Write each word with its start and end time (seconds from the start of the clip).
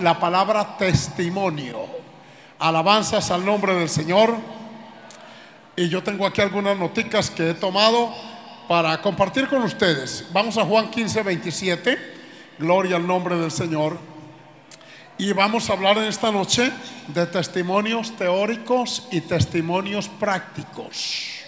La 0.00 0.18
palabra 0.18 0.76
testimonio. 0.76 1.86
Alabanzas 2.58 3.30
al 3.30 3.46
nombre 3.46 3.72
del 3.72 3.88
Señor. 3.88 4.34
Y 5.76 5.88
yo 5.88 6.02
tengo 6.02 6.26
aquí 6.26 6.40
algunas 6.40 6.76
noticas 6.76 7.30
que 7.30 7.50
he 7.50 7.54
tomado 7.54 8.12
para 8.66 9.00
compartir 9.00 9.46
con 9.46 9.62
ustedes. 9.62 10.26
Vamos 10.32 10.58
a 10.58 10.64
Juan 10.64 10.90
15, 10.90 11.22
27. 11.22 11.98
Gloria 12.58 12.96
al 12.96 13.06
nombre 13.06 13.36
del 13.36 13.52
Señor. 13.52 13.96
Y 15.18 15.32
vamos 15.32 15.70
a 15.70 15.74
hablar 15.74 15.98
en 15.98 16.04
esta 16.04 16.32
noche 16.32 16.72
de 17.06 17.24
testimonios 17.26 18.16
teóricos 18.16 19.06
y 19.12 19.20
testimonios 19.20 20.08
prácticos. 20.08 21.44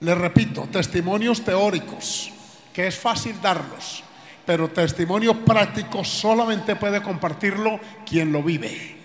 Les 0.00 0.18
repito, 0.18 0.68
testimonios 0.70 1.42
teóricos, 1.42 2.30
que 2.74 2.88
es 2.88 2.98
fácil 2.98 3.40
darlos, 3.40 4.04
pero 4.50 4.68
testimonio 4.68 5.44
práctico 5.44 6.02
solamente 6.02 6.74
puede 6.74 7.00
compartirlo 7.00 7.78
quien 8.04 8.32
lo 8.32 8.42
vive. 8.42 8.96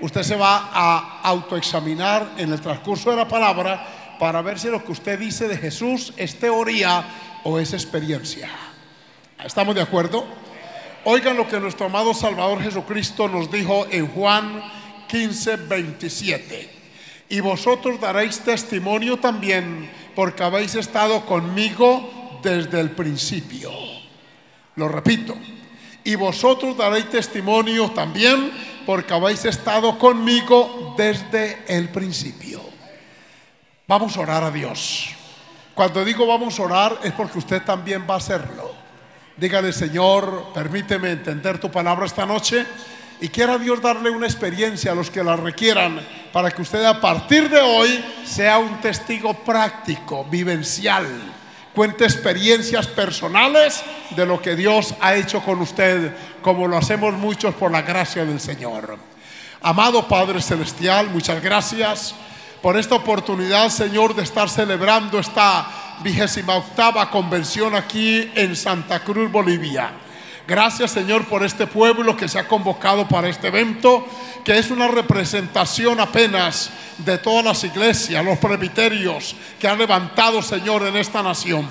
Usted 0.00 0.22
se 0.22 0.34
va 0.34 0.70
a 0.72 1.20
autoexaminar 1.24 2.30
en 2.38 2.54
el 2.54 2.60
transcurso 2.62 3.10
de 3.10 3.16
la 3.18 3.28
palabra 3.28 4.16
para 4.18 4.40
ver 4.40 4.58
si 4.58 4.68
lo 4.68 4.82
que 4.82 4.92
usted 4.92 5.18
dice 5.18 5.46
de 5.46 5.58
Jesús 5.58 6.14
es 6.16 6.38
teoría 6.38 7.04
o 7.44 7.58
es 7.58 7.74
experiencia. 7.74 8.48
¿Estamos 9.44 9.74
de 9.74 9.82
acuerdo? 9.82 10.24
Oigan 11.04 11.36
lo 11.36 11.46
que 11.46 11.60
nuestro 11.60 11.84
amado 11.84 12.14
Salvador 12.14 12.62
Jesucristo 12.62 13.28
nos 13.28 13.52
dijo 13.52 13.86
en 13.90 14.06
Juan 14.06 14.62
15, 15.06 15.56
27. 15.68 16.70
Y 17.28 17.40
vosotros 17.40 18.00
daréis 18.00 18.40
testimonio 18.40 19.18
también 19.18 19.90
porque 20.16 20.44
habéis 20.44 20.76
estado 20.76 21.26
conmigo 21.26 22.40
desde 22.42 22.80
el 22.80 22.92
principio. 22.92 23.97
Lo 24.78 24.86
repito. 24.86 25.36
Y 26.04 26.14
vosotros 26.14 26.76
daréis 26.76 27.10
testimonio 27.10 27.90
también 27.90 28.52
porque 28.86 29.12
habéis 29.12 29.44
estado 29.44 29.98
conmigo 29.98 30.94
desde 30.96 31.64
el 31.66 31.88
principio. 31.88 32.62
Vamos 33.88 34.16
a 34.16 34.20
orar 34.20 34.44
a 34.44 34.50
Dios. 34.52 35.08
Cuando 35.74 36.04
digo 36.04 36.26
vamos 36.26 36.58
a 36.58 36.62
orar 36.62 37.00
es 37.02 37.12
porque 37.12 37.38
usted 37.38 37.62
también 37.62 38.06
va 38.08 38.14
a 38.14 38.18
hacerlo. 38.18 38.72
Dígale, 39.36 39.72
Señor, 39.72 40.52
permíteme 40.54 41.10
entender 41.10 41.58
tu 41.58 41.70
palabra 41.70 42.06
esta 42.06 42.24
noche 42.24 42.64
y 43.20 43.28
quiera 43.28 43.58
Dios 43.58 43.82
darle 43.82 44.10
una 44.10 44.26
experiencia 44.26 44.92
a 44.92 44.94
los 44.94 45.10
que 45.10 45.24
la 45.24 45.34
requieran 45.34 46.00
para 46.32 46.52
que 46.52 46.62
usted 46.62 46.84
a 46.84 47.00
partir 47.00 47.50
de 47.50 47.60
hoy 47.60 48.04
sea 48.24 48.58
un 48.58 48.80
testigo 48.80 49.34
práctico, 49.34 50.24
vivencial, 50.24 51.06
cuente 51.74 52.04
experiencias 52.04 52.86
personales 52.86 53.82
de 54.10 54.26
lo 54.26 54.40
que 54.40 54.56
Dios 54.56 54.94
ha 55.00 55.14
hecho 55.14 55.40
con 55.42 55.60
usted, 55.60 56.14
como 56.42 56.66
lo 56.66 56.76
hacemos 56.76 57.14
muchos 57.14 57.54
por 57.54 57.70
la 57.70 57.82
gracia 57.82 58.24
del 58.24 58.40
Señor. 58.40 58.98
Amado 59.60 60.06
Padre 60.06 60.40
Celestial, 60.40 61.10
muchas 61.10 61.42
gracias 61.42 62.14
por 62.62 62.76
esta 62.76 62.94
oportunidad, 62.94 63.68
Señor, 63.70 64.14
de 64.14 64.22
estar 64.22 64.48
celebrando 64.48 65.18
esta 65.18 65.98
vigésima 66.02 66.56
octava 66.56 67.10
convención 67.10 67.74
aquí 67.74 68.30
en 68.34 68.56
Santa 68.56 69.00
Cruz, 69.00 69.30
Bolivia. 69.30 69.92
Gracias 70.48 70.92
Señor 70.92 71.26
por 71.26 71.44
este 71.44 71.66
pueblo 71.66 72.16
que 72.16 72.26
se 72.26 72.38
ha 72.38 72.48
convocado 72.48 73.06
para 73.06 73.28
este 73.28 73.48
evento, 73.48 74.06
que 74.42 74.56
es 74.56 74.70
una 74.70 74.88
representación 74.88 76.00
apenas 76.00 76.70
de 76.96 77.18
todas 77.18 77.44
las 77.44 77.64
iglesias, 77.64 78.24
los 78.24 78.38
presbiterios 78.38 79.36
que 79.60 79.68
han 79.68 79.76
levantado 79.76 80.40
Señor 80.40 80.86
en 80.86 80.96
esta 80.96 81.22
nación. 81.22 81.68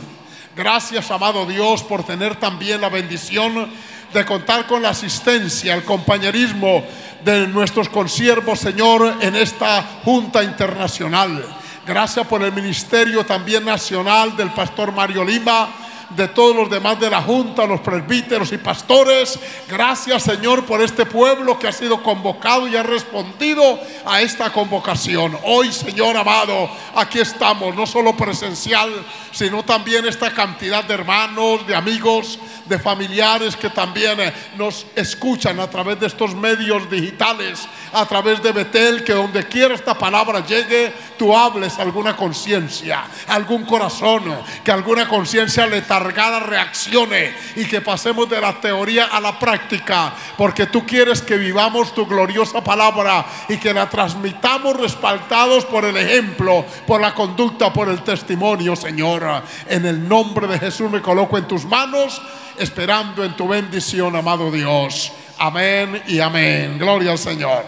Gracias 0.56 1.10
amado 1.10 1.48
Dios 1.48 1.82
por 1.82 2.04
tener 2.04 2.36
también 2.36 2.80
la 2.80 2.90
bendición 2.90 3.68
de 4.14 4.26
contar 4.26 4.68
con 4.68 4.84
la 4.84 4.90
asistencia, 4.90 5.74
el 5.74 5.84
compañerismo 5.84 6.84
de 7.26 7.48
nuestros 7.48 7.90
consiervos 7.90 8.60
Señor 8.60 9.18
en 9.22 9.36
esta 9.36 9.82
Junta 10.04 10.44
Internacional. 10.44 11.44
Gracias 11.84 12.28
por 12.28 12.44
el 12.44 12.54
ministerio 12.54 13.26
también 13.26 13.66
nacional 13.66 14.38
del 14.38 14.52
pastor 14.52 14.92
Mario 14.92 15.24
Lima, 15.24 15.68
de 16.10 16.28
todos 16.28 16.56
los 16.56 16.70
demás 16.70 17.00
de 17.00 17.10
la 17.10 17.22
Junta, 17.22 17.66
los 17.66 17.82
presbíteros 17.82 18.52
y 18.52 18.58
pastores. 18.58 19.40
Gracias 19.68 20.24
Señor 20.24 20.66
por 20.66 20.82
este 20.82 21.06
pueblo 21.06 21.60
que 21.60 21.68
ha 21.68 21.72
sido 21.72 22.02
convocado 22.02 22.68
y 22.68 22.76
ha 22.76 22.84
respondido 22.84 23.80
a 24.06 24.22
esta 24.22 24.52
convocación. 24.52 25.38
Hoy 25.44 25.72
Señor 25.72 26.16
amado, 26.16 26.70
aquí 26.96 27.20
estamos, 27.20 27.76
no 27.76 27.86
solo 27.86 28.16
presencial, 28.16 28.90
sino 29.32 29.64
también 29.64 30.06
esta 30.06 30.32
cantidad 30.32 30.84
de 30.84 30.94
hermanos, 30.94 31.66
de 31.68 31.76
amigos, 31.76 32.40
de 32.66 32.80
familiares 32.80 33.56
que 33.56 33.70
también 33.70 34.20
eh, 34.20 34.34
nos 34.58 34.86
escuchan 34.96 35.60
a 35.60 35.70
través 35.70 36.00
de 36.00 36.08
estos 36.08 36.36
medios 36.36 36.90
digitales, 36.90 37.68
a 37.94 38.06
través 38.06 38.42
de 38.42 38.52
Betel, 38.52 39.04
que 39.04 39.14
donde 39.14 39.48
quiera 39.48 39.76
esta 39.76 39.98
palabra 39.98 40.46
llegue, 40.46 40.94
tú 41.18 41.36
hables 41.36 41.78
alguna 41.80 42.16
conciencia, 42.16 43.06
algún 43.28 43.66
corazón, 43.66 44.24
que 44.64 44.72
alguna 44.72 45.08
conciencia 45.08 45.66
letargada 45.98 46.40
reaccione 46.40 47.34
y 47.56 47.66
que 47.66 47.82
pasemos 47.82 48.30
de 48.30 48.40
la 48.40 48.60
teoría 48.60 49.06
a 49.06 49.20
la 49.20 49.38
práctica, 49.38 50.14
porque 50.38 50.68
tú 50.68 50.86
quieres 50.86 51.22
que 51.22 51.38
vivamos 51.38 51.94
tu 51.94 52.06
gloriosa 52.06 52.64
palabra 52.64 53.26
y 53.50 53.58
que 53.58 53.74
la 53.74 53.90
transmitamos 53.90 54.78
respaldados 54.78 55.66
por 55.66 55.86
el 55.86 55.98
ejemplo, 55.98 56.66
por 56.86 57.02
la 57.02 57.14
conducta, 57.14 57.74
por 57.74 57.90
el 57.90 58.04
testimonio, 58.04 58.76
Señor. 58.76 59.44
En 59.68 59.86
el 59.86 60.08
nombre 60.08 60.48
de 60.48 60.60
Jesús 60.60 60.90
me 60.90 61.02
coloco 61.02 61.38
en 61.38 61.48
tus 61.48 61.66
manos 61.66 62.22
esperando 62.58 63.24
en 63.24 63.36
tu 63.36 63.48
bendición, 63.48 64.16
amado 64.16 64.52
Dios. 64.52 65.12
Amén 65.40 66.02
y 66.08 66.20
amén. 66.20 66.78
Gloria 66.80 67.12
al 67.12 67.20
Señor. 67.20 67.64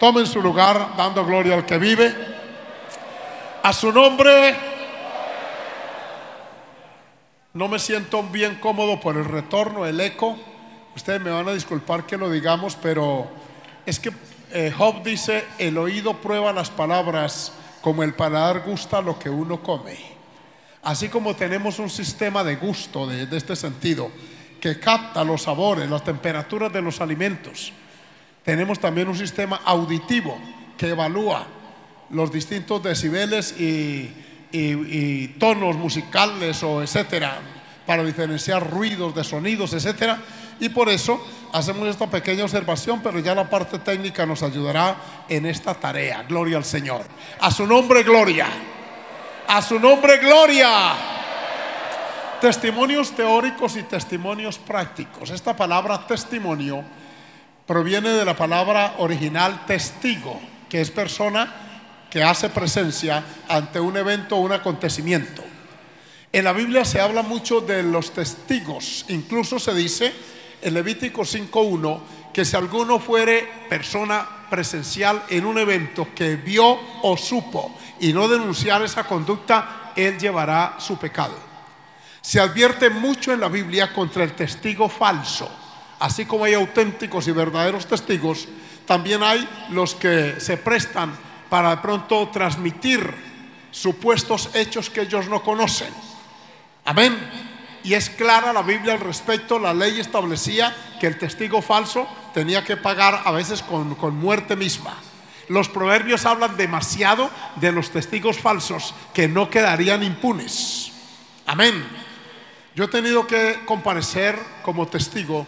Tomen 0.00 0.26
su 0.26 0.40
lugar 0.40 0.96
dando 0.96 1.24
gloria 1.24 1.54
al 1.54 1.64
que 1.64 1.78
vive. 1.78 2.12
A 3.62 3.72
su 3.72 3.92
nombre. 3.92 4.81
No 7.54 7.68
me 7.68 7.78
siento 7.78 8.22
bien 8.22 8.54
cómodo 8.56 8.98
por 8.98 9.18
el 9.18 9.26
retorno, 9.26 9.84
el 9.84 10.00
eco. 10.00 10.38
Ustedes 10.96 11.20
me 11.20 11.30
van 11.30 11.46
a 11.48 11.52
disculpar 11.52 12.06
que 12.06 12.16
lo 12.16 12.30
digamos, 12.30 12.76
pero 12.76 13.28
es 13.84 14.00
que 14.00 14.10
eh, 14.52 14.72
Job 14.74 15.02
dice, 15.02 15.44
el 15.58 15.76
oído 15.76 16.14
prueba 16.14 16.50
las 16.54 16.70
palabras 16.70 17.52
como 17.82 18.04
el 18.04 18.14
paladar 18.14 18.62
gusta 18.64 19.02
lo 19.02 19.18
que 19.18 19.28
uno 19.28 19.62
come. 19.62 19.98
Así 20.82 21.10
como 21.10 21.36
tenemos 21.36 21.78
un 21.78 21.90
sistema 21.90 22.42
de 22.42 22.56
gusto 22.56 23.06
de, 23.06 23.26
de 23.26 23.36
este 23.36 23.54
sentido, 23.54 24.10
que 24.58 24.80
capta 24.80 25.22
los 25.22 25.42
sabores, 25.42 25.90
las 25.90 26.04
temperaturas 26.04 26.72
de 26.72 26.80
los 26.80 27.02
alimentos. 27.02 27.70
Tenemos 28.44 28.78
también 28.78 29.08
un 29.08 29.16
sistema 29.16 29.60
auditivo 29.66 30.38
que 30.78 30.88
evalúa 30.88 31.46
los 32.08 32.32
distintos 32.32 32.82
decibeles 32.82 33.52
y, 33.60 34.10
y, 34.52 35.28
tonos 35.38 35.76
musicales 35.76 36.62
o 36.62 36.82
etcétera 36.82 37.40
para 37.86 38.04
diferenciar 38.04 38.68
ruidos 38.70 39.14
de 39.14 39.24
sonidos, 39.24 39.72
etcétera. 39.72 40.18
Y 40.60 40.68
por 40.68 40.88
eso 40.88 41.20
hacemos 41.52 41.88
esta 41.88 42.06
pequeña 42.06 42.44
observación, 42.44 43.00
pero 43.02 43.18
ya 43.18 43.34
la 43.34 43.50
parte 43.50 43.78
técnica 43.80 44.24
nos 44.24 44.42
ayudará 44.42 44.96
en 45.28 45.46
esta 45.46 45.74
tarea. 45.74 46.22
Gloria 46.22 46.58
al 46.58 46.64
Señor. 46.64 47.02
A 47.40 47.50
su 47.50 47.66
nombre, 47.66 48.04
gloria. 48.04 48.46
A 49.48 49.60
su 49.60 49.80
nombre, 49.80 50.18
gloria. 50.18 50.94
Testimonios 52.40 53.12
teóricos 53.12 53.76
y 53.76 53.82
testimonios 53.82 54.58
prácticos. 54.58 55.30
Esta 55.30 55.56
palabra 55.56 56.06
testimonio 56.06 56.84
proviene 57.66 58.10
de 58.10 58.24
la 58.24 58.36
palabra 58.36 58.94
original 58.98 59.64
testigo, 59.66 60.40
que 60.68 60.80
es 60.80 60.90
persona 60.90 61.71
que 62.12 62.22
hace 62.22 62.50
presencia 62.50 63.24
ante 63.48 63.80
un 63.80 63.96
evento 63.96 64.36
o 64.36 64.40
un 64.40 64.52
acontecimiento. 64.52 65.42
En 66.30 66.44
la 66.44 66.52
Biblia 66.52 66.84
se 66.84 67.00
habla 67.00 67.22
mucho 67.22 67.62
de 67.62 67.82
los 67.82 68.12
testigos, 68.12 69.06
incluso 69.08 69.58
se 69.58 69.72
dice 69.72 70.12
en 70.60 70.74
Levítico 70.74 71.22
5.1 71.22 72.00
que 72.30 72.44
si 72.44 72.54
alguno 72.54 72.98
fuere 72.98 73.48
persona 73.66 74.28
presencial 74.50 75.22
en 75.30 75.46
un 75.46 75.56
evento 75.56 76.08
que 76.14 76.36
vio 76.36 76.78
o 77.00 77.16
supo 77.16 77.78
y 77.98 78.12
no 78.12 78.28
denunciar 78.28 78.82
esa 78.82 79.04
conducta, 79.04 79.92
él 79.96 80.18
llevará 80.18 80.76
su 80.80 80.98
pecado. 80.98 81.36
Se 82.20 82.40
advierte 82.40 82.90
mucho 82.90 83.32
en 83.32 83.40
la 83.40 83.48
Biblia 83.48 83.90
contra 83.90 84.22
el 84.22 84.34
testigo 84.34 84.90
falso. 84.90 85.50
Así 85.98 86.26
como 86.26 86.44
hay 86.44 86.52
auténticos 86.52 87.26
y 87.26 87.32
verdaderos 87.32 87.86
testigos, 87.86 88.48
también 88.84 89.22
hay 89.22 89.48
los 89.70 89.94
que 89.94 90.38
se 90.40 90.58
prestan 90.58 91.31
para 91.52 91.68
de 91.68 91.82
pronto 91.82 92.30
transmitir 92.32 93.14
supuestos 93.70 94.48
hechos 94.54 94.88
que 94.88 95.02
ellos 95.02 95.28
no 95.28 95.42
conocen. 95.42 95.92
Amén. 96.86 97.14
Y 97.84 97.92
es 97.92 98.08
clara 98.08 98.54
la 98.54 98.62
Biblia 98.62 98.94
al 98.94 99.00
respecto. 99.00 99.58
La 99.58 99.74
ley 99.74 100.00
establecía 100.00 100.74
que 100.98 101.06
el 101.08 101.18
testigo 101.18 101.60
falso 101.60 102.08
tenía 102.32 102.64
que 102.64 102.78
pagar 102.78 103.20
a 103.26 103.32
veces 103.32 103.62
con, 103.62 103.96
con 103.96 104.16
muerte 104.16 104.56
misma. 104.56 104.96
Los 105.48 105.68
proverbios 105.68 106.24
hablan 106.24 106.56
demasiado 106.56 107.28
de 107.56 107.70
los 107.70 107.90
testigos 107.90 108.38
falsos 108.38 108.94
que 109.12 109.28
no 109.28 109.50
quedarían 109.50 110.02
impunes. 110.02 110.90
Amén. 111.44 111.84
Yo 112.74 112.84
he 112.84 112.88
tenido 112.88 113.26
que 113.26 113.60
comparecer 113.66 114.38
como 114.62 114.88
testigo 114.88 115.46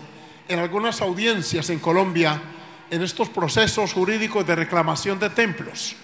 en 0.49 0.59
algunas 0.59 1.01
audiencias 1.01 1.71
en 1.71 1.79
Colombia 1.79 2.43
en 2.94 3.02
estos 3.02 3.29
procesos 3.29 3.93
jurídicos 3.93 4.46
de 4.46 4.55
reclamación 4.55 5.19
de 5.19 5.29
templos. 5.31 5.96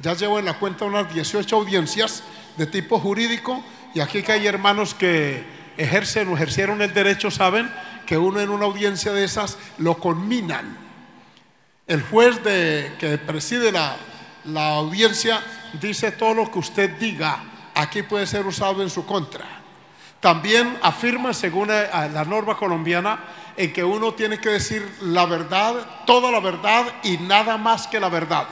Ya 0.00 0.14
llevo 0.14 0.40
en 0.40 0.44
la 0.44 0.58
cuenta 0.58 0.84
unas 0.84 1.12
18 1.14 1.54
audiencias 1.54 2.24
de 2.56 2.66
tipo 2.66 2.98
jurídico 2.98 3.64
y 3.94 4.00
aquí 4.00 4.22
que 4.22 4.32
hay 4.32 4.46
hermanos 4.46 4.94
que 4.94 5.44
ejercen 5.76 6.28
o 6.28 6.34
ejercieron 6.34 6.82
el 6.82 6.92
derecho 6.92 7.30
saben 7.30 7.70
que 8.04 8.18
uno 8.18 8.40
en 8.40 8.50
una 8.50 8.64
audiencia 8.64 9.12
de 9.12 9.24
esas 9.24 9.58
lo 9.78 9.98
conminan. 9.98 10.76
El 11.86 12.02
juez 12.02 12.40
que 12.40 13.20
preside 13.24 13.70
la, 13.70 13.96
la 14.44 14.70
audiencia 14.70 15.40
dice 15.80 16.10
todo 16.10 16.34
lo 16.34 16.50
que 16.50 16.58
usted 16.58 16.98
diga 16.98 17.44
aquí 17.74 18.02
puede 18.02 18.26
ser 18.26 18.44
usado 18.44 18.82
en 18.82 18.90
su 18.90 19.06
contra. 19.06 19.63
También 20.24 20.78
afirma, 20.80 21.34
según 21.34 21.68
la 21.68 22.24
norma 22.24 22.56
colombiana, 22.56 23.18
en 23.58 23.70
que 23.74 23.84
uno 23.84 24.14
tiene 24.14 24.40
que 24.40 24.48
decir 24.48 24.96
la 25.02 25.26
verdad, 25.26 25.74
toda 26.06 26.32
la 26.32 26.40
verdad 26.40 26.86
y 27.02 27.18
nada 27.18 27.58
más 27.58 27.86
que 27.86 28.00
la 28.00 28.08
verdad. 28.08 28.46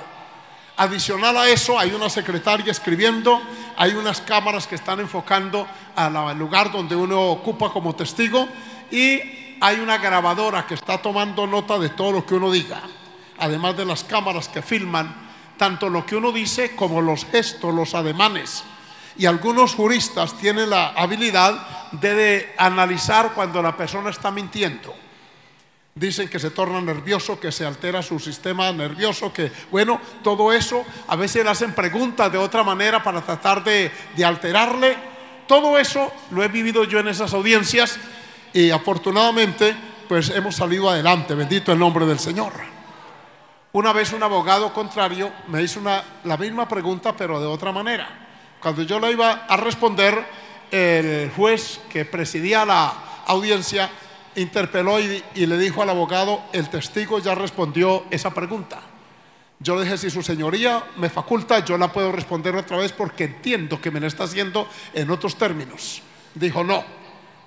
Adicional 0.76 1.34
a 1.34 1.48
eso, 1.48 1.78
hay 1.78 1.92
una 1.92 2.10
secretaria 2.10 2.70
escribiendo, 2.70 3.40
hay 3.74 3.94
unas 3.94 4.20
cámaras 4.20 4.66
que 4.66 4.74
están 4.74 5.00
enfocando 5.00 5.66
al 5.96 6.38
lugar 6.38 6.70
donde 6.70 6.94
uno 6.94 7.30
ocupa 7.30 7.72
como 7.72 7.94
testigo 7.94 8.46
y 8.90 9.56
hay 9.58 9.80
una 9.80 9.96
grabadora 9.96 10.66
que 10.66 10.74
está 10.74 10.98
tomando 10.98 11.46
nota 11.46 11.78
de 11.78 11.88
todo 11.88 12.12
lo 12.12 12.26
que 12.26 12.34
uno 12.34 12.50
diga, 12.50 12.82
además 13.38 13.78
de 13.78 13.86
las 13.86 14.04
cámaras 14.04 14.46
que 14.46 14.60
filman 14.60 15.30
tanto 15.56 15.88
lo 15.88 16.04
que 16.04 16.16
uno 16.16 16.32
dice 16.32 16.76
como 16.76 17.00
los 17.00 17.24
gestos, 17.24 17.74
los 17.74 17.94
ademanes. 17.94 18.62
Y 19.16 19.26
algunos 19.26 19.74
juristas 19.74 20.36
tienen 20.38 20.70
la 20.70 20.88
habilidad 20.88 21.82
de, 21.92 22.54
analizar 22.56 23.32
cuando 23.34 23.62
la 23.62 23.76
persona 23.76 24.10
está 24.10 24.30
mintiendo. 24.30 24.94
Dicen 25.94 26.28
que 26.28 26.38
se 26.38 26.50
torna 26.50 26.80
nervioso, 26.80 27.38
que 27.38 27.52
se 27.52 27.66
altera 27.66 28.02
su 28.02 28.18
sistema 28.18 28.72
nervioso, 28.72 29.32
que 29.32 29.52
bueno, 29.70 30.00
todo 30.22 30.52
eso, 30.52 30.84
a 31.08 31.16
veces 31.16 31.44
le 31.44 31.50
hacen 31.50 31.74
preguntas 31.74 32.32
de 32.32 32.38
otra 32.38 32.62
manera 32.62 33.02
para 33.02 33.20
tratar 33.20 33.62
de, 33.62 33.90
alterarle. 34.24 34.96
Todo 35.46 35.78
eso 35.78 36.10
lo 36.30 36.42
he 36.42 36.48
vivido 36.48 36.84
yo 36.84 36.98
en 36.98 37.08
esas 37.08 37.34
audiencias 37.34 37.98
y 38.54 38.70
afortunadamente 38.70 39.76
pues 40.08 40.30
hemos 40.30 40.56
salido 40.56 40.88
adelante, 40.88 41.34
bendito 41.34 41.72
el 41.72 41.78
nombre 41.78 42.06
del 42.06 42.18
Señor. 42.18 42.52
Una 43.72 43.92
vez 43.92 44.12
un 44.12 44.22
abogado 44.22 44.72
contrario 44.72 45.30
me 45.48 45.62
hizo 45.62 45.80
la 45.82 46.36
misma 46.38 46.66
pregunta 46.68 47.14
pero 47.14 47.38
de 47.38 47.46
otra 47.46 47.72
manera. 47.72 48.21
Cuando 48.62 48.84
yo 48.84 49.00
le 49.00 49.10
iba 49.10 49.44
a 49.48 49.56
responder, 49.56 50.24
el 50.70 51.30
juez 51.36 51.80
que 51.90 52.04
presidía 52.04 52.64
la 52.64 52.94
audiencia 53.26 53.90
interpeló 54.36 55.00
y, 55.00 55.22
le 55.34 55.58
dijo 55.58 55.82
al 55.82 55.90
abogado, 55.90 56.42
el 56.52 56.70
testigo 56.70 57.18
ya 57.18 57.34
respondió 57.34 58.04
esa 58.10 58.32
pregunta. 58.32 58.80
Yo 59.58 59.76
le 59.76 59.82
dije, 59.82 59.98
si 59.98 60.10
su 60.10 60.22
señoría 60.22 60.82
me 60.96 61.10
faculta, 61.10 61.64
yo 61.64 61.76
la 61.76 61.92
puedo 61.92 62.12
responder 62.12 62.54
otra 62.54 62.76
vez 62.76 62.92
porque 62.92 63.24
entiendo 63.24 63.80
que 63.80 63.90
me 63.90 63.98
la 63.98 64.06
está 64.06 64.24
haciendo 64.24 64.68
en 64.94 65.10
otros 65.10 65.36
términos. 65.36 66.00
Dijo, 66.34 66.62
no. 66.62 66.84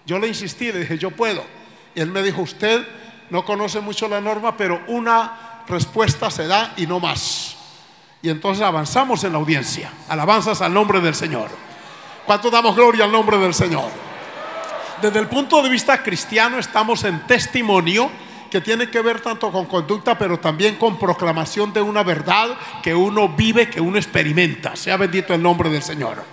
Yo 0.05 0.19
le 0.19 0.27
insistí, 0.27 0.71
le 0.71 0.79
dije, 0.79 0.97
yo 0.97 1.11
puedo. 1.11 1.43
Y 1.95 2.01
él 2.01 2.11
me 2.11 2.21
dijo, 2.23 2.41
usted 2.41 2.85
no 3.29 3.45
conoce 3.45 3.79
mucho 3.79 4.09
la 4.09 4.19
norma, 4.19 4.55
pero 4.55 4.83
una 4.87 5.63
respuesta 5.67 6.29
se 6.29 6.45
da 6.45 6.73
y 6.75 6.85
no 6.85 6.99
más. 6.99 7.55
Y 8.25 8.29
entonces 8.31 8.65
avanzamos 8.65 9.23
en 9.23 9.33
la 9.33 9.37
audiencia. 9.37 9.91
Alabanzas 10.09 10.59
al 10.59 10.73
nombre 10.73 10.99
del 10.99 11.13
Señor. 11.13 11.47
¿Cuánto 12.25 12.49
damos 12.49 12.75
gloria 12.75 13.05
al 13.05 13.11
nombre 13.11 13.37
del 13.37 13.53
Señor? 13.53 13.91
Desde 14.99 15.19
el 15.19 15.27
punto 15.27 15.61
de 15.61 15.69
vista 15.69 16.01
cristiano 16.01 16.57
estamos 16.57 17.03
en 17.03 17.27
testimonio 17.27 18.09
que 18.49 18.61
tiene 18.61 18.89
que 18.89 18.99
ver 19.01 19.21
tanto 19.21 19.51
con 19.51 19.67
conducta, 19.67 20.17
pero 20.17 20.39
también 20.39 20.77
con 20.77 20.97
proclamación 20.97 21.71
de 21.71 21.81
una 21.81 22.01
verdad 22.01 22.57
que 22.81 22.95
uno 22.95 23.29
vive, 23.29 23.69
que 23.69 23.79
uno 23.79 23.99
experimenta. 23.99 24.75
Sea 24.75 24.97
bendito 24.97 25.35
el 25.35 25.43
nombre 25.43 25.69
del 25.69 25.83
Señor. 25.83 26.23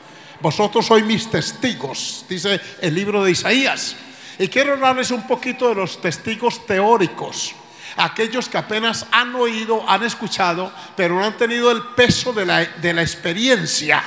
Vosotros 0.40 0.86
sois 0.86 1.04
mis 1.04 1.30
testigos, 1.30 2.24
dice 2.26 2.58
el 2.80 2.94
libro 2.94 3.22
de 3.22 3.32
Isaías. 3.32 3.96
Y 4.38 4.48
quiero 4.48 4.72
hablarles 4.72 5.10
un 5.10 5.26
poquito 5.26 5.68
de 5.68 5.74
los 5.74 6.00
testigos 6.00 6.64
teóricos 6.64 7.54
aquellos 7.96 8.48
que 8.48 8.58
apenas 8.58 9.06
han 9.10 9.34
oído, 9.34 9.84
han 9.88 10.02
escuchado, 10.02 10.72
pero 10.96 11.14
no 11.14 11.24
han 11.24 11.36
tenido 11.36 11.70
el 11.70 11.82
peso 11.94 12.32
de 12.32 12.46
la, 12.46 12.62
experiencia. 13.02 14.02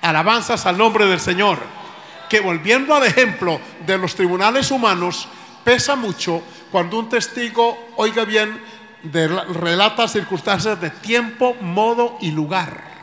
Alabanzas 0.00 0.66
al 0.66 0.78
nombre 0.78 1.06
del 1.06 1.20
Señor. 1.20 1.58
Que 2.28 2.40
volviendo 2.40 2.94
al 2.94 3.04
ejemplo 3.04 3.60
de 3.86 3.98
los 3.98 4.14
tribunales 4.14 4.70
humanos, 4.70 5.28
pesa 5.62 5.94
mucho 5.94 6.42
cuando 6.70 6.98
un 6.98 7.08
testigo, 7.08 7.90
oiga 7.96 8.24
bien, 8.24 8.60
relata 9.12 10.08
circunstancias 10.08 10.80
de 10.80 10.90
tiempo, 10.90 11.54
modo 11.60 12.18
y 12.20 12.30
lugar. 12.30 12.94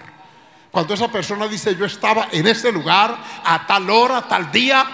Cuando 0.71 0.93
esa 0.93 1.09
persona 1.09 1.47
dice, 1.47 1.75
yo 1.75 1.85
estaba 1.85 2.29
en 2.31 2.47
ese 2.47 2.71
lugar, 2.71 3.17
a 3.43 3.67
tal 3.67 3.89
hora, 3.89 4.21
tal 4.21 4.51
día, 4.51 4.85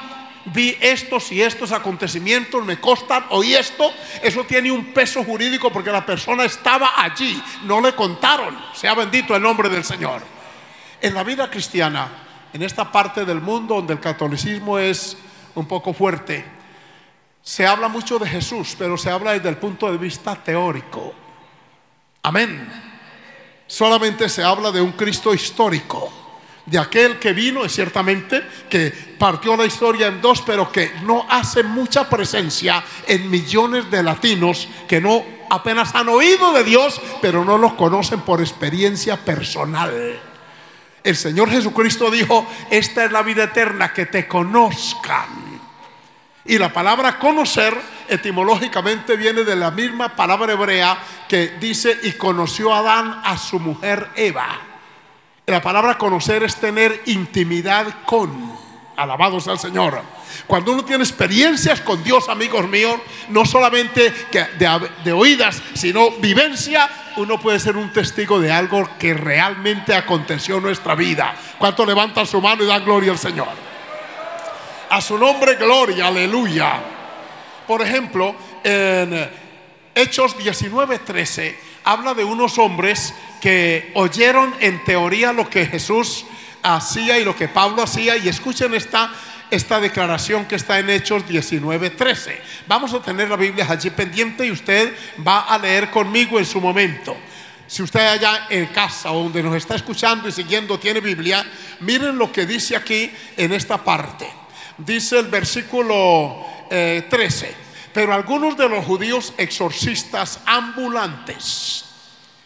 vi 0.54 0.78
estos 0.80 1.32
y 1.32 1.42
estos 1.42 1.72
acontecimientos, 1.72 2.64
me 2.66 2.80
costan, 2.80 3.26
oí 3.30 3.54
esto, 3.54 3.92
eso 4.22 4.44
tiene 4.44 4.72
un 4.72 4.94
peso 4.94 5.24
jurídico 5.24 5.72
porque 5.72 5.92
la 5.92 6.06
persona 6.06 6.46
estaba 6.46 6.94
allí, 6.96 7.42
no 7.64 7.82
le 7.82 7.94
contaron. 7.94 8.58
Sea 8.74 8.94
bendito 8.96 9.36
el 9.36 9.42
nombre 9.42 9.70
del 9.70 9.84
Señor. 9.84 10.22
En 11.02 11.14
la 11.14 11.24
vida 11.24 11.50
cristiana, 11.50 12.10
en 12.54 12.62
esta 12.64 12.92
parte 12.92 13.26
del 13.26 13.42
mundo 13.42 13.76
donde 13.76 13.94
el 13.94 14.00
catolicismo 14.00 14.80
es 14.80 15.18
un 15.56 15.68
poco 15.68 15.94
fuerte, 15.94 16.46
se 17.42 17.66
habla 17.66 17.88
mucho 17.88 18.20
de 18.20 18.28
Jesús, 18.28 18.76
pero 18.78 18.98
se 18.98 19.10
habla 19.10 19.34
desde 19.34 19.50
el 19.50 19.58
punto 19.58 19.90
de 19.92 19.98
vista 19.98 20.36
teórico. 20.36 21.14
Amén. 22.24 22.68
Solamente 23.68 24.28
se 24.28 24.44
habla 24.44 24.72
de 24.72 24.82
un 24.82 24.92
Cristo 24.94 25.34
histórico, 25.34 26.12
de 26.68 26.78
aquel 26.78 27.18
que 27.18 27.32
vino, 27.32 27.64
es 27.64 27.74
ciertamente, 27.74 28.44
que 28.70 28.92
partió 29.18 29.56
la 29.56 29.66
historia 29.66 30.08
en 30.08 30.22
dos, 30.22 30.42
pero 30.42 30.70
que 30.70 30.92
no 31.04 31.26
hace 31.30 31.64
mucha 31.64 32.10
presencia 32.10 32.84
en 33.08 33.30
millones 33.30 33.90
de 33.90 34.04
latinos 34.04 34.68
que 34.88 35.00
no 35.00 35.24
apenas 35.50 35.96
han 35.96 36.10
oído 36.10 36.52
de 36.52 36.66
Dios, 36.66 37.02
pero 37.22 37.46
no 37.46 37.58
lo 37.58 37.78
conocen 37.78 38.20
por 38.20 38.42
experiencia 38.42 39.16
personal. 39.16 40.20
El 41.02 41.16
Señor 41.16 41.50
Jesucristo 41.50 42.12
dijo, 42.12 42.46
esta 42.70 43.06
es 43.06 43.14
la 43.14 43.24
vida 43.24 43.46
eterna, 43.46 43.94
que 43.94 44.08
te 44.08 44.28
conozcan. 44.28 45.48
Y 46.44 46.58
la 46.58 46.74
palabra 46.74 47.18
conocer 47.18 47.74
etimológicamente 48.10 49.16
viene 49.16 49.46
de 49.46 49.56
la 49.56 49.72
misma 49.72 50.18
palabra 50.18 50.52
hebrea 50.52 50.98
que 51.30 51.56
dice, 51.62 51.98
y 52.04 52.12
conoció 52.14 52.74
Adán 52.74 53.22
a 53.24 53.38
su 53.38 53.58
mujer 53.58 54.10
Eva. 54.16 54.67
La 55.50 55.62
palabra 55.62 55.98
conocer 55.98 56.44
es 56.44 56.58
tener 56.58 57.04
intimidad 57.06 58.04
con. 58.06 58.52
Alabados 58.98 59.48
al 59.48 59.58
Señor. 59.58 60.02
Cuando 60.46 60.74
uno 60.74 60.84
tiene 60.84 61.06
experiencias 61.06 61.80
con 61.80 62.04
Dios, 62.04 62.28
amigos 62.28 62.68
míos, 62.68 63.00
no 63.30 63.46
solamente 63.46 64.14
de, 64.30 64.90
de, 65.06 65.14
oídas, 65.14 65.62
sino 65.74 66.12
vivencia, 66.12 66.90
uno 67.16 67.40
puede 67.40 67.62
ser 67.62 67.78
un 67.78 67.94
testigo 67.94 68.42
de 68.42 68.52
algo 68.52 68.90
que 69.00 69.14
realmente 69.14 69.96
aconteció 69.96 70.58
en 70.58 70.64
nuestra 70.64 70.96
vida. 70.96 71.34
¿Cuánto 71.58 71.86
levantan 71.86 72.28
su 72.28 72.42
mano 72.42 72.66
y 72.66 72.68
dan 72.68 72.84
gloria 72.84 73.14
al 73.14 73.18
Señor? 73.18 73.48
A 74.90 75.00
su 75.00 75.18
nombre, 75.18 75.56
gloria, 75.56 76.08
aleluya. 76.08 76.82
Por 77.66 77.82
ejemplo, 77.82 78.36
en 78.62 79.30
Hechos 79.96 80.36
19:13 80.38 81.67
habla 81.88 82.14
de 82.14 82.26
unos 82.26 82.58
hombres 82.58 83.14
que 83.40 83.92
oyeron 83.94 84.54
en 84.60 84.84
teoría 84.84 85.32
lo 85.32 85.50
que 85.50 85.66
Jesús 85.66 86.26
hacía 86.62 87.18
y 87.18 87.24
lo 87.24 87.34
que 87.34 87.48
Pablo 87.48 87.82
hacía 87.82 88.18
y 88.18 88.28
escuchen 88.28 88.74
esta 88.74 89.10
esta 89.50 89.80
declaración 89.80 90.44
que 90.44 90.56
está 90.56 90.80
en 90.80 90.90
Hechos 90.90 91.24
19:13. 91.26 92.42
Vamos 92.68 92.94
a 92.94 93.02
tener 93.02 93.30
la 93.30 93.38
Biblia 93.38 93.66
allí 93.70 93.90
pendiente 93.90 94.46
y 94.46 94.52
usted 94.52 94.94
va 95.26 95.46
a 95.46 95.58
leer 95.58 95.90
conmigo 95.90 96.38
en 96.38 96.46
su 96.46 96.60
momento. 96.60 97.16
Si 97.68 97.82
usted 97.82 98.06
allá 98.06 98.48
en 98.50 98.66
casa 98.66 99.14
o 99.14 99.24
donde 99.24 99.42
nos 99.42 99.56
está 99.56 99.76
escuchando 99.76 100.28
y 100.28 100.34
siguiendo 100.34 100.78
tiene 100.78 101.00
Biblia, 101.00 101.46
miren 101.80 102.18
lo 102.18 102.30
que 102.34 102.46
dice 102.46 102.76
aquí 102.76 103.10
en 103.38 103.54
esta 103.54 103.82
parte. 103.82 104.28
Dice 104.78 105.20
el 105.20 105.28
versículo 105.28 106.46
13, 106.68 107.48
eh, 107.48 107.56
pero 107.98 108.14
algunos 108.14 108.56
de 108.56 108.70
los 108.70 108.86
judíos 108.86 109.34
exorcistas 109.40 110.40
ambulantes, 110.46 111.84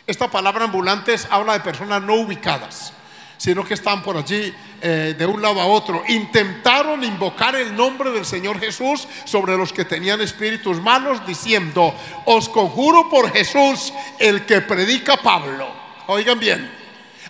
esta 0.08 0.32
palabra 0.32 0.64
ambulantes 0.64 1.28
habla 1.30 1.52
de 1.52 1.60
personas 1.60 2.02
no 2.02 2.14
ubicadas, 2.14 2.94
sino 3.36 3.66
que 3.66 3.74
están 3.74 4.02
por 4.02 4.16
allí 4.16 4.56
eh, 4.82 5.14
de 5.18 5.26
un 5.26 5.42
lado 5.42 5.60
a 5.60 5.66
otro, 5.66 6.04
intentaron 6.08 7.04
invocar 7.04 7.54
el 7.58 7.76
nombre 7.76 8.12
del 8.12 8.26
Señor 8.26 8.62
Jesús 8.62 9.06
sobre 9.26 9.58
los 9.58 9.74
que 9.74 9.84
tenían 9.84 10.22
espíritus 10.22 10.80
malos, 10.80 11.28
diciendo, 11.28 11.94
os 12.24 12.48
conjuro 12.48 13.10
por 13.10 13.30
Jesús, 13.34 13.92
el 14.20 14.46
que 14.46 14.62
predica 14.62 15.18
Pablo. 15.18 15.68
Oigan 16.08 16.40
bien, 16.40 16.81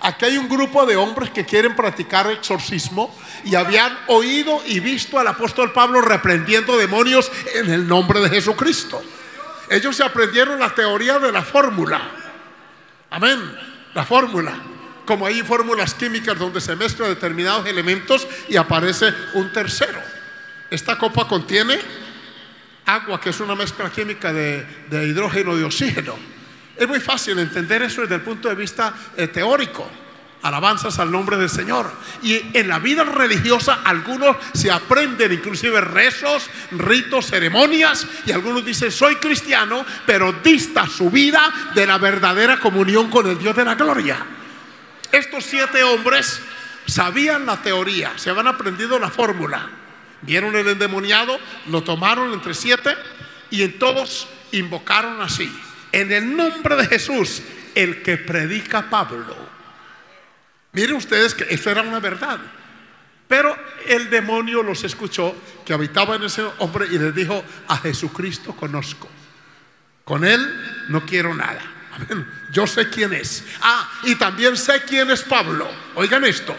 aquí 0.02 0.26
hay 0.26 0.38
un 0.38 0.50
grupo 0.50 0.86
de 0.86 0.96
hombres 0.96 1.30
que 1.32 1.46
quieren 1.46 1.76
practicar 1.76 2.30
exorcismo 2.32 3.16
y 3.44 3.56
habían 3.56 3.98
oído 4.08 4.62
y 4.66 4.80
visto 4.80 5.20
al 5.20 5.28
apóstol 5.28 5.72
Pablo 5.72 6.02
reprendiendo 6.02 6.78
demonios 6.78 7.32
en 7.56 7.72
el 7.72 7.88
nombre 7.88 8.20
de 8.20 8.30
Jesucristo. 8.30 9.02
Ellos 9.70 9.96
se 9.96 10.04
aprendieron 10.04 10.60
la 10.60 10.74
teoría 10.76 11.20
de 11.20 11.32
la 11.32 11.42
fórmula. 11.42 12.02
Amén. 13.10 13.40
La 13.94 14.06
fórmula 14.06 14.54
como 15.12 15.26
hay 15.26 15.42
fórmulas 15.42 15.94
químicas 15.94 16.38
donde 16.38 16.62
se 16.62 16.76
mezclan 16.76 17.10
determinados 17.10 17.68
elementos 17.68 18.28
y 18.48 18.56
aparece 18.56 19.14
un 19.34 19.52
tercero. 19.52 20.02
Esta 20.70 20.98
copa 20.98 21.28
contiene 21.28 21.80
agua, 22.86 23.20
que 23.20 23.32
es 23.32 23.40
una 23.42 23.56
mezcla 23.56 23.90
química 23.90 24.32
de, 24.32 24.66
hidrógeno 24.90 25.60
y 25.60 25.64
oxígeno. 25.64 26.16
Es 26.82 26.88
muy 26.88 27.00
fácil 27.00 27.38
entender 27.38 27.84
eso 27.84 28.02
desde 28.02 28.16
el 28.16 28.22
punto 28.22 28.50
de 28.50 28.56
vista 28.56 28.92
eh, 29.16 29.28
teórico. 29.28 29.88
Alabanzas 30.42 30.98
al 30.98 31.12
nombre 31.12 31.38
del 31.38 31.48
Señor. 31.48 31.92
Y 32.24 32.58
en 32.58 32.68
la 32.68 32.80
vida 32.80 33.04
religiosa 33.04 33.82
algunos 33.84 34.36
se 34.52 34.72
aprenden 34.72 35.32
inclusive 35.32 35.80
rezos, 35.80 36.50
ritos, 36.72 37.28
ceremonias. 37.28 38.08
Y 38.26 38.32
algunos 38.32 38.66
dicen, 38.66 38.92
soy 38.92 39.18
cristiano, 39.18 39.86
pero 40.08 40.34
dista 40.44 40.88
su 40.88 41.12
vida 41.12 41.54
de 41.76 41.86
la 41.86 42.00
verdadera 42.00 42.60
comunión 42.60 43.12
con 43.12 43.28
el 43.28 43.38
Dios 43.38 43.56
de 43.56 43.64
la 43.64 43.76
gloria. 43.76 44.26
Estos 45.12 45.44
siete 45.44 45.84
hombres 45.84 46.42
sabían 46.88 47.46
la 47.46 47.62
teoría, 47.62 48.14
se 48.16 48.32
habían 48.32 48.48
aprendido 48.48 48.98
la 48.98 49.12
fórmula. 49.12 49.70
Vieron 50.24 50.56
el 50.56 50.68
endemoniado, 50.68 51.40
lo 51.68 51.84
tomaron 51.84 52.34
entre 52.34 52.56
siete 52.56 52.96
y 53.52 53.62
en 53.62 53.78
todos 53.78 54.28
invocaron 54.52 55.22
así. 55.22 55.48
En 55.92 56.12
el 56.12 56.36
nombre 56.36 56.76
de 56.76 56.88
Jesús, 56.88 57.42
el 57.76 58.02
que 58.02 58.18
predica 58.18 58.90
Pablo. 58.90 59.36
Miren 60.74 60.96
ustedes 60.96 61.36
que 61.36 61.46
eso 61.50 61.70
era 61.70 61.82
una 61.82 62.00
verdad. 62.00 62.40
Pero 63.28 63.58
el 63.88 64.10
demonio 64.10 64.62
los 64.62 64.84
escuchó 64.84 65.36
que 65.66 65.74
habitaba 65.74 66.16
en 66.16 66.24
ese 66.24 66.44
hombre 66.60 66.88
y 66.92 66.98
les 66.98 67.16
dijo, 67.16 67.44
a 67.68 67.78
Jesucristo 67.78 68.54
conozco. 68.56 69.10
Con 70.04 70.26
él 70.26 70.86
no 70.90 71.06
quiero 71.06 71.34
nada. 71.34 71.62
Yo 72.52 72.68
sé 72.68 72.90
quién 72.90 73.14
es. 73.14 73.46
Ah, 73.62 73.90
y 74.04 74.16
también 74.16 74.58
sé 74.58 74.84
quién 74.86 75.10
es 75.12 75.22
Pablo. 75.24 75.70
Oigan 75.96 76.26
esto. 76.26 76.56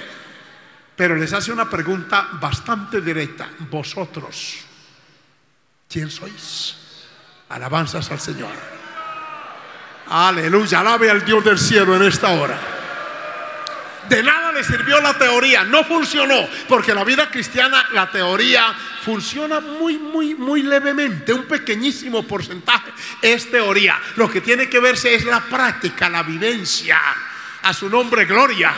Pero 0.96 1.16
les 1.16 1.32
hace 1.32 1.52
una 1.52 1.68
pregunta 1.68 2.28
bastante 2.40 3.00
directa. 3.00 3.48
Vosotros, 3.70 4.58
¿quién 5.88 6.10
sois? 6.10 6.76
Alabanzas 7.48 8.10
al 8.10 8.20
Señor. 8.20 8.81
Aleluya. 10.12 10.80
Alabe 10.80 11.10
al 11.10 11.24
Dios 11.24 11.42
del 11.42 11.58
cielo 11.58 11.96
en 11.96 12.02
esta 12.02 12.32
hora. 12.32 12.60
De 14.10 14.22
nada 14.22 14.52
le 14.52 14.62
sirvió 14.62 15.00
la 15.00 15.16
teoría, 15.16 15.64
no 15.64 15.84
funcionó, 15.84 16.46
porque 16.68 16.92
la 16.92 17.02
vida 17.02 17.30
cristiana, 17.30 17.86
la 17.92 18.10
teoría 18.10 18.74
funciona 19.02 19.60
muy, 19.60 19.96
muy, 19.96 20.34
muy 20.34 20.62
levemente, 20.62 21.32
un 21.32 21.44
pequeñísimo 21.44 22.24
porcentaje 22.24 22.90
es 23.22 23.50
teoría. 23.50 23.98
Lo 24.16 24.28
que 24.28 24.42
tiene 24.42 24.68
que 24.68 24.80
verse 24.80 25.14
es 25.14 25.24
la 25.24 25.40
práctica, 25.40 26.10
la 26.10 26.22
vivencia. 26.22 27.00
A 27.62 27.72
su 27.72 27.88
nombre, 27.88 28.26
gloria. 28.26 28.74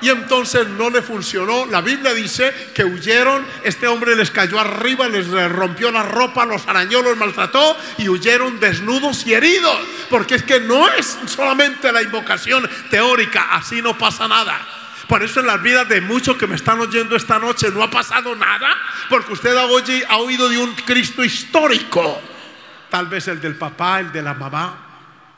Y 0.00 0.10
entonces 0.10 0.68
no 0.68 0.90
le 0.90 1.00
funcionó. 1.00 1.64
La 1.66 1.80
Biblia 1.80 2.12
dice 2.12 2.52
que 2.74 2.84
huyeron. 2.84 3.46
Este 3.64 3.88
hombre 3.88 4.14
les 4.14 4.30
cayó 4.30 4.60
arriba, 4.60 5.08
les 5.08 5.28
rompió 5.50 5.90
la 5.90 6.02
ropa, 6.02 6.44
los 6.44 6.66
arañó, 6.68 7.00
los 7.02 7.16
maltrató 7.16 7.76
y 7.98 8.08
huyeron 8.08 8.60
desnudos 8.60 9.26
y 9.26 9.34
heridos. 9.34 9.78
Porque 10.10 10.34
es 10.34 10.42
que 10.42 10.60
no 10.60 10.88
es 10.88 11.18
solamente 11.26 11.90
la 11.92 12.02
invocación 12.02 12.68
teórica, 12.90 13.48
así 13.52 13.80
no 13.80 13.96
pasa 13.96 14.28
nada. 14.28 14.60
Por 15.08 15.22
eso 15.22 15.40
en 15.40 15.46
las 15.46 15.62
vidas 15.62 15.88
de 15.88 16.00
muchos 16.00 16.36
que 16.36 16.46
me 16.46 16.56
están 16.56 16.80
oyendo 16.80 17.16
esta 17.16 17.38
noche 17.38 17.70
no 17.70 17.82
ha 17.82 17.90
pasado 17.90 18.34
nada, 18.34 18.76
porque 19.08 19.32
usted 19.32 19.56
ha 19.56 20.16
oído 20.16 20.48
de 20.48 20.58
un 20.58 20.74
Cristo 20.74 21.24
histórico. 21.24 22.20
Tal 22.90 23.06
vez 23.06 23.28
el 23.28 23.40
del 23.40 23.54
papá, 23.54 24.00
el 24.00 24.12
de 24.12 24.20
la 24.20 24.34
mamá, 24.34 24.74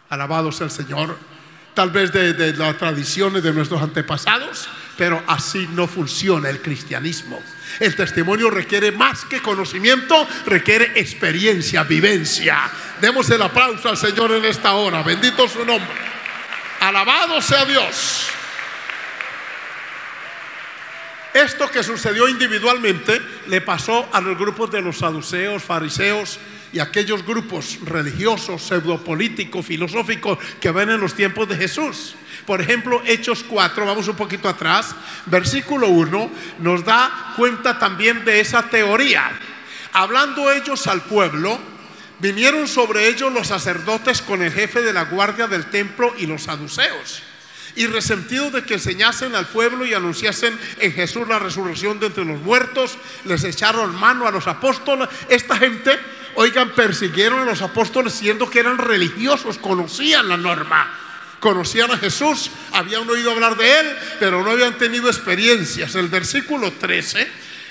alabado 0.09 0.50
sea 0.50 0.67
el 0.67 0.71
Señor 0.71 1.38
tal 1.78 1.90
vez 1.90 2.11
de, 2.12 2.54
las 2.54 2.76
tradiciones 2.76 3.40
de 3.40 3.52
nuestros 3.52 3.80
antepasados, 3.80 4.68
pero 4.97 5.23
así 5.28 5.68
no 5.75 5.87
funciona 5.87 6.50
el 6.50 6.61
cristianismo. 6.61 7.40
El 7.78 7.94
testimonio 7.94 8.50
requiere 8.50 8.90
más 8.90 9.25
que 9.26 9.40
conocimiento, 9.40 10.26
requiere 10.47 10.99
experiencia, 10.99 11.85
vivencia. 11.85 12.68
Demos 13.00 13.30
el 13.30 13.40
aplauso 13.42 13.88
al 13.88 13.97
Señor 13.97 14.32
en 14.32 14.44
esta 14.47 14.73
hora. 14.73 15.04
Bendito 15.04 15.47
su 15.47 15.64
nombre. 15.64 15.94
Alabado 16.80 17.40
sea 17.40 17.64
Dios. 17.64 18.26
Esto 21.32 21.70
que 21.70 21.85
sucedió 21.85 22.28
individualmente 22.28 23.23
le 23.47 23.61
pasó 23.61 24.08
a 24.12 24.20
los 24.20 24.37
grupos 24.37 24.68
de 24.73 24.82
los 24.82 24.99
saduceos, 24.99 25.62
fariseos, 25.62 26.40
y 26.72 26.78
aquellos 26.78 27.25
grupos 27.25 27.78
religiosos, 27.84 28.62
pseudopolíticos, 28.62 29.64
filosóficos 29.64 30.38
que 30.60 30.70
ven 30.70 30.90
en 30.90 31.00
los 31.00 31.14
tiempos 31.14 31.48
de 31.48 31.56
Jesús. 31.56 32.14
Por 32.46 32.60
ejemplo, 32.60 33.02
Hechos 33.06 33.44
4, 33.44 33.87
vamos 33.87 34.08
un 34.08 34.16
poquito 34.16 34.48
atrás, 34.48 34.94
versículo 35.26 35.88
1, 35.88 36.30
nos 36.60 36.84
da 36.84 37.34
cuenta 37.37 37.78
también 37.78 38.25
de 38.25 38.40
esa 38.40 38.62
teoría. 38.64 39.30
Hablando 39.92 40.50
ellos 40.52 40.87
al 40.87 41.02
pueblo, 41.02 41.58
vinieron 42.18 42.68
sobre 42.68 43.08
ellos 43.08 43.32
los 43.32 43.48
sacerdotes 43.48 44.22
con 44.22 44.42
el 44.42 44.52
jefe 44.52 44.82
de 44.82 44.92
la 44.92 45.04
guardia 45.04 45.46
del 45.46 45.66
templo 45.66 46.14
y 46.18 46.26
los 46.26 46.42
saduceos 46.44 47.22
y 47.78 47.87
resentidos 47.87 48.52
de 48.52 48.64
que 48.64 48.75
enseñasen 48.75 49.37
al 49.37 49.46
pueblo 49.46 49.87
y 49.87 49.94
anunciasen 49.94 50.58
en 50.80 50.92
Jesús 50.92 51.28
la 51.28 51.38
resurrección 51.38 52.00
de 52.00 52.06
entre 52.06 52.25
los 52.25 52.40
muertos, 52.40 52.98
les 53.25 53.44
echaron 53.44 53.94
mano 53.94 54.26
a 54.26 54.32
los 54.32 54.48
apóstoles. 54.48 55.08
Esta 55.28 55.56
gente 55.56 55.96
Oigan, 56.35 56.70
persiguieron 56.70 57.40
a 57.40 57.44
los 57.44 57.62
apóstoles 57.62 58.12
siendo 58.12 58.49
que 58.49 58.61
eran 58.61 58.78
religiosos, 58.78 59.58
conocían 59.58 60.28
la 60.28 60.37
norma, 60.37 60.92
conocían 61.40 61.90
a 61.90 61.99
Jesús, 61.99 62.50
habían 62.73 63.08
oído 63.08 63.32
hablar 63.32 63.56
de 63.56 63.80
él, 63.80 63.87
pero 64.20 64.42
no 64.42 64.50
habían 64.50 64.78
tenido 64.78 65.08
experiencias. 65.08 65.94
El 65.94 66.08
versículo 66.08 66.73
13, 66.73 67.28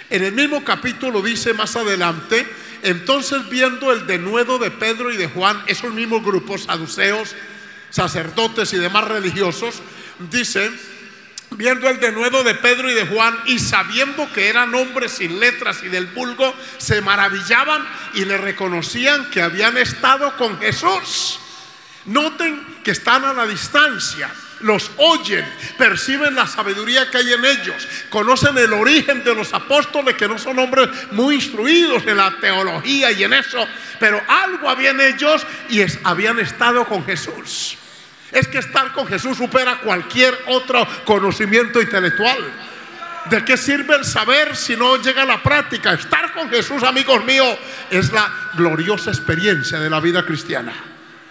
en 0.10 0.24
el 0.24 0.34
mismo 0.34 0.64
capítulo 0.64 1.22
dice 1.22 1.54
más 1.54 1.76
adelante, 1.76 2.48
entonces 2.84 3.50
viendo 3.50 3.92
el 3.92 4.06
denuedo 4.08 4.60
de 4.60 4.72
Pedro 4.72 5.12
y 5.12 5.18
de 5.18 5.28
Juan, 5.28 5.62
esos 5.68 5.94
mismos 5.94 6.24
grupos, 6.24 6.64
saduceos, 6.64 7.36
sacerdotes 7.90 8.74
y 8.74 8.78
demás 8.78 9.06
religiosos, 9.06 9.82
dice, 10.32 10.72
viendo 11.58 11.90
el 11.90 12.00
denuedo 12.00 12.44
de 12.44 12.54
Pedro 12.56 12.90
y 12.90 12.94
de 12.94 13.08
Juan 13.08 13.36
y 13.48 13.60
sabiendo 13.60 14.32
que 14.32 14.48
eran 14.48 14.74
hombres 14.76 15.14
sin 15.14 15.40
letras 15.40 15.82
y 15.84 15.90
del 15.90 16.06
vulgo, 16.06 16.56
se 16.78 17.02
maravillaban 17.02 17.86
y 18.14 18.26
le 18.26 18.38
reconocían 18.38 19.30
que 19.32 19.42
habían 19.42 19.78
estado 19.78 20.38
con 20.38 20.60
Jesús. 20.60 21.40
Noten 22.06 22.78
que 22.84 22.92
están 22.92 23.26
a 23.26 23.34
la 23.34 23.46
distancia, 23.48 24.30
los 24.62 24.92
oyen, 24.98 25.46
perciben 25.78 26.36
la 26.36 26.48
sabiduría 26.48 27.10
que 27.10 27.18
hay 27.18 27.34
en 27.34 27.44
ellos, 27.44 27.88
conocen 28.10 28.58
el 28.58 28.72
origen 28.72 29.24
de 29.24 29.36
los 29.36 29.54
apóstoles 29.54 30.16
que 30.16 30.28
no 30.28 30.38
son 30.38 30.60
hombres 30.60 30.90
muy 31.12 31.36
instruidos 31.36 32.04
en 32.06 32.18
la 32.18 32.38
teología 32.40 33.12
y 33.12 33.24
en 33.24 33.34
eso, 33.34 33.68
pero 34.00 34.22
algo 34.28 34.70
habían 34.70 35.02
ellos 35.02 35.46
y 35.70 35.82
habían 36.04 36.40
estado 36.40 36.86
con 36.86 37.04
Jesús. 37.04 37.78
Es 38.32 38.48
que 38.48 38.58
estar 38.58 38.92
con 38.94 39.08
Jesús 39.08 39.38
supera 39.38 39.80
cualquier 39.80 40.38
otro 40.48 40.86
conocimiento 41.06 41.82
intelectual. 41.82 42.38
¿De 43.30 43.44
qué 43.44 43.58
sirve 43.58 43.96
el 43.96 44.06
saber 44.06 44.56
si 44.56 44.76
no 44.76 44.98
llega 44.98 45.24
a 45.24 45.26
la 45.26 45.44
práctica? 45.44 45.94
Estar 45.94 46.34
con 46.34 46.50
Jesús, 46.50 46.84
amigos 46.84 47.24
míos, 47.26 47.58
es 47.90 48.12
la 48.12 48.32
gloriosa 48.56 49.10
experiencia 49.12 49.80
de 49.80 49.90
la 49.90 50.00
vida 50.00 50.26
cristiana. 50.26 50.74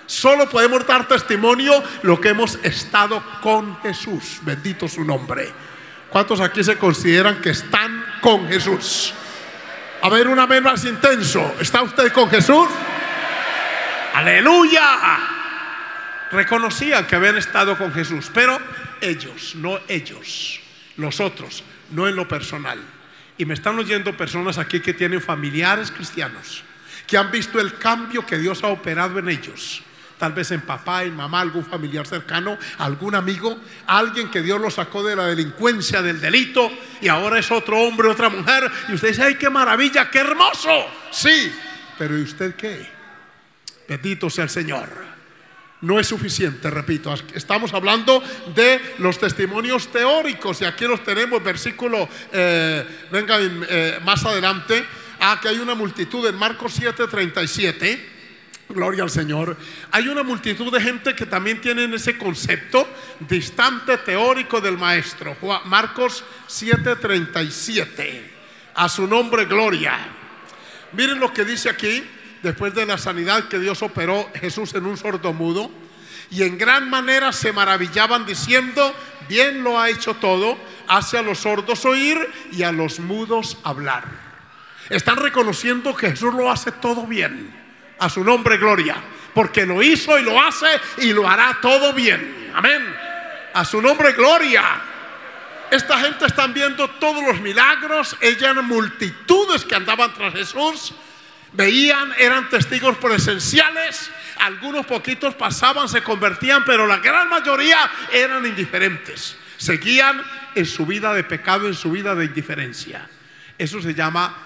Solo 0.07 0.49
podemos 0.49 0.87
dar 0.87 1.09
testimonio 1.09 1.83
lo 2.03 2.21
que 2.21 2.29
hemos 2.29 2.59
estado 2.63 3.23
con 3.41 3.81
Jesús. 3.83 4.39
Bendito 4.43 4.89
su 4.89 5.05
nombre. 5.05 5.53
¿Cuántos 6.11 6.41
aquí 6.41 6.63
se 6.63 6.79
consideran 6.79 7.41
que 7.41 7.51
están 7.51 8.07
con 8.27 8.49
Jesús. 8.49 9.15
A 10.03 10.09
ver, 10.09 10.27
una 10.27 10.47
vez 10.47 10.61
más 10.61 10.85
intenso. 10.85 11.55
¿Está 11.61 11.83
usted 11.83 12.13
con 12.13 12.29
Jesús? 12.29 12.67
Aleluya. 14.15 15.36
Reconocían 16.37 17.07
que 17.07 17.17
habían 17.17 17.39
estado 17.39 17.79
con 17.79 17.95
Jesús, 17.95 18.31
pero 18.35 18.59
ellos, 19.01 19.55
no 19.55 19.81
ellos, 19.89 20.61
los 20.99 21.19
otros, 21.19 21.65
no 21.93 22.07
en 22.07 22.15
lo 22.15 22.29
personal. 22.29 22.79
Y 23.39 23.47
me 23.47 23.55
están 23.55 23.79
oyendo 23.79 24.15
personas 24.15 24.59
aquí 24.59 24.81
que 24.81 24.93
tienen 24.93 25.23
familiares 25.23 25.91
cristianos, 25.91 26.63
que 27.07 27.17
han 27.17 27.31
visto 27.31 27.59
el 27.59 27.79
cambio 27.79 28.27
que 28.27 28.37
Dios 28.37 28.63
ha 28.65 28.67
operado 28.67 29.19
en 29.19 29.31
ellos. 29.31 29.83
Tal 30.19 30.35
vez 30.35 30.51
en 30.51 30.61
papá, 30.61 31.05
en 31.05 31.17
mamá, 31.17 31.41
algún 31.41 31.65
familiar 31.65 32.07
cercano, 32.07 32.59
algún 32.77 33.15
amigo, 33.15 33.59
alguien 33.87 34.31
que 34.31 34.43
Dios 34.43 34.61
lo 34.61 34.71
sacó 34.71 35.03
de 35.03 35.17
la 35.17 35.25
delincuencia, 35.25 36.03
del 36.03 36.21
delito, 36.21 36.71
y 37.01 37.09
ahora 37.09 37.39
es 37.39 37.51
otro 37.51 37.79
hombre, 37.79 38.09
otra 38.09 38.29
mujer. 38.29 38.71
Y 38.91 38.93
usted 38.93 39.09
dice, 39.09 39.23
ay, 39.23 39.37
qué 39.37 39.49
maravilla, 39.49 40.11
qué 40.11 40.19
hermoso. 40.19 40.87
Sí, 41.11 41.51
pero 41.97 42.19
¿y 42.19 42.21
usted 42.21 42.55
qué? 42.57 42.87
Bendito 43.89 44.29
sea 44.29 44.45
el 44.45 44.51
Señor. 44.51 45.06
No 45.87 46.01
es 46.01 46.09
suficiente, 46.09 46.69
repito. 46.69 47.15
Estamos 47.33 47.73
hablando 47.73 48.21
de 48.57 48.97
los 48.99 49.21
testimonios 49.21 49.87
teóricos 49.93 50.61
y 50.61 50.65
aquí 50.65 50.85
los 50.85 51.05
tenemos, 51.05 51.41
versículo, 51.45 52.09
eh, 52.33 52.85
venga 53.13 53.39
eh, 53.41 54.01
más 54.05 54.25
adelante. 54.25 54.85
Ah, 55.21 55.39
que 55.41 55.47
hay 55.47 55.59
una 55.59 55.77
multitud 55.77 56.27
en 56.27 56.35
Marcos 56.35 56.81
7:37. 56.81 58.01
Gloria 58.69 59.05
al 59.05 59.11
Señor. 59.11 59.57
Hay 59.93 60.09
una 60.09 60.25
multitud 60.25 60.73
de 60.73 60.81
gente 60.81 61.15
que 61.15 61.25
también 61.25 61.61
tienen 61.61 61.95
ese 61.95 62.19
concepto 62.19 62.89
distante 63.21 63.97
teórico 63.99 64.61
del 64.61 64.77
maestro. 64.77 65.37
Marcos 65.67 66.25
7:37. 66.49 68.29
A 68.75 68.89
su 68.89 69.07
nombre, 69.07 69.45
gloria. 69.45 69.97
Miren 70.95 71.21
lo 71.21 71.33
que 71.33 71.45
dice 71.45 71.71
aquí 71.71 72.03
después 72.43 72.75
de 72.75 72.87
la 72.87 72.99
sanidad 72.99 73.49
que 73.49 73.59
Dios 73.59 73.83
operó 73.83 74.31
Jesús 74.35 74.75
en 74.75 74.87
un 74.87 74.97
sordo 74.97 75.33
mudo, 75.33 75.71
y 76.31 76.43
en 76.43 76.59
gran 76.59 76.91
manera 76.91 77.33
se 77.33 77.53
maravillaban 77.53 78.27
diciendo, 78.27 78.95
bien 79.29 79.63
lo 79.63 79.79
ha 79.79 79.91
hecho 79.91 80.15
todo, 80.15 80.59
hace 80.89 81.19
a 81.19 81.23
los 81.23 81.39
sordos 81.39 81.85
oír 81.85 82.19
y 82.53 82.63
a 82.63 82.73
los 82.73 82.99
mudos 82.99 83.59
hablar. 83.63 84.05
Están 84.89 85.17
reconociendo 85.17 85.95
que 85.95 86.11
Jesús 86.11 86.35
lo 86.35 86.51
hace 86.51 86.73
todo 86.73 87.07
bien, 87.07 87.55
a 87.99 88.09
su 88.09 88.25
nombre 88.25 88.57
gloria, 88.57 88.97
porque 89.35 89.67
lo 89.67 89.83
hizo 89.83 90.19
y 90.19 90.23
lo 90.23 90.41
hace 90.41 90.67
y 90.99 91.13
lo 91.13 91.29
hará 91.29 91.59
todo 91.61 91.93
bien. 91.93 92.51
Amén. 92.55 92.83
A 93.55 93.65
su 93.65 93.81
nombre 93.81 94.13
gloria. 94.13 94.63
Esta 95.71 95.99
gente 95.99 96.27
están 96.27 96.55
viendo 96.55 96.89
todos 96.91 97.25
los 97.25 97.41
milagros, 97.41 98.17
ellas 98.21 98.53
eran 98.53 98.67
multitudes 98.67 99.65
que 99.65 99.75
andaban 99.75 100.15
tras 100.15 100.33
Jesús 100.33 100.95
veían, 101.57 102.13
eran 102.19 102.49
testigos 102.51 102.97
presenciales, 102.99 104.11
algunos 104.39 104.87
poquitos 104.87 105.35
pasaban, 105.35 105.89
se 105.89 106.03
convertían, 106.03 106.65
pero 106.65 106.87
la 106.87 106.99
gran 106.99 107.29
mayoría 107.29 107.91
eran 108.13 108.45
indiferentes. 108.45 109.37
Seguían 109.57 110.23
en 110.55 110.67
su 110.67 110.85
vida 110.85 111.15
de 111.15 111.25
pecado, 111.25 111.67
en 111.67 111.75
su 111.75 111.91
vida 111.91 112.15
de 112.15 112.27
indiferencia. 112.27 113.09
Eso 113.57 113.81
se 113.81 113.95
llama 113.95 114.37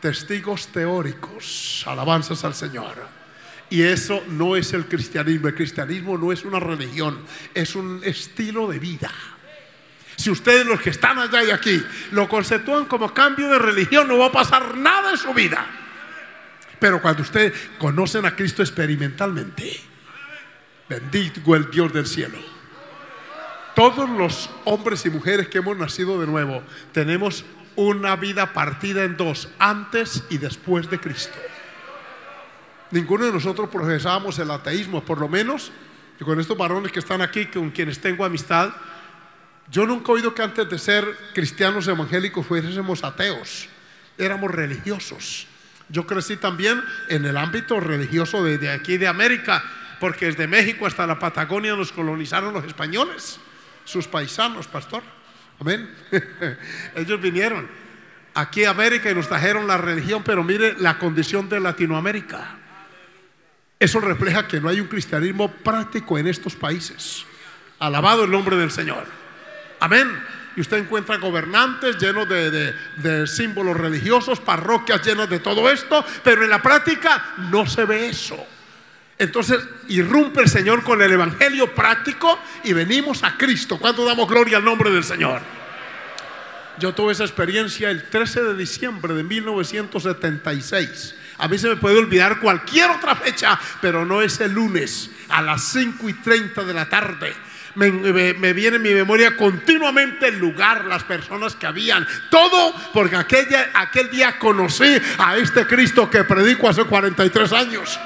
testigos 0.00 0.68
teóricos, 0.68 1.84
alabanzas 1.86 2.44
al 2.44 2.54
Señor. 2.54 3.16
Y 3.70 3.82
eso 3.82 4.22
no 4.28 4.56
es 4.56 4.72
el 4.72 4.86
cristianismo. 4.86 5.48
El 5.48 5.54
cristianismo 5.54 6.18
no 6.18 6.32
es 6.32 6.44
una 6.44 6.60
religión, 6.60 7.24
es 7.54 7.74
un 7.76 8.00
estilo 8.04 8.68
de 8.68 8.78
vida. 8.78 9.12
Si 10.16 10.30
ustedes 10.30 10.66
los 10.66 10.80
que 10.80 10.90
están 10.90 11.18
allá 11.18 11.44
y 11.44 11.50
aquí 11.50 11.82
lo 12.12 12.28
conceptúan 12.28 12.86
como 12.86 13.12
cambio 13.12 13.48
de 13.48 13.58
religión, 13.58 14.08
no 14.08 14.18
va 14.18 14.26
a 14.26 14.32
pasar 14.32 14.76
nada 14.76 15.10
en 15.10 15.18
su 15.18 15.32
vida. 15.34 15.85
Pero 16.78 17.00
cuando 17.00 17.22
ustedes 17.22 17.52
conocen 17.78 18.26
a 18.26 18.36
Cristo 18.36 18.62
experimentalmente, 18.62 19.80
bendito 20.88 21.54
el 21.54 21.70
Dios 21.70 21.92
del 21.92 22.06
cielo. 22.06 22.38
Todos 23.74 24.08
los 24.08 24.50
hombres 24.64 25.04
y 25.04 25.10
mujeres 25.10 25.48
que 25.48 25.58
hemos 25.58 25.76
nacido 25.76 26.20
de 26.20 26.26
nuevo 26.26 26.62
tenemos 26.92 27.44
una 27.76 28.16
vida 28.16 28.52
partida 28.54 29.04
en 29.04 29.16
dos, 29.16 29.50
antes 29.58 30.24
y 30.30 30.38
después 30.38 30.88
de 30.88 30.98
Cristo. 30.98 31.36
Ninguno 32.90 33.26
de 33.26 33.32
nosotros 33.32 33.68
profesábamos 33.68 34.38
el 34.38 34.50
ateísmo, 34.50 35.04
por 35.04 35.18
lo 35.18 35.28
menos, 35.28 35.72
y 36.18 36.24
con 36.24 36.40
estos 36.40 36.56
varones 36.56 36.92
que 36.92 37.00
están 37.00 37.20
aquí, 37.20 37.46
con 37.46 37.70
quienes 37.70 38.00
tengo 38.00 38.24
amistad, 38.24 38.70
yo 39.70 39.86
nunca 39.86 40.12
he 40.12 40.14
oído 40.14 40.34
que 40.34 40.42
antes 40.42 40.68
de 40.70 40.78
ser 40.78 41.04
cristianos 41.34 41.88
evangélicos 41.88 42.46
fuésemos 42.46 43.04
ateos, 43.04 43.68
éramos 44.16 44.50
religiosos. 44.50 45.48
Yo 45.88 46.06
crecí 46.06 46.36
también 46.36 46.82
en 47.08 47.24
el 47.24 47.36
ámbito 47.36 47.78
religioso 47.80 48.42
de, 48.42 48.70
aquí 48.70 48.96
de 48.96 49.06
América, 49.06 49.62
porque 50.00 50.26
desde 50.26 50.46
México 50.46 50.86
hasta 50.86 51.06
la 51.06 51.18
Patagonia 51.18 51.76
nos 51.76 51.92
colonizaron 51.92 52.52
los 52.52 52.64
españoles, 52.64 53.38
sus 53.84 54.08
paisanos, 54.08 54.66
pastor. 54.66 55.02
Amén. 55.60 55.88
Ellos 56.94 57.20
vinieron 57.20 57.68
aquí 58.34 58.64
a 58.64 58.70
América 58.70 59.10
y 59.10 59.14
nos 59.14 59.28
trajeron 59.28 59.66
la 59.66 59.78
religión, 59.78 60.22
pero 60.24 60.42
mire 60.42 60.74
la 60.78 60.98
condición 60.98 61.48
de 61.48 61.60
Latinoamérica. 61.60 62.58
Eso 63.78 64.00
refleja 64.00 64.48
que 64.48 64.60
no 64.60 64.68
hay 64.68 64.80
un 64.80 64.88
cristianismo 64.88 65.52
práctico 65.52 66.18
en 66.18 66.26
estos 66.26 66.56
países. 66.56 67.24
Alabado 67.78 68.24
el 68.24 68.30
nombre 68.30 68.56
del 68.56 68.70
Señor. 68.70 69.04
Amén 69.78 70.35
y 70.56 70.62
usted 70.62 70.78
encuentra 70.78 71.18
gobernantes 71.18 71.98
llenos 71.98 72.26
de, 72.28 73.26
símbolos 73.26 73.76
religiosos, 73.76 74.40
parroquias 74.40 75.06
llenas 75.06 75.28
de 75.28 75.38
todo 75.38 75.70
esto, 75.70 76.04
pero 76.24 76.42
en 76.42 76.50
la 76.50 76.62
práctica 76.62 77.34
no 77.50 77.66
se 77.66 77.84
ve 77.84 78.08
eso. 78.08 78.44
Entonces 79.18 79.60
irrumpe 79.88 80.40
el 80.42 80.48
Señor 80.48 80.82
con 80.82 81.00
el 81.00 81.12
Evangelio 81.12 81.74
práctico 81.74 82.38
y 82.64 82.72
venimos 82.72 83.22
a 83.22 83.36
Cristo. 83.36 83.78
¿Cuánto 83.78 84.04
damos 84.04 84.28
gloria 84.28 84.56
al 84.56 84.64
nombre 84.64 84.90
del 84.90 85.04
Señor? 85.04 85.42
Yo 86.78 86.92
tuve 86.92 87.12
esa 87.12 87.24
experiencia 87.24 87.90
el 87.90 88.08
13 88.08 88.42
de 88.42 88.56
diciembre 88.56 89.14
de 89.14 89.22
1976. 89.22 91.14
A 91.38 91.48
mí 91.48 91.58
se 91.58 91.68
me 91.68 91.76
puede 91.76 91.98
olvidar 91.98 92.40
cualquier 92.40 92.90
otra 92.90 93.14
fecha, 93.14 93.58
pero 93.80 94.04
no 94.04 94.20
es 94.22 94.40
el 94.40 94.52
lunes 94.52 95.10
a 95.28 95.42
las 95.42 95.64
5 95.64 96.08
y 96.08 96.14
30 96.14 96.64
de 96.64 96.74
la 96.74 96.88
tarde 96.88 97.34
me, 97.76 98.52
viene 98.52 98.76
en 98.76 98.82
mi 98.82 98.94
memoria 98.94 99.36
continuamente 99.36 100.28
el 100.28 100.38
lugar, 100.38 100.86
las 100.86 101.04
personas 101.04 101.54
que 101.54 101.66
habían, 101.66 102.06
todo 102.30 102.74
porque 102.92 103.16
aquel 103.16 104.10
día 104.10 104.38
conocí 104.38 104.96
a 105.18 105.36
este 105.36 105.66
Cristo 105.66 106.10
que 106.10 106.24
predico 106.24 106.68
hace 106.68 106.84
43 106.84 107.52
años. 107.52 108.00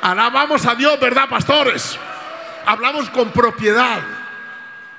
Alabamos 0.00 0.66
a 0.66 0.74
Dios, 0.74 0.98
¿verdad, 0.98 1.28
pastores? 1.28 1.98
Hablamos 2.66 3.10
con 3.10 3.32
propiedad. 3.32 4.00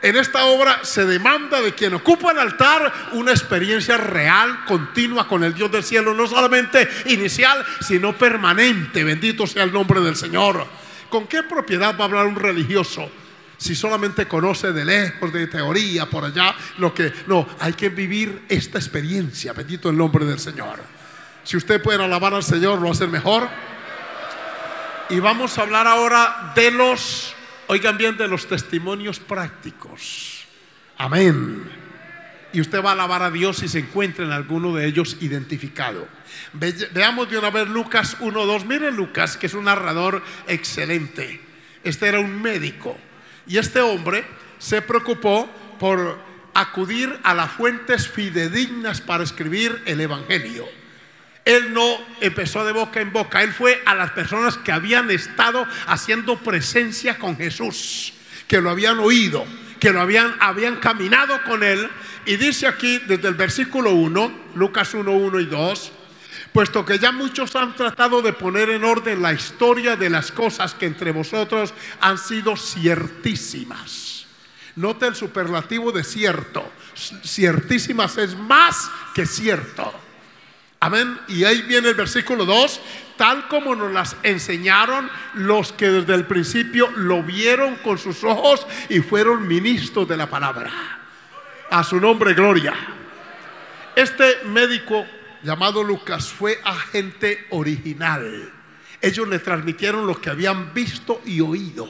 En 0.01 0.17
esta 0.17 0.45
obra 0.45 0.81
se 0.83 1.05
demanda 1.05 1.61
de 1.61 1.73
quien 1.73 1.93
ocupa 1.93 2.31
el 2.31 2.39
altar 2.39 2.93
una 3.13 3.31
experiencia 3.31 3.97
real, 3.97 4.65
continua 4.65 5.27
con 5.27 5.43
el 5.43 5.53
Dios 5.53 5.71
del 5.71 5.83
cielo, 5.83 6.13
no 6.13 6.27
solamente 6.27 6.87
inicial, 7.05 7.65
sino 7.79 8.13
permanente. 8.13 9.03
Bendito 9.03 9.47
sea 9.47 9.63
el 9.63 9.71
nombre 9.71 10.01
del 10.01 10.17
Señor. 10.17 10.67
¿Con 11.09 11.25
qué 11.25 11.43
propiedad 11.43 11.95
va 11.97 12.01
a 12.01 12.07
hablar 12.07 12.25
un 12.27 12.35
religioso? 12.35 13.09
Si 13.63 13.75
solamente 13.75 14.27
conoce 14.27 14.73
de 14.73 14.83
lejos, 14.83 15.31
de 15.31 15.47
teoría, 15.47 16.09
por 16.09 16.25
allá, 16.25 16.53
lo 16.79 16.93
que... 16.93 17.13
No, 17.27 17.47
hay 17.61 17.71
que 17.71 17.87
vivir 17.87 18.43
esta 18.49 18.77
experiencia, 18.77 19.53
bendito 19.53 19.89
el 19.89 19.95
nombre 19.95 20.25
del 20.25 20.37
Señor. 20.37 20.81
Si 21.45 21.55
usted 21.55 21.81
puede 21.81 22.03
alabar 22.03 22.33
al 22.33 22.43
Señor, 22.43 22.81
lo 22.81 22.91
hace 22.91 23.07
mejor. 23.07 23.47
Y 25.09 25.17
vamos 25.21 25.57
a 25.57 25.61
hablar 25.61 25.87
ahora 25.87 26.51
de 26.53 26.71
los, 26.71 27.33
oigan 27.67 27.97
bien, 27.97 28.17
de 28.17 28.27
los 28.27 28.47
testimonios 28.47 29.21
prácticos. 29.21 30.43
Amén. 30.97 31.63
Y 32.51 32.59
usted 32.59 32.83
va 32.83 32.89
a 32.89 32.93
alabar 32.93 33.23
a 33.23 33.31
Dios 33.31 33.59
si 33.59 33.69
se 33.69 33.79
encuentra 33.79 34.25
en 34.25 34.33
alguno 34.33 34.75
de 34.75 34.87
ellos 34.87 35.15
identificado. 35.21 36.05
veamos 36.51 37.31
de 37.31 37.37
una 37.37 37.49
vez 37.49 37.69
Lucas 37.69 38.17
1.2. 38.19 38.65
Miren 38.65 38.97
Lucas, 38.97 39.37
que 39.37 39.45
es 39.45 39.53
un 39.53 39.63
narrador 39.63 40.21
excelente. 40.47 41.39
Este 41.81 42.09
era 42.09 42.19
un 42.19 42.41
médico 42.41 42.97
y 43.47 43.57
este 43.57 43.81
hombre 43.81 44.23
se 44.59 44.81
preocupó 44.81 45.49
por 45.79 46.19
acudir 46.53 47.19
a 47.23 47.33
las 47.33 47.51
fuentes 47.51 48.07
fidedignas 48.07 49.01
para 49.01 49.23
escribir 49.23 49.81
el 49.85 50.01
Evangelio. 50.01 50.67
Él 51.45 51.73
no 51.73 51.97
empezó 52.21 52.63
de 52.63 52.71
boca 52.71 53.01
en 53.01 53.11
boca, 53.11 53.43
él 53.43 53.51
fue 53.51 53.81
a 53.85 53.95
las 53.95 54.11
personas 54.11 54.57
que 54.57 54.71
habían 54.71 55.11
estado 55.11 55.67
haciendo 55.87 56.37
presencia 56.37 57.17
con 57.17 57.35
Jesús, 57.35 58.13
que 58.47 58.61
lo 58.61 58.69
habían 58.69 58.99
oído, 58.99 59.45
que 59.79 59.91
lo 59.91 59.99
habían, 59.99 60.35
habían 60.39 60.77
caminado 60.77 61.43
con 61.43 61.63
él. 61.63 61.89
Y 62.25 62.37
dice 62.37 62.65
aquí 62.67 62.99
desde 62.99 63.27
el 63.27 63.33
versículo 63.33 63.91
1, 63.91 64.51
Lucas 64.55 64.93
1, 64.93 65.11
1 65.11 65.39
y 65.41 65.45
2, 65.45 65.91
puesto 66.53 66.85
que 66.85 66.99
ya 66.99 67.11
muchos 67.11 67.55
han 67.55 67.75
tratado 67.75 68.21
de 68.21 68.31
poner 68.31 68.69
en 68.69 68.83
orden 68.83 69.21
la 69.21 69.33
historia 69.33 69.95
de 69.95 70.09
las 70.09 70.31
cosas 70.31 70.73
que 70.75 70.85
entre 70.85 71.11
vosotros 71.11 71.73
han 71.99 72.17
sido 72.17 72.55
ciertísimas. 72.55 74.27
Note 74.75 75.07
el 75.07 75.15
superlativo 75.15 75.91
de 75.91 76.03
cierto. 76.03 76.71
Ciertísimas 77.23 78.17
es 78.17 78.37
más 78.37 78.89
que 79.13 79.25
cierto. 79.25 79.91
Amén. 80.79 81.17
Y 81.27 81.43
ahí 81.43 81.61
viene 81.61 81.89
el 81.89 81.95
versículo 81.95 82.45
2, 82.45 82.81
tal 83.17 83.47
como 83.47 83.75
nos 83.75 83.91
las 83.91 84.15
enseñaron 84.21 85.09
los 85.33 85.71
que 85.71 85.89
desde 85.89 86.13
el 86.13 86.25
principio 86.25 86.91
lo 86.91 87.23
vieron 87.23 87.75
con 87.77 87.97
sus 87.97 88.23
ojos 88.23 88.67
y 88.89 88.99
fueron 88.99 89.47
ministros 89.47 90.07
de 90.07 90.17
la 90.17 90.29
palabra. 90.29 90.71
A 91.69 91.83
su 91.83 91.99
nombre, 91.99 92.33
gloria. 92.33 92.73
Este 93.95 94.39
médico 94.45 95.05
llamado 95.43 95.83
Lucas 95.83 96.29
fue 96.29 96.59
agente 96.63 97.45
original. 97.51 98.51
Ellos 99.01 99.27
le 99.27 99.39
transmitieron 99.39 100.07
lo 100.07 100.19
que 100.19 100.29
habían 100.29 100.73
visto 100.73 101.21
y 101.25 101.41
oído, 101.41 101.87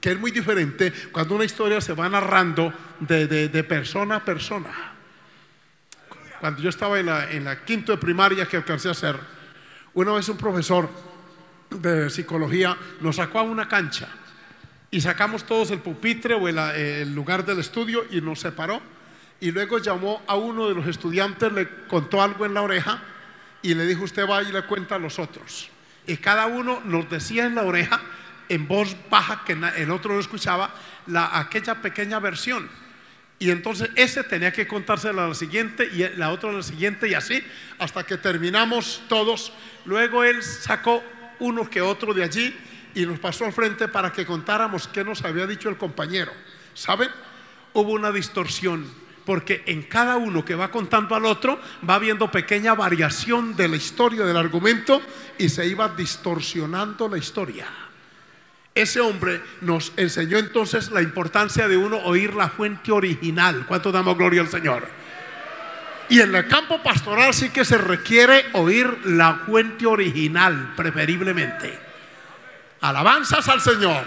que 0.00 0.12
es 0.12 0.18
muy 0.18 0.30
diferente 0.30 0.92
cuando 1.10 1.34
una 1.34 1.44
historia 1.44 1.80
se 1.80 1.94
va 1.94 2.08
narrando 2.08 2.72
de, 3.00 3.64
persona 3.66 4.16
a 4.16 4.24
persona. 4.24 4.92
Cuando 6.40 6.60
yo 6.60 6.68
estaba 6.68 7.00
en 7.00 7.06
la, 7.06 7.30
en 7.30 7.48
quinto 7.64 7.92
de 7.92 7.98
primaria 7.98 8.46
que 8.46 8.58
alcancé 8.58 8.88
a 8.88 8.92
hacer, 8.92 9.18
una 9.94 10.12
vez 10.12 10.28
un 10.28 10.36
profesor 10.36 10.90
de 11.70 12.10
psicología 12.10 12.76
nos 13.00 13.16
sacó 13.16 13.38
a 13.38 13.42
una 13.42 13.66
cancha 13.66 14.08
y 14.90 15.00
sacamos 15.00 15.44
todos 15.44 15.70
el 15.70 15.80
pupitre 15.80 16.34
o 16.34 16.46
el 16.46 17.14
lugar 17.14 17.44
del 17.46 17.60
estudio 17.60 18.04
y 18.10 18.20
nos 18.20 18.40
separó 18.40 18.80
y 19.44 19.52
luego 19.52 19.76
llamó 19.76 20.22
a 20.26 20.36
uno 20.36 20.68
de 20.68 20.74
los 20.74 20.86
estudiantes, 20.86 21.52
le 21.52 21.68
contó 21.86 22.22
algo 22.22 22.46
en 22.46 22.54
la 22.54 22.62
oreja 22.62 23.02
y 23.60 23.74
le 23.74 23.84
dijo, 23.84 24.04
usted 24.04 24.26
va 24.26 24.42
y 24.42 24.50
le 24.50 24.62
cuenta 24.62 24.94
a 24.94 24.98
los 24.98 25.18
otros. 25.18 25.68
Y 26.06 26.16
cada 26.16 26.46
uno 26.46 26.80
nos 26.86 27.10
decía 27.10 27.44
en 27.44 27.54
la 27.54 27.64
oreja, 27.64 28.00
en 28.48 28.66
voz 28.66 28.96
baja, 29.10 29.42
que 29.44 29.52
el 29.52 29.90
otro 29.90 30.14
no 30.14 30.20
escuchaba, 30.20 30.74
la, 31.08 31.38
aquella 31.38 31.74
pequeña 31.82 32.20
versión. 32.20 32.70
Y 33.38 33.50
entonces 33.50 33.90
ese 33.96 34.24
tenía 34.24 34.50
que 34.50 34.66
contársela 34.66 35.26
a 35.26 35.28
la 35.28 35.34
siguiente 35.34 35.90
y 35.92 36.08
la 36.16 36.30
otra 36.30 36.48
a 36.48 36.54
la 36.54 36.62
siguiente 36.62 37.06
y 37.06 37.12
así, 37.12 37.44
hasta 37.78 38.06
que 38.06 38.16
terminamos 38.16 39.02
todos. 39.10 39.52
Luego 39.84 40.24
él 40.24 40.42
sacó 40.42 41.04
uno 41.38 41.68
que 41.68 41.82
otro 41.82 42.14
de 42.14 42.24
allí 42.24 42.56
y 42.94 43.04
nos 43.04 43.18
pasó 43.18 43.44
al 43.44 43.52
frente 43.52 43.88
para 43.88 44.10
que 44.10 44.24
contáramos 44.24 44.88
qué 44.88 45.04
nos 45.04 45.22
había 45.22 45.46
dicho 45.46 45.68
el 45.68 45.76
compañero. 45.76 46.32
¿Saben? 46.72 47.10
Hubo 47.74 47.92
una 47.92 48.10
distorsión 48.10 49.03
porque 49.24 49.62
en 49.66 49.82
cada 49.82 50.16
uno 50.16 50.44
que 50.44 50.54
va 50.54 50.70
contando 50.70 51.14
al 51.14 51.24
otro 51.24 51.60
va 51.88 51.98
viendo 51.98 52.30
pequeña 52.30 52.74
variación 52.74 53.56
de 53.56 53.68
la 53.68 53.76
historia 53.76 54.24
del 54.24 54.36
argumento 54.36 55.00
y 55.38 55.48
se 55.48 55.66
iba 55.66 55.88
distorsionando 55.88 57.08
la 57.08 57.18
historia. 57.18 57.66
Ese 58.74 59.00
hombre 59.00 59.40
nos 59.60 59.92
enseñó 59.96 60.36
entonces 60.36 60.90
la 60.90 61.00
importancia 61.00 61.68
de 61.68 61.76
uno 61.76 61.98
oír 61.98 62.34
la 62.34 62.48
fuente 62.48 62.90
original. 62.90 63.64
¿Cuánto 63.68 63.92
damos 63.92 64.18
gloria 64.18 64.40
al 64.40 64.48
Señor? 64.48 64.86
Y 66.08 66.20
en 66.20 66.34
el 66.34 66.48
campo 66.48 66.82
pastoral 66.82 67.32
sí 67.32 67.50
que 67.50 67.64
se 67.64 67.78
requiere 67.78 68.46
oír 68.52 69.06
la 69.06 69.42
fuente 69.46 69.86
original, 69.86 70.74
preferiblemente. 70.76 71.78
Alabanzas 72.80 73.48
al 73.48 73.60
Señor. 73.60 74.04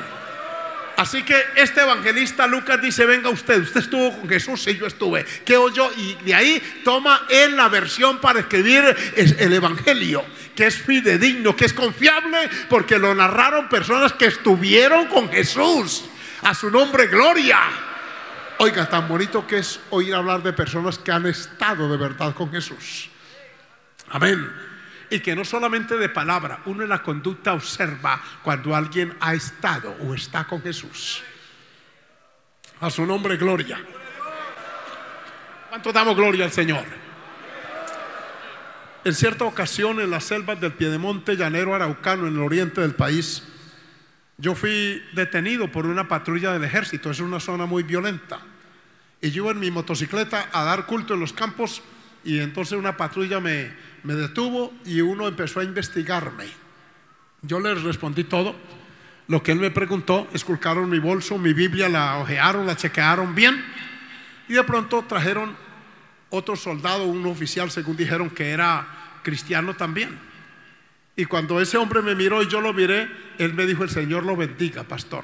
Así 0.97 1.21
que 1.21 1.39
este 1.55 1.81
evangelista 1.81 2.47
Lucas 2.47 2.81
dice, 2.81 3.05
venga 3.05 3.29
usted, 3.29 3.61
usted 3.61 3.81
estuvo 3.81 4.17
con 4.17 4.27
Jesús 4.27 4.65
y 4.65 4.77
yo 4.77 4.87
estuve. 4.87 5.23
¿Qué 5.45 5.55
oyó? 5.55 5.91
Y 5.95 6.15
de 6.25 6.33
ahí 6.33 6.81
toma 6.83 7.27
él 7.29 7.55
la 7.55 7.69
versión 7.69 8.17
para 8.17 8.39
escribir 8.39 8.83
el 9.15 9.53
Evangelio, 9.53 10.25
que 10.55 10.65
es 10.65 10.75
fidedigno, 10.75 11.55
que 11.55 11.65
es 11.65 11.73
confiable, 11.73 12.49
porque 12.67 12.97
lo 12.97 13.13
narraron 13.13 13.69
personas 13.69 14.13
que 14.13 14.25
estuvieron 14.25 15.05
con 15.05 15.29
Jesús. 15.29 16.03
A 16.41 16.55
su 16.55 16.71
nombre, 16.71 17.05
gloria. 17.05 17.59
Oiga, 18.57 18.89
tan 18.89 19.07
bonito 19.07 19.45
que 19.45 19.59
es 19.59 19.79
oír 19.91 20.15
hablar 20.15 20.41
de 20.41 20.51
personas 20.51 20.97
que 20.97 21.11
han 21.11 21.27
estado 21.27 21.91
de 21.91 21.97
verdad 21.97 22.33
con 22.33 22.51
Jesús. 22.51 23.11
Amén 24.09 24.66
y 25.09 25.19
que 25.19 25.35
no 25.35 25.45
solamente 25.45 25.97
de 25.97 26.09
palabra, 26.09 26.61
uno 26.65 26.83
en 26.83 26.89
la 26.89 27.01
conducta 27.01 27.53
observa 27.53 28.21
cuando 28.43 28.75
alguien 28.75 29.15
ha 29.19 29.33
estado 29.33 29.95
o 30.01 30.13
está 30.13 30.45
con 30.45 30.61
Jesús. 30.61 31.23
A 32.79 32.89
su 32.89 33.05
nombre, 33.05 33.37
gloria. 33.37 33.79
¿Cuánto 35.69 35.91
damos 35.91 36.15
gloria 36.15 36.45
al 36.45 36.51
Señor? 36.51 36.85
En 39.03 39.13
cierta 39.13 39.45
ocasión, 39.45 39.99
en 40.01 40.11
las 40.11 40.25
selvas 40.25 40.59
del 40.59 40.73
Piedemonte 40.73 41.35
llanero 41.35 41.73
araucano, 41.73 42.27
en 42.27 42.35
el 42.35 42.41
oriente 42.41 42.81
del 42.81 42.93
país, 42.93 43.43
yo 44.37 44.53
fui 44.53 45.01
detenido 45.13 45.71
por 45.71 45.85
una 45.85 46.07
patrulla 46.07 46.51
del 46.51 46.63
ejército. 46.63 47.09
Es 47.09 47.19
una 47.19 47.39
zona 47.39 47.65
muy 47.65 47.83
violenta. 47.83 48.39
Y 49.21 49.31
yo 49.31 49.49
en 49.49 49.59
mi 49.59 49.71
motocicleta 49.71 50.49
a 50.51 50.63
dar 50.63 50.85
culto 50.85 51.15
en 51.15 51.21
los 51.21 51.33
campos 51.33 51.81
y 52.27 52.41
entonces 52.41 52.77
una 52.77 52.97
patrulla 52.97 53.39
me, 53.39 53.71
me 54.03 54.13
detuvo 54.13 54.73
y 54.83 54.99
uno 54.99 55.29
empezó 55.29 55.61
a 55.61 55.63
investigarme. 55.63 56.43
Yo 57.41 57.61
les 57.61 57.81
respondí 57.83 58.25
todo. 58.25 58.53
Lo 59.29 59.41
que 59.41 59.53
él 59.53 59.59
me 59.59 59.71
preguntó, 59.71 60.27
esculcaron 60.33 60.89
mi 60.89 60.99
bolso, 60.99 61.37
mi 61.37 61.53
Biblia, 61.53 61.87
la 61.87 62.17
ojearon, 62.17 62.67
la 62.67 62.75
chequearon 62.75 63.33
bien. 63.33 63.63
Y 64.49 64.53
de 64.55 64.63
pronto 64.65 65.05
trajeron 65.07 65.55
otro 66.29 66.57
soldado, 66.57 67.05
un 67.05 67.25
oficial, 67.27 67.71
según 67.71 67.95
dijeron 67.95 68.29
que 68.29 68.49
era 68.49 68.85
cristiano 69.23 69.73
también. 69.75 70.19
Y 71.15 71.23
cuando 71.23 71.61
ese 71.61 71.77
hombre 71.77 72.01
me 72.01 72.13
miró 72.13 72.43
y 72.43 72.47
yo 72.47 72.59
lo 72.59 72.73
miré, 72.73 73.09
él 73.37 73.53
me 73.53 73.65
dijo, 73.65 73.85
el 73.85 73.89
Señor 73.89 74.25
lo 74.25 74.35
bendiga, 74.35 74.83
pastor. 74.83 75.23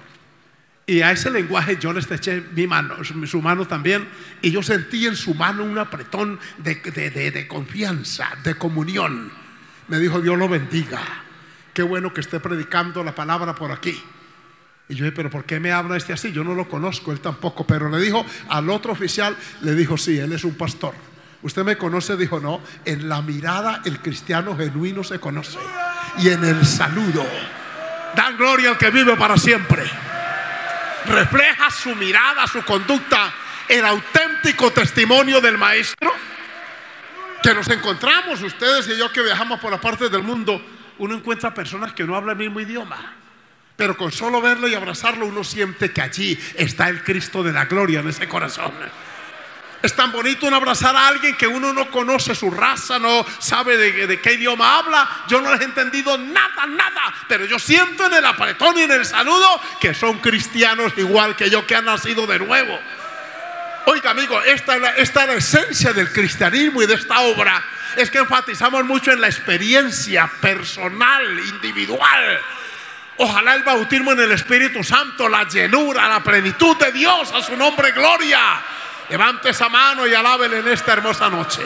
Y 0.86 1.02
a 1.02 1.12
ese 1.12 1.30
lenguaje 1.30 1.78
yo 1.80 1.94
le 1.94 2.02
eché 2.02 2.44
mi 2.54 2.68
mano, 2.68 2.96
su 3.04 3.42
mano 3.42 3.66
también, 3.66 4.06
y 4.42 4.52
yo 4.52 4.62
sentí 4.62 5.08
en 5.08 5.16
su 5.16 5.34
mano 5.34 5.64
un 5.64 5.78
apretón 5.78 6.40
de, 6.58 7.48
confianza, 7.48 8.30
de 8.44 8.56
comunión. 8.56 9.32
Me 9.88 9.98
dijo, 9.98 10.20
Dios 10.20 10.38
lo 10.38 10.50
bendiga. 10.50 11.00
Qué 11.74 11.84
bueno 11.84 12.14
que 12.14 12.20
esté 12.22 12.40
predicando 12.40 13.02
la 13.04 13.16
palabra 13.16 13.56
por 13.56 13.72
aquí. 13.72 14.02
Y 14.90 14.96
yo 14.96 15.06
dije, 15.06 15.16
pero 15.16 15.30
¿por 15.30 15.46
qué 15.46 15.60
me 15.60 15.72
habla 15.72 15.96
este 15.96 16.12
así? 16.12 16.34
Yo 16.34 16.44
no 16.44 16.54
lo 16.54 16.68
conozco, 16.68 17.14
él 17.14 17.22
tampoco. 17.22 17.66
Pero 17.66 17.90
le 17.90 18.00
dijo 18.00 18.26
al 18.50 18.70
otro 18.70 18.92
oficial, 18.92 19.38
le 19.62 19.76
dijo, 19.76 19.98
sí, 19.98 20.18
él 20.18 20.34
es 20.34 20.44
un 20.44 20.56
pastor. 20.56 20.94
Usted 21.42 21.64
me 21.64 21.78
conoce, 21.78 22.18
dijo, 22.18 22.42
no, 22.42 22.62
en 22.84 23.08
la 23.08 23.22
mirada 23.22 23.82
el 23.86 24.00
cristiano 24.00 24.56
genuino 24.58 25.04
se 25.04 25.20
conoce. 25.20 25.60
Y 26.20 26.28
en 26.28 26.44
el 26.44 26.66
saludo, 26.66 27.26
dan 28.16 28.38
gloria 28.38 28.72
al 28.72 28.78
que 28.78 28.92
vive 28.92 29.16
para 29.16 29.38
siempre 29.38 29.84
refleja 31.06 31.70
su 31.70 31.96
mirada, 31.96 32.48
su 32.48 32.64
conducta, 32.64 33.34
el 33.68 33.86
auténtico 33.86 34.72
testimonio 34.72 35.42
del 35.42 35.58
maestro? 35.58 36.14
Que 37.42 37.54
nos 37.54 37.68
encontramos, 37.70 38.42
ustedes 38.42 38.88
y 38.88 38.98
yo 38.98 39.12
que 39.12 39.22
viajamos 39.22 39.60
por 39.60 39.72
la 39.72 39.82
parte 39.82 40.10
del 40.10 40.24
mundo, 40.24 40.62
uno 41.00 41.16
encuentra 41.16 41.54
personas 41.54 41.94
que 41.94 42.04
no 42.04 42.16
hablan 42.16 42.40
el 42.40 42.46
mismo 42.48 42.60
idioma. 42.60 43.16
Pero 43.76 43.98
con 43.98 44.12
solo 44.12 44.40
verlo 44.40 44.68
y 44.68 44.76
abrazarlo 44.76 45.26
uno 45.26 45.44
siente 45.44 45.92
que 45.92 46.02
allí 46.02 46.40
está 46.56 46.90
el 46.90 47.04
Cristo 47.04 47.44
de 47.44 47.52
la 47.52 47.66
gloria 47.66 48.02
en 48.02 48.10
ese 48.10 48.28
corazón. 48.28 48.72
Es 49.84 49.94
tan 49.98 50.14
bonito 50.14 50.46
un 50.46 50.54
abrazar 50.54 50.96
a 50.96 51.10
alguien 51.10 51.36
que 51.36 51.46
uno 51.46 51.74
no 51.74 51.92
conoce 51.92 52.34
su 52.34 52.50
raza, 52.50 53.00
no 53.00 53.26
sabe 53.38 53.76
de, 53.76 54.22
qué 54.22 54.32
idioma 54.36 54.78
habla. 54.80 55.10
Yo 55.28 55.42
no 55.42 55.52
les 55.52 55.60
he 55.60 55.66
entendido 55.66 56.18
nada, 56.18 56.66
nada. 56.66 57.14
Pero 57.28 57.44
yo 57.44 57.60
siento 57.60 58.06
en 58.06 58.14
el 58.14 58.26
apretón 58.26 58.78
y 58.78 58.84
en 58.84 58.92
el 58.92 59.06
saludo 59.06 59.62
que 59.82 59.94
son 59.94 60.20
cristianos 60.20 60.94
igual 60.96 61.36
que 61.36 61.50
yo, 61.50 61.68
que 61.68 61.76
han 61.76 61.84
nacido 61.84 62.26
de 62.26 62.40
nuevo. 62.40 62.80
Oiga, 63.88 64.12
amigo, 64.12 64.42
esta 64.44 64.78
esta 64.96 65.24
es 65.24 65.28
la 65.28 65.34
esencia 65.36 65.92
del 65.92 66.14
cristianismo 66.14 66.82
y 66.82 66.86
de 66.86 66.94
esta 66.94 67.20
obra. 67.20 67.62
Es 67.98 68.10
que 68.10 68.20
enfatizamos 68.20 68.86
mucho 68.86 69.12
en 69.12 69.20
la 69.20 69.28
experiencia 69.28 70.32
personal, 70.40 71.40
individual. 71.40 72.40
Ojalá 73.18 73.56
el 73.56 73.64
bautismo 73.64 74.14
en 74.14 74.22
el 74.22 74.32
Espíritu 74.32 74.82
Santo, 74.82 75.28
la 75.28 75.44
llenura, 75.44 76.08
la 76.08 76.24
plenitud 76.24 76.78
de 76.78 76.94
Dios, 76.94 77.34
a 77.34 77.42
su 77.42 77.58
nombre, 77.58 77.92
gloria 77.92 78.40
Levante 79.14 79.52
esa 79.52 79.70
mano 79.70 80.08
y 80.08 80.14
alábele 80.16 80.58
en 80.58 80.70
esta 80.70 80.94
hermosa 80.94 81.30
noche. 81.30 81.62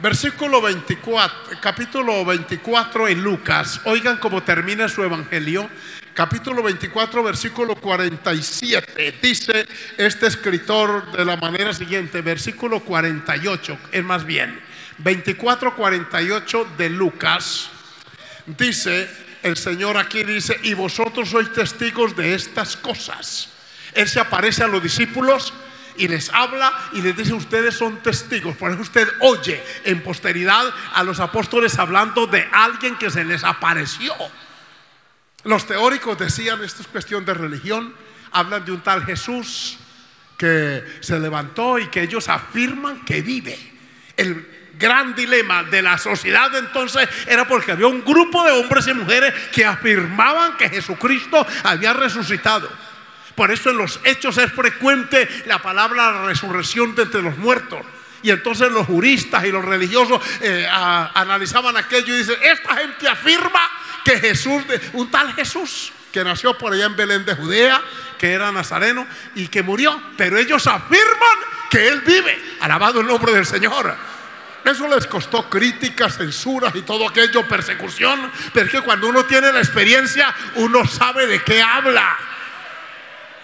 Versículo 0.00 0.60
24, 0.60 1.60
capítulo 1.62 2.26
24 2.26 3.08
en 3.08 3.22
Lucas. 3.22 3.80
Oigan 3.84 4.18
cómo 4.18 4.42
termina 4.42 4.86
su 4.86 5.02
evangelio. 5.02 5.70
Capítulo 6.12 6.62
24, 6.62 7.22
versículo 7.22 7.74
47. 7.76 9.18
Dice 9.22 9.66
este 9.96 10.26
escritor 10.26 11.10
de 11.10 11.24
la 11.24 11.38
manera 11.38 11.72
siguiente, 11.72 12.20
versículo 12.20 12.80
48, 12.80 13.78
es 13.92 14.04
más 14.04 14.26
bien, 14.26 14.60
24, 14.98 15.74
48 15.74 16.68
de 16.76 16.90
Lucas. 16.90 17.70
Dice, 18.44 19.08
el 19.42 19.56
Señor 19.56 19.96
aquí 19.96 20.22
dice, 20.22 20.60
y 20.64 20.74
vosotros 20.74 21.30
sois 21.30 21.50
testigos 21.50 22.14
de 22.14 22.34
estas 22.34 22.76
cosas. 22.76 23.51
Él 23.94 24.08
se 24.08 24.20
aparece 24.20 24.64
a 24.64 24.68
los 24.68 24.82
discípulos 24.82 25.52
y 25.96 26.08
les 26.08 26.30
habla 26.30 26.72
y 26.92 27.02
les 27.02 27.16
dice, 27.16 27.34
ustedes 27.34 27.74
son 27.74 27.98
testigos. 28.02 28.56
Por 28.56 28.70
eso 28.70 28.80
usted 28.80 29.08
oye 29.20 29.62
en 29.84 30.02
posteridad 30.02 30.64
a 30.94 31.02
los 31.02 31.20
apóstoles 31.20 31.78
hablando 31.78 32.26
de 32.26 32.48
alguien 32.52 32.96
que 32.96 33.10
se 33.10 33.24
les 33.24 33.44
apareció. 33.44 34.14
Los 35.44 35.66
teóricos 35.66 36.18
decían, 36.18 36.62
esto 36.62 36.82
es 36.82 36.88
cuestión 36.88 37.24
de 37.24 37.34
religión, 37.34 37.94
hablan 38.30 38.64
de 38.64 38.72
un 38.72 38.80
tal 38.80 39.04
Jesús 39.04 39.78
que 40.38 40.84
se 41.00 41.18
levantó 41.18 41.78
y 41.78 41.88
que 41.88 42.02
ellos 42.02 42.28
afirman 42.28 43.04
que 43.04 43.22
vive. 43.22 43.58
El 44.16 44.46
gran 44.78 45.14
dilema 45.14 45.64
de 45.64 45.82
la 45.82 45.98
sociedad 45.98 46.54
entonces 46.56 47.08
era 47.26 47.46
porque 47.46 47.72
había 47.72 47.86
un 47.86 48.04
grupo 48.04 48.42
de 48.44 48.52
hombres 48.52 48.86
y 48.88 48.94
mujeres 48.94 49.34
que 49.52 49.64
afirmaban 49.64 50.56
que 50.56 50.68
Jesucristo 50.68 51.46
había 51.62 51.92
resucitado. 51.92 52.70
Por 53.34 53.50
eso 53.50 53.70
en 53.70 53.78
los 53.78 54.00
hechos 54.04 54.36
es 54.38 54.52
frecuente 54.52 55.28
la 55.46 55.60
palabra 55.60 56.24
resurrección 56.26 56.94
de 56.94 57.02
entre 57.02 57.22
los 57.22 57.36
muertos. 57.38 57.80
Y 58.22 58.30
entonces 58.30 58.70
los 58.70 58.86
juristas 58.86 59.44
y 59.44 59.50
los 59.50 59.64
religiosos 59.64 60.20
eh, 60.40 60.66
analizaban 60.70 61.76
aquello 61.76 62.14
y 62.14 62.18
dicen, 62.18 62.36
esta 62.42 62.76
gente 62.76 63.08
afirma 63.08 63.68
que 64.04 64.18
Jesús, 64.18 64.62
un 64.92 65.10
tal 65.10 65.32
Jesús, 65.34 65.92
que 66.12 66.22
nació 66.22 66.56
por 66.56 66.72
allá 66.72 66.86
en 66.86 66.96
Belén 66.96 67.24
de 67.24 67.34
Judea, 67.34 67.82
que 68.18 68.32
era 68.32 68.52
nazareno 68.52 69.06
y 69.34 69.48
que 69.48 69.62
murió, 69.62 70.00
pero 70.16 70.38
ellos 70.38 70.66
afirman 70.66 71.38
que 71.70 71.88
Él 71.88 72.02
vive. 72.02 72.40
Alabado 72.60 73.00
el 73.00 73.06
nombre 73.06 73.32
del 73.32 73.46
Señor. 73.46 73.96
Eso 74.64 74.86
les 74.86 75.08
costó 75.08 75.50
críticas, 75.50 76.18
censuras 76.18 76.72
y 76.76 76.82
todo 76.82 77.08
aquello, 77.08 77.48
persecución, 77.48 78.30
pero 78.54 78.66
es 78.66 78.72
que 78.72 78.80
cuando 78.82 79.08
uno 79.08 79.24
tiene 79.24 79.52
la 79.52 79.58
experiencia, 79.58 80.32
uno 80.56 80.86
sabe 80.86 81.26
de 81.26 81.42
qué 81.42 81.60
habla. 81.60 82.16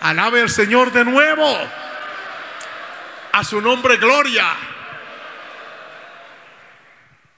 Alabe 0.01 0.41
al 0.41 0.51
Señor 0.51 0.93
de 0.93 1.05
nuevo. 1.05 1.57
A 3.33 3.45
su 3.45 3.61
nombre, 3.61 3.97
gloria. 3.97 4.47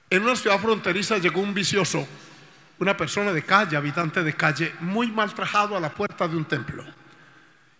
En 0.09 0.23
una 0.23 0.35
ciudad 0.35 0.59
fronteriza 0.59 1.17
llegó 1.17 1.41
un 1.41 1.53
vicioso, 1.53 2.07
una 2.79 2.97
persona 2.97 3.31
de 3.31 3.43
calle, 3.43 3.77
habitante 3.77 4.23
de 4.23 4.33
calle, 4.33 4.73
muy 4.81 5.09
mal 5.09 5.33
trajado 5.33 5.77
a 5.77 5.79
la 5.79 5.89
puerta 5.89 6.27
de 6.27 6.35
un 6.35 6.45
templo. 6.45 6.83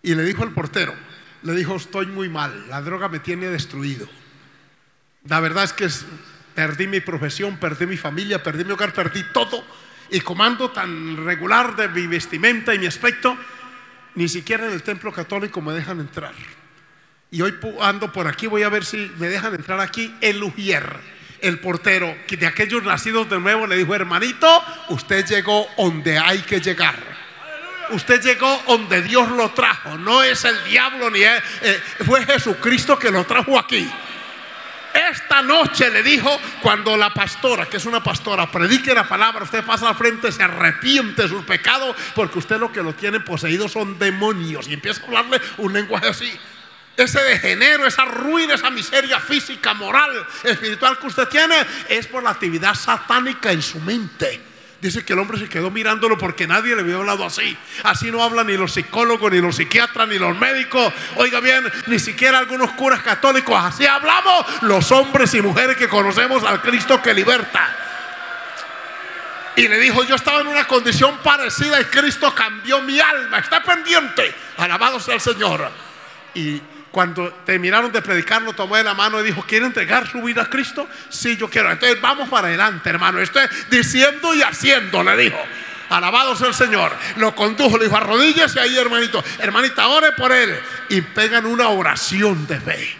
Y 0.02 0.14
le 0.14 0.24
dijo 0.24 0.42
al 0.42 0.52
portero, 0.52 0.94
le 1.42 1.52
dijo, 1.54 1.76
estoy 1.76 2.06
muy 2.06 2.28
mal, 2.28 2.68
la 2.68 2.80
droga 2.80 3.08
me 3.08 3.18
tiene 3.18 3.46
destruido. 3.46 4.08
La 5.24 5.40
verdad 5.40 5.64
es 5.64 5.72
que 5.72 5.88
perdí 6.54 6.86
mi 6.86 7.00
profesión, 7.00 7.58
perdí 7.58 7.86
mi 7.86 7.96
familia, 7.96 8.42
perdí 8.42 8.64
mi 8.64 8.72
hogar, 8.72 8.92
perdí 8.92 9.24
todo. 9.32 9.62
Y 10.10 10.20
comando 10.20 10.70
tan 10.70 11.24
regular 11.24 11.76
de 11.76 11.88
mi 11.88 12.06
vestimenta 12.06 12.74
y 12.74 12.78
mi 12.78 12.86
aspecto, 12.86 13.36
ni 14.14 14.28
siquiera 14.28 14.66
en 14.66 14.72
el 14.72 14.82
templo 14.82 15.12
católico 15.12 15.60
me 15.60 15.72
dejan 15.72 16.00
entrar. 16.00 16.34
Y 17.30 17.40
hoy 17.40 17.54
ando 17.80 18.12
por 18.12 18.28
aquí, 18.28 18.46
voy 18.46 18.62
a 18.62 18.68
ver 18.68 18.84
si 18.84 19.10
me 19.18 19.28
dejan 19.28 19.54
entrar 19.54 19.80
aquí. 19.80 20.14
El 20.20 20.42
Ujier, 20.42 20.96
el 21.40 21.58
portero, 21.60 22.14
que 22.26 22.36
de 22.36 22.46
aquellos 22.46 22.82
nacidos 22.82 23.28
de 23.30 23.40
nuevo, 23.40 23.66
le 23.66 23.76
dijo, 23.76 23.94
hermanito, 23.94 24.62
usted 24.90 25.24
llegó 25.26 25.66
donde 25.78 26.18
hay 26.18 26.40
que 26.40 26.60
llegar. 26.60 26.96
Usted 27.90 28.22
llegó 28.22 28.62
donde 28.66 29.02
Dios 29.02 29.30
lo 29.30 29.50
trajo. 29.52 29.96
No 29.98 30.22
es 30.22 30.44
el 30.44 30.62
diablo 30.64 31.10
ni 31.10 31.22
es, 31.22 31.42
eh, 31.62 31.80
fue 32.04 32.24
Jesucristo 32.24 32.98
que 32.98 33.10
lo 33.10 33.24
trajo 33.24 33.58
aquí. 33.58 33.90
Esta 35.10 35.42
noche 35.42 35.90
le 35.90 36.02
dijo, 36.02 36.30
cuando 36.60 36.96
la 36.96 37.12
pastora, 37.12 37.66
que 37.66 37.78
es 37.78 37.86
una 37.86 38.02
pastora, 38.02 38.50
predique 38.50 38.94
la 38.94 39.08
palabra, 39.08 39.44
usted 39.44 39.64
pasa 39.64 39.88
al 39.88 39.94
frente, 39.94 40.30
se 40.30 40.42
arrepiente 40.42 41.22
de 41.22 41.28
sus 41.28 41.44
pecados, 41.44 41.96
porque 42.14 42.38
usted 42.38 42.58
lo 42.58 42.72
que 42.72 42.82
lo 42.82 42.94
tiene 42.94 43.20
poseído 43.20 43.68
son 43.68 43.98
demonios. 43.98 44.68
Y 44.68 44.74
empieza 44.74 45.02
a 45.02 45.06
hablarle 45.06 45.40
un 45.58 45.72
lenguaje 45.72 46.08
así. 46.08 46.32
Ese 46.96 47.20
degenero, 47.22 47.86
esa 47.86 48.04
ruina, 48.04 48.54
esa 48.54 48.70
miseria 48.70 49.18
física, 49.18 49.74
moral, 49.74 50.26
espiritual 50.44 50.98
que 50.98 51.06
usted 51.06 51.26
tiene, 51.28 51.56
es 51.88 52.06
por 52.06 52.22
la 52.22 52.30
actividad 52.30 52.74
satánica 52.74 53.50
en 53.50 53.62
su 53.62 53.80
mente. 53.80 54.51
Dice 54.82 55.04
que 55.04 55.12
el 55.12 55.20
hombre 55.20 55.38
se 55.38 55.48
quedó 55.48 55.70
mirándolo 55.70 56.18
porque 56.18 56.48
nadie 56.48 56.74
le 56.74 56.82
había 56.82 56.96
hablado 56.96 57.24
así. 57.24 57.56
Así 57.84 58.10
no 58.10 58.20
hablan 58.20 58.48
ni 58.48 58.56
los 58.56 58.72
psicólogos, 58.72 59.30
ni 59.30 59.40
los 59.40 59.54
psiquiatras, 59.54 60.08
ni 60.08 60.18
los 60.18 60.36
médicos. 60.36 60.92
Oiga 61.14 61.38
bien, 61.38 61.62
ni 61.86 62.00
siquiera 62.00 62.40
algunos 62.40 62.72
curas 62.72 63.00
católicos. 63.00 63.54
Así 63.56 63.86
hablamos 63.86 64.44
los 64.62 64.90
hombres 64.90 65.32
y 65.34 65.40
mujeres 65.40 65.76
que 65.76 65.88
conocemos 65.88 66.42
al 66.42 66.60
Cristo 66.62 67.00
que 67.00 67.14
liberta. 67.14 67.76
Y 69.54 69.68
le 69.68 69.78
dijo, 69.78 70.02
yo 70.02 70.16
estaba 70.16 70.40
en 70.40 70.48
una 70.48 70.66
condición 70.66 71.16
parecida 71.22 71.80
y 71.80 71.84
Cristo 71.84 72.34
cambió 72.34 72.82
mi 72.82 72.98
alma. 72.98 73.38
Está 73.38 73.62
pendiente. 73.62 74.34
Alabado 74.56 74.98
sea 74.98 75.14
el 75.14 75.20
Señor. 75.20 75.70
Y 76.34 76.60
cuando 76.92 77.32
terminaron 77.46 77.90
de 77.90 78.02
predicar, 78.02 78.42
lo 78.42 78.52
tomó 78.52 78.76
de 78.76 78.84
la 78.84 78.92
mano 78.92 79.18
y 79.18 79.24
dijo, 79.24 79.42
¿quiere 79.48 79.64
entregar 79.64 80.06
su 80.06 80.20
vida 80.22 80.42
a 80.42 80.50
Cristo? 80.50 80.86
Sí, 81.08 81.38
yo 81.38 81.48
quiero. 81.48 81.72
Entonces 81.72 81.98
vamos 82.02 82.28
para 82.28 82.48
adelante, 82.48 82.90
hermano. 82.90 83.18
Estoy 83.18 83.44
diciendo 83.70 84.34
y 84.34 84.42
haciendo, 84.42 85.02
le 85.02 85.16
dijo. 85.16 85.38
Alabado 85.88 86.36
sea 86.36 86.48
el 86.48 86.54
Señor. 86.54 86.92
Lo 87.16 87.34
condujo, 87.34 87.78
le 87.78 87.84
dijo, 87.84 87.96
arrodíllese 87.96 88.60
ahí, 88.60 88.76
hermanito. 88.76 89.24
Hermanita, 89.38 89.88
ore 89.88 90.12
por 90.12 90.32
él. 90.32 90.54
Y 90.90 91.00
pegan 91.00 91.46
una 91.46 91.70
oración 91.70 92.46
de 92.46 92.60
fe. 92.60 92.96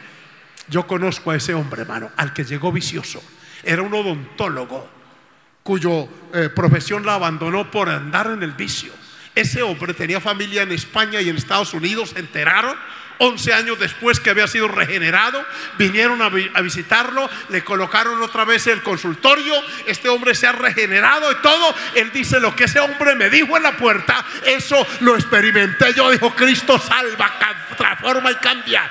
Yo 0.69 0.87
conozco 0.87 1.31
a 1.31 1.37
ese 1.37 1.53
hombre, 1.53 1.83
hermano, 1.83 2.11
al 2.17 2.33
que 2.33 2.45
llegó 2.45 2.73
vicioso. 2.73 3.23
Era 3.63 3.83
un 3.83 3.93
odontólogo 3.93 4.89
cuyo 5.63 6.09
eh, 6.33 6.49
profesión 6.49 7.05
la 7.05 7.15
abandonó 7.15 7.71
por 7.71 7.91
andar 7.91 8.29
en 8.29 8.43
el 8.43 8.53
vicio. 8.53 8.93
Ese 9.35 9.63
hombre 9.63 9.93
tenía 9.93 10.19
familia 10.19 10.63
en 10.63 10.73
España 10.73 11.21
y 11.21 11.29
en 11.29 11.37
Estados 11.37 11.75
Unidos, 11.75 12.11
se 12.11 12.21
enteraron 12.21 12.77
11 13.19 13.53
años 13.53 13.79
después 13.79 14.21
que 14.21 14.31
había 14.31 14.47
sido 14.47 14.69
regenerado, 14.69 15.45
vinieron 15.79 16.21
a, 16.23 16.29
visitarlo, 16.29 17.29
le 17.49 17.63
colocaron 17.63 18.21
otra 18.23 18.45
vez 18.45 18.67
el 18.67 18.83
consultorio, 18.83 19.55
este 19.87 20.09
hombre 20.09 20.35
se 20.35 20.47
ha 20.47 20.53
regenerado 20.53 21.31
y 21.33 21.37
todo, 21.37 21.75
él 21.95 22.11
dice 22.13 22.41
lo 22.41 22.55
que 22.57 22.65
ese 22.65 22.81
hombre 22.81 23.15
me 23.15 23.31
dijo 23.31 23.57
en 23.57 23.63
la 23.63 23.77
puerta, 23.77 24.25
eso 24.45 24.87
lo 25.01 25.15
experimenté 25.15 25.95
yo, 25.95 26.11
dijo 26.11 26.35
Cristo 26.35 26.79
salva, 26.79 27.33
transforma 27.77 28.33
y 28.33 28.37
cambia. 28.37 28.91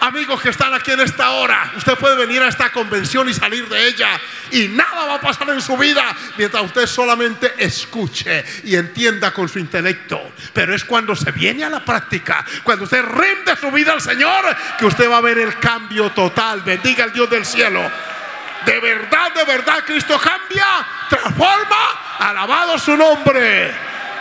Amigos 0.00 0.40
que 0.40 0.48
están 0.48 0.72
aquí 0.72 0.92
en 0.92 1.00
esta 1.00 1.30
hora, 1.32 1.72
usted 1.76 1.94
puede 1.96 2.16
venir 2.16 2.40
a 2.40 2.48
esta 2.48 2.72
convención 2.72 3.28
y 3.28 3.34
salir 3.34 3.68
de 3.68 3.86
ella 3.86 4.18
y 4.50 4.68
nada 4.68 5.04
va 5.04 5.14
a 5.16 5.20
pasar 5.20 5.50
en 5.50 5.60
su 5.60 5.76
vida 5.76 6.16
mientras 6.38 6.62
usted 6.62 6.86
solamente 6.86 7.52
escuche 7.58 8.42
y 8.64 8.76
entienda 8.76 9.30
con 9.30 9.46
su 9.46 9.58
intelecto. 9.58 10.32
Pero 10.54 10.74
es 10.74 10.86
cuando 10.86 11.14
se 11.14 11.30
viene 11.32 11.64
a 11.64 11.68
la 11.68 11.84
práctica, 11.84 12.42
cuando 12.62 12.84
usted 12.84 13.04
rinde 13.04 13.54
su 13.60 13.70
vida 13.70 13.92
al 13.92 14.00
Señor, 14.00 14.56
que 14.78 14.86
usted 14.86 15.10
va 15.10 15.18
a 15.18 15.20
ver 15.20 15.36
el 15.36 15.58
cambio 15.58 16.10
total. 16.12 16.62
Bendiga 16.62 17.04
al 17.04 17.12
Dios 17.12 17.28
del 17.28 17.44
cielo. 17.44 17.82
De 18.64 18.80
verdad, 18.80 19.34
de 19.34 19.44
verdad, 19.44 19.84
Cristo 19.84 20.18
cambia, 20.18 20.86
transforma, 21.10 22.16
alabado 22.18 22.78
su 22.78 22.96
nombre. 22.96 23.70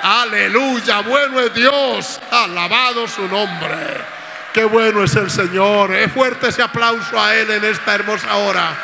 Aleluya, 0.04 1.00
bueno 1.02 1.40
es 1.40 1.54
Dios, 1.54 2.20
alabado 2.32 3.08
su 3.08 3.26
nombre. 3.30 4.19
Qué 4.54 4.64
bueno 4.64 5.04
es 5.04 5.16
el 5.16 5.30
Señor. 5.30 5.94
Es 5.94 6.12
fuerte 6.12 6.48
ese 6.48 6.64
aplauso 6.64 7.20
a 7.20 7.36
Él 7.36 7.52
en 7.52 7.64
esta 7.66 7.94
hermosa 7.94 8.36
hora. 8.36 8.76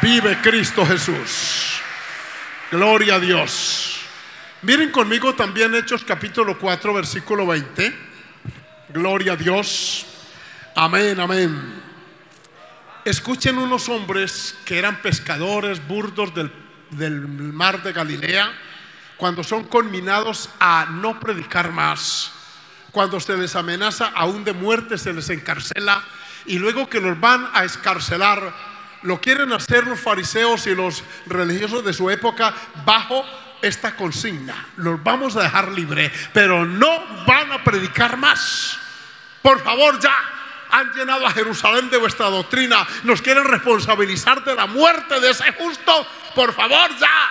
Vive 0.00 0.40
Cristo 0.40 0.86
Jesús. 0.86 1.80
Gloria 2.70 3.16
a 3.16 3.20
Dios. 3.20 4.00
Miren 4.62 4.90
conmigo 4.90 5.34
también 5.34 5.74
Hechos 5.74 6.04
capítulo 6.04 6.58
4, 6.58 6.94
versículo 6.94 7.46
20. 7.46 7.94
Gloria 8.88 9.34
a 9.34 9.36
Dios. 9.36 10.06
Amén, 10.74 11.20
amén. 11.20 11.82
Escuchen 13.04 13.58
unos 13.58 13.90
hombres 13.90 14.56
que 14.64 14.78
eran 14.78 15.02
pescadores 15.02 15.86
burdos 15.86 16.34
del, 16.34 16.50
del 16.90 17.28
mar 17.28 17.82
de 17.82 17.92
Galilea, 17.92 18.50
cuando 19.18 19.44
son 19.44 19.64
conminados 19.64 20.48
a 20.58 20.86
no 20.90 21.20
predicar 21.20 21.70
más 21.70 22.33
cuando 22.94 23.18
se 23.18 23.36
les 23.36 23.56
amenaza 23.56 24.12
aún 24.14 24.44
de 24.44 24.52
muerte, 24.52 24.96
se 24.98 25.12
les 25.12 25.28
encarcela 25.28 26.00
y 26.46 26.60
luego 26.60 26.88
que 26.88 27.00
los 27.00 27.18
van 27.18 27.50
a 27.52 27.64
escarcelar, 27.64 28.54
lo 29.02 29.20
quieren 29.20 29.52
hacer 29.52 29.84
los 29.88 29.98
fariseos 29.98 30.64
y 30.68 30.76
los 30.76 31.02
religiosos 31.26 31.84
de 31.84 31.92
su 31.92 32.08
época 32.08 32.54
bajo 32.86 33.24
esta 33.60 33.96
consigna. 33.96 34.68
Los 34.76 35.02
vamos 35.02 35.34
a 35.36 35.42
dejar 35.42 35.72
libre, 35.72 36.12
pero 36.32 36.64
no 36.64 37.24
van 37.26 37.50
a 37.50 37.64
predicar 37.64 38.16
más. 38.16 38.78
Por 39.42 39.60
favor, 39.64 39.98
ya 39.98 40.14
han 40.70 40.92
llenado 40.92 41.26
a 41.26 41.32
Jerusalén 41.32 41.90
de 41.90 41.96
vuestra 41.96 42.30
doctrina. 42.30 42.86
Nos 43.02 43.20
quieren 43.20 43.44
responsabilizar 43.44 44.44
de 44.44 44.54
la 44.54 44.66
muerte 44.66 45.18
de 45.18 45.30
ese 45.30 45.50
justo. 45.54 46.06
Por 46.36 46.54
favor, 46.54 46.96
ya. 46.96 47.30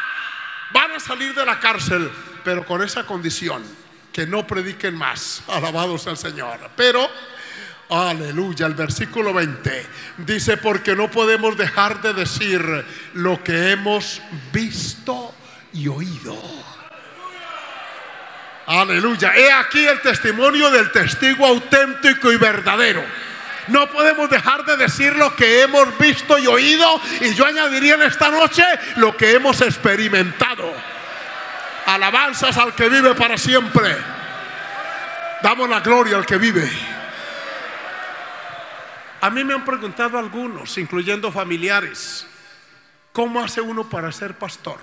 Van 0.72 0.92
a 0.92 1.00
salir 1.00 1.34
de 1.34 1.46
la 1.46 1.58
cárcel, 1.58 2.12
pero 2.44 2.66
con 2.66 2.84
esa 2.84 3.06
condición 3.06 3.64
que 4.14 4.28
no 4.28 4.48
prediquen 4.48 4.96
más. 4.96 5.44
Alabados 5.48 6.08
al 6.08 6.18
Señor. 6.18 6.70
Pero, 6.78 7.10
aleluya, 7.90 8.68
el 8.68 8.76
versículo 8.76 9.34
20 9.34 9.88
dice, 10.20 10.58
porque 10.58 10.96
no 10.96 11.12
podemos 11.12 11.58
dejar 11.58 12.02
de 12.02 12.14
decir 12.14 12.64
lo 13.16 13.44
que 13.44 13.72
hemos 13.72 14.22
visto 14.54 15.34
y 15.74 15.88
oído. 15.88 16.38
Aleluya. 18.66 19.34
He 19.36 19.52
aquí 19.52 19.86
el 19.86 20.00
testimonio 20.00 20.70
del 20.72 20.92
testigo 20.92 21.46
auténtico 21.46 22.32
y 22.32 22.38
verdadero. 22.38 23.04
No 23.68 23.90
podemos 23.90 24.30
dejar 24.30 24.66
de 24.66 24.78
decir 24.78 25.16
lo 25.16 25.36
que 25.36 25.64
hemos 25.64 25.98
visto 25.98 26.38
y 26.38 26.48
oído. 26.48 27.02
Y 27.22 27.34
yo 27.34 27.46
añadiría 27.46 27.96
en 27.96 28.04
esta 28.04 28.30
noche 28.30 28.64
lo 28.98 29.18
que 29.18 29.34
hemos 29.34 29.60
experimentado. 29.62 30.93
Alabanzas 31.86 32.58
al 32.58 32.74
que 32.74 32.90
vive 32.90 33.14
para 33.16 33.38
siempre. 33.38 33.96
Damos 35.42 35.70
la 35.70 35.82
gloria 35.82 36.18
al 36.18 36.26
que 36.26 36.38
vive. 36.38 36.70
A 39.22 39.30
mí 39.30 39.44
me 39.44 39.54
han 39.54 39.64
preguntado 39.64 40.18
algunos, 40.18 40.78
incluyendo 40.78 41.32
familiares, 41.32 42.28
¿cómo 43.14 43.42
hace 43.42 43.62
uno 43.62 43.90
para 43.90 44.12
ser 44.12 44.38
pastor? 44.38 44.80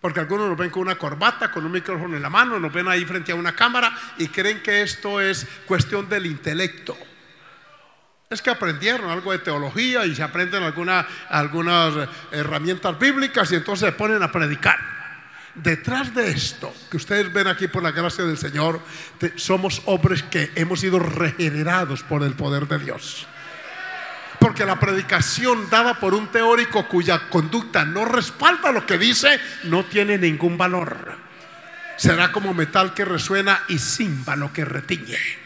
Porque 0.00 0.20
algunos 0.20 0.48
nos 0.48 0.58
ven 0.58 0.70
con 0.70 0.82
una 0.82 0.96
corbata, 0.96 1.50
con 1.50 1.64
un 1.64 1.72
micrófono 1.72 2.16
en 2.16 2.22
la 2.22 2.30
mano, 2.30 2.58
nos 2.58 2.72
ven 2.72 2.88
ahí 2.88 3.04
frente 3.04 3.32
a 3.32 3.36
una 3.36 3.54
cámara 3.54 3.96
y 4.18 4.28
creen 4.28 4.62
que 4.62 4.82
esto 4.82 5.20
es 5.20 5.46
cuestión 5.66 6.08
del 6.08 6.26
intelecto. 6.26 6.96
Es 8.28 8.40
que 8.42 8.50
aprendieron 8.50 9.10
algo 9.10 9.32
de 9.32 9.38
teología 9.38 10.06
y 10.06 10.14
se 10.14 10.22
aprenden 10.22 10.62
algunas 10.62 12.08
herramientas 12.30 12.98
bíblicas 12.98 13.52
y 13.52 13.56
entonces 13.56 13.90
se 13.90 13.92
ponen 13.92 14.22
a 14.22 14.32
predicar. 14.32 14.99
Detrás 15.54 16.14
de 16.14 16.30
esto 16.30 16.72
que 16.90 16.96
ustedes 16.96 17.32
ven 17.32 17.48
aquí 17.48 17.66
por 17.66 17.82
la 17.82 17.90
gracia 17.90 18.24
del 18.24 18.38
Señor, 18.38 18.80
somos 19.36 19.82
hombres 19.86 20.22
que 20.22 20.50
hemos 20.54 20.80
sido 20.80 20.98
regenerados 20.98 22.02
por 22.02 22.22
el 22.22 22.34
poder 22.34 22.68
de 22.68 22.78
Dios. 22.78 23.26
Porque 24.38 24.64
la 24.64 24.80
predicación 24.80 25.68
dada 25.68 26.00
por 26.00 26.14
un 26.14 26.28
teórico 26.28 26.88
cuya 26.88 27.28
conducta 27.28 27.84
no 27.84 28.04
respalda 28.04 28.72
lo 28.72 28.86
que 28.86 28.96
dice, 28.96 29.40
no 29.64 29.84
tiene 29.84 30.18
ningún 30.18 30.56
valor. 30.56 31.18
Será 31.96 32.32
como 32.32 32.54
metal 32.54 32.94
que 32.94 33.04
resuena 33.04 33.62
y 33.68 33.78
címbalo 33.78 34.52
que 34.52 34.64
retiñe. 34.64 35.39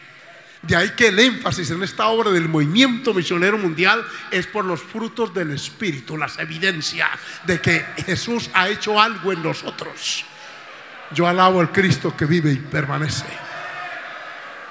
De 0.66 0.76
ahí 0.76 0.90
que 0.96 1.08
el 1.08 1.18
énfasis 1.18 1.70
en 1.70 1.82
esta 1.82 2.06
obra 2.06 2.30
del 2.30 2.48
movimiento 2.48 3.12
misionero 3.12 3.58
mundial 3.58 4.02
es 4.30 4.46
por 4.46 4.64
los 4.64 4.82
frutos 4.82 5.34
del 5.34 5.50
Espíritu, 5.50 6.16
las 6.16 6.38
evidencias 6.38 7.10
de 7.44 7.60
que 7.60 7.84
Jesús 8.06 8.48
ha 8.54 8.68
hecho 8.68 9.00
algo 9.00 9.32
en 9.32 9.42
nosotros. 9.42 10.24
Yo 11.12 11.26
alabo 11.28 11.60
al 11.60 11.70
Cristo 11.70 12.16
que 12.16 12.24
vive 12.24 12.52
y 12.52 12.56
permanece. 12.56 13.26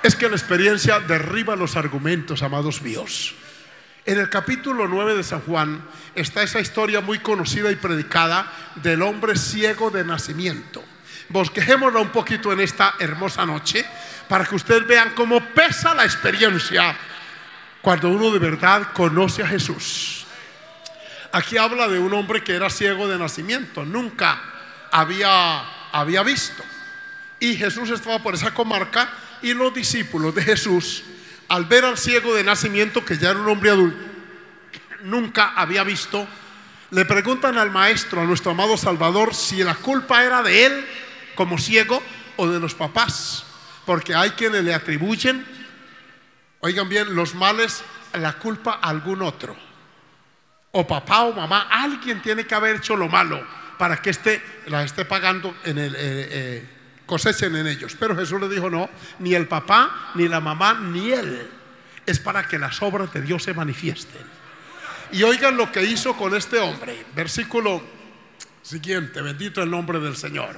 Es 0.02 0.16
que 0.16 0.28
la 0.28 0.36
experiencia 0.36 1.00
derriba 1.00 1.56
los 1.56 1.76
argumentos, 1.76 2.42
amados 2.42 2.82
míos. 2.82 3.36
En 4.04 4.18
el 4.20 4.30
capítulo 4.30 4.88
9 4.88 5.16
de 5.16 5.24
San 5.24 5.42
Juan 5.42 5.86
está 6.16 6.42
esa 6.42 6.60
historia 6.60 7.02
muy 7.02 7.20
conocida 7.20 7.72
y 7.72 7.76
predicada 7.76 8.52
del 8.76 9.04
hombre 9.04 9.38
ciego 9.38 9.92
de 9.92 10.04
nacimiento. 10.04 10.84
Bosquejémosla 11.30 12.00
un 12.00 12.10
poquito 12.10 12.52
en 12.52 12.60
esta 12.60 12.96
hermosa 13.00 13.46
noche 13.46 13.86
para 14.28 14.46
que 14.46 14.56
ustedes 14.56 14.88
vean 14.88 15.12
cómo 15.16 15.40
pesa 15.54 15.94
la 15.94 16.06
experiencia 16.06 16.96
cuando 17.82 18.10
uno 18.10 18.32
de 18.32 18.40
verdad 18.40 18.94
conoce 18.94 19.44
a 19.44 19.48
Jesús. 19.48 20.26
Aquí 21.32 21.58
habla 21.58 21.88
de 21.88 22.00
un 22.00 22.14
hombre 22.14 22.44
que 22.44 22.54
era 22.54 22.70
ciego 22.70 23.08
de 23.08 23.18
nacimiento, 23.18 23.84
nunca 23.84 24.42
había, 24.92 25.64
había 25.92 26.24
visto. 26.24 26.64
Y 27.40 27.56
Jesús 27.56 27.90
estaba 27.90 28.20
por 28.20 28.36
esa 28.36 28.54
comarca 28.54 29.10
y 29.42 29.54
los 29.54 29.74
discípulos 29.74 30.34
de 30.36 30.44
Jesús, 30.44 31.04
al 31.50 31.66
ver 31.66 31.84
al 31.84 31.98
ciego 31.98 32.34
de 32.34 32.44
nacimiento, 32.44 33.04
que 33.04 33.18
ya 33.18 33.32
era 33.32 33.40
un 33.40 33.50
hombre 33.50 33.72
adulto, 33.72 33.98
nunca 35.02 35.54
había 35.56 35.84
visto, 35.84 36.26
le 36.92 37.04
preguntan 37.04 37.58
al 37.58 37.72
maestro, 37.72 38.22
a 38.22 38.26
nuestro 38.26 38.52
amado 38.52 38.78
Salvador, 38.78 39.36
si 39.36 39.64
la 39.64 39.76
culpa 39.76 40.24
era 40.24 40.42
de 40.44 40.66
él 40.66 40.86
como 41.36 41.58
ciego 41.58 42.02
o 42.38 42.48
de 42.48 42.60
los 42.60 42.76
papás 42.76 43.46
porque 43.86 44.16
hay 44.16 44.32
quienes 44.32 44.64
le 44.64 44.74
atribuyen, 44.74 45.46
oigan 46.60 46.88
bien, 46.88 47.16
los 47.16 47.36
males, 47.36 47.84
la 48.14 48.34
culpa 48.34 48.80
a 48.82 48.90
algún 48.90 49.22
otro. 49.22 49.56
O 50.72 50.88
papá 50.88 51.24
o 51.24 51.34
mamá, 51.34 51.68
alguien 51.70 52.22
tiene 52.22 52.46
que 52.46 52.56
haber 52.56 52.78
hecho 52.78 52.96
lo 52.96 53.08
malo 53.08 53.46
para 53.78 54.02
que 54.02 54.10
este, 54.10 54.42
la 54.68 54.84
esté 54.84 55.06
pagando 55.06 55.56
en 55.66 55.78
el, 55.78 55.96
eh, 55.96 56.00
eh, 56.00 56.70
cosechen 57.06 57.56
en 57.56 57.68
ellos. 57.68 57.96
Pero 58.00 58.16
Jesús 58.16 58.40
le 58.40 58.50
dijo, 58.50 58.70
no, 58.70 58.90
ni 59.20 59.34
el 59.34 59.48
papá, 59.48 60.12
ni 60.16 60.28
la 60.28 60.40
mamá, 60.40 60.74
ni 60.74 61.12
él. 61.12 61.48
Es 62.06 62.20
para 62.20 62.48
que 62.48 62.58
las 62.58 62.82
obras 62.82 63.14
de 63.14 63.22
Dios 63.22 63.44
se 63.44 63.54
manifiesten. 63.54 64.22
Y 65.12 65.24
oigan 65.24 65.58
lo 65.58 65.72
que 65.72 65.84
hizo 65.84 66.16
con 66.16 66.36
este 66.36 66.60
hombre. 66.60 67.06
Versículo 67.16 67.84
siguiente, 68.62 69.22
bendito 69.22 69.62
el 69.62 69.70
nombre 69.70 70.00
del 70.00 70.16
Señor. 70.16 70.58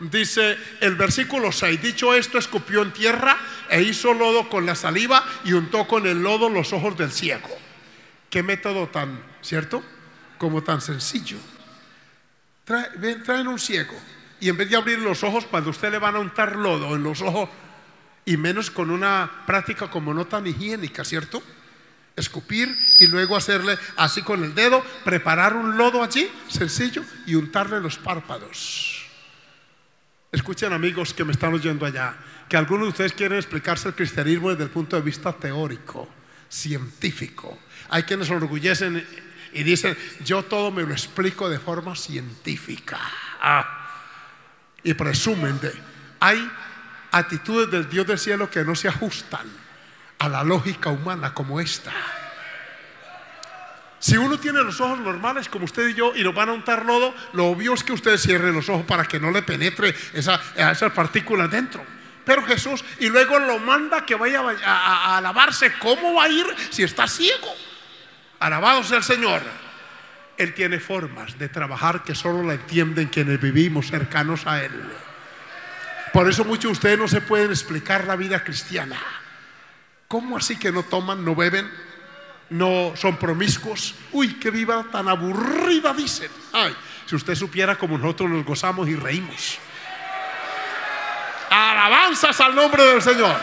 Dice 0.00 0.56
el 0.80 0.94
versículo 0.94 1.50
6, 1.50 1.82
dicho 1.82 2.14
esto, 2.14 2.38
escupió 2.38 2.82
en 2.82 2.92
tierra 2.92 3.36
e 3.68 3.82
hizo 3.82 4.14
lodo 4.14 4.48
con 4.48 4.64
la 4.64 4.76
saliva 4.76 5.24
y 5.44 5.52
untó 5.52 5.88
con 5.88 6.06
el 6.06 6.22
lodo 6.22 6.48
los 6.48 6.72
ojos 6.72 6.96
del 6.96 7.10
ciego. 7.10 7.48
Qué 8.30 8.42
método 8.42 8.88
tan, 8.88 9.20
¿cierto? 9.42 9.82
Como 10.38 10.62
tan 10.62 10.80
sencillo. 10.80 11.38
traen 12.64 13.48
un 13.48 13.58
ciego 13.58 13.94
y 14.40 14.48
en 14.48 14.56
vez 14.56 14.70
de 14.70 14.76
abrir 14.76 14.98
los 15.00 15.24
ojos, 15.24 15.46
cuando 15.46 15.70
usted 15.70 15.90
le 15.90 15.98
van 15.98 16.16
a 16.16 16.20
untar 16.20 16.56
lodo 16.56 16.94
en 16.94 17.02
los 17.02 17.20
ojos, 17.22 17.48
y 18.24 18.36
menos 18.36 18.70
con 18.70 18.90
una 18.90 19.44
práctica 19.46 19.90
como 19.90 20.14
no 20.14 20.26
tan 20.26 20.46
higiénica, 20.46 21.04
¿cierto? 21.04 21.42
Escupir 22.14 22.76
y 23.00 23.06
luego 23.06 23.36
hacerle 23.36 23.78
así 23.96 24.22
con 24.22 24.44
el 24.44 24.54
dedo, 24.54 24.84
preparar 25.04 25.56
un 25.56 25.76
lodo 25.76 26.02
allí, 26.02 26.30
sencillo, 26.48 27.02
y 27.26 27.34
untarle 27.34 27.80
los 27.80 27.96
párpados. 27.96 28.97
Escuchen 30.30 30.72
amigos 30.72 31.14
que 31.14 31.24
me 31.24 31.32
están 31.32 31.54
oyendo 31.54 31.86
allá, 31.86 32.14
que 32.48 32.56
algunos 32.56 32.86
de 32.86 32.90
ustedes 32.90 33.12
quieren 33.14 33.38
explicarse 33.38 33.88
el 33.88 33.94
cristianismo 33.94 34.50
desde 34.50 34.64
el 34.64 34.70
punto 34.70 34.96
de 34.96 35.02
vista 35.02 35.32
teórico, 35.32 36.08
científico. 36.48 37.58
Hay 37.88 38.02
quienes 38.02 38.28
orgullecen 38.30 39.06
y 39.54 39.62
dicen, 39.62 39.96
yo 40.24 40.42
todo 40.42 40.70
me 40.70 40.82
lo 40.82 40.92
explico 40.92 41.48
de 41.48 41.58
forma 41.58 41.96
científica. 41.96 42.98
Ah, 43.40 43.86
y 44.82 44.92
presumen 44.94 45.58
de... 45.60 45.72
Hay 46.20 46.50
actitudes 47.10 47.70
del 47.70 47.88
Dios 47.88 48.06
del 48.06 48.18
cielo 48.18 48.50
que 48.50 48.64
no 48.64 48.74
se 48.74 48.88
ajustan 48.88 49.46
a 50.18 50.28
la 50.28 50.44
lógica 50.44 50.90
humana 50.90 51.32
como 51.32 51.58
esta. 51.58 51.92
Si 54.00 54.16
uno 54.16 54.38
tiene 54.38 54.62
los 54.62 54.80
ojos 54.80 55.00
normales 55.00 55.48
como 55.48 55.64
usted 55.64 55.88
y 55.88 55.94
yo 55.94 56.14
y 56.14 56.22
nos 56.22 56.34
van 56.34 56.50
a 56.50 56.52
untar 56.52 56.84
lodo, 56.84 57.14
lo 57.32 57.46
obvio 57.46 57.74
es 57.74 57.82
que 57.82 57.92
usted 57.92 58.16
cierre 58.16 58.52
los 58.52 58.68
ojos 58.68 58.86
para 58.86 59.04
que 59.04 59.18
no 59.18 59.30
le 59.30 59.42
penetre 59.42 59.94
esa, 60.12 60.40
esas 60.54 60.92
partículas 60.92 61.50
dentro. 61.50 61.84
Pero 62.24 62.44
Jesús, 62.44 62.84
y 63.00 63.08
luego 63.08 63.38
lo 63.38 63.58
manda 63.58 64.04
que 64.04 64.14
vaya 64.14 64.42
a, 64.64 65.16
a, 65.16 65.20
lavarse. 65.20 65.72
¿Cómo 65.78 66.14
va 66.14 66.24
a 66.24 66.28
ir 66.28 66.46
si 66.70 66.82
está 66.82 67.08
ciego? 67.08 67.48
Alabado 68.38 68.84
sea 68.84 68.98
el 68.98 69.02
Señor. 69.02 69.40
Él 70.36 70.54
tiene 70.54 70.78
formas 70.78 71.36
de 71.38 71.48
trabajar 71.48 72.04
que 72.04 72.14
solo 72.14 72.44
la 72.44 72.54
entienden 72.54 73.08
quienes 73.08 73.40
vivimos 73.40 73.88
cercanos 73.90 74.46
a 74.46 74.62
Él. 74.62 74.70
Por 76.12 76.28
eso 76.28 76.44
muchos 76.44 76.64
de 76.64 76.72
ustedes 76.72 76.98
no 76.98 77.08
se 77.08 77.20
pueden 77.20 77.50
explicar 77.50 78.04
la 78.04 78.14
vida 78.14 78.44
cristiana. 78.44 78.98
¿Cómo 80.06 80.36
así 80.36 80.56
que 80.56 80.70
no 80.70 80.82
toman, 80.84 81.24
no 81.24 81.34
beben? 81.34 81.68
No 82.50 82.92
son 82.96 83.16
promiscuos. 83.16 83.94
Uy, 84.12 84.34
qué 84.34 84.50
viva 84.50 84.84
tan 84.90 85.08
aburrida, 85.08 85.92
dicen. 85.92 86.30
Ay, 86.52 86.74
si 87.06 87.16
usted 87.16 87.34
supiera 87.34 87.76
como 87.76 87.98
nosotros 87.98 88.30
nos 88.30 88.44
gozamos 88.44 88.88
y 88.88 88.96
reímos. 88.96 89.58
Alabanzas 91.50 92.40
al 92.40 92.54
nombre 92.54 92.84
del 92.84 93.02
Señor. 93.02 93.36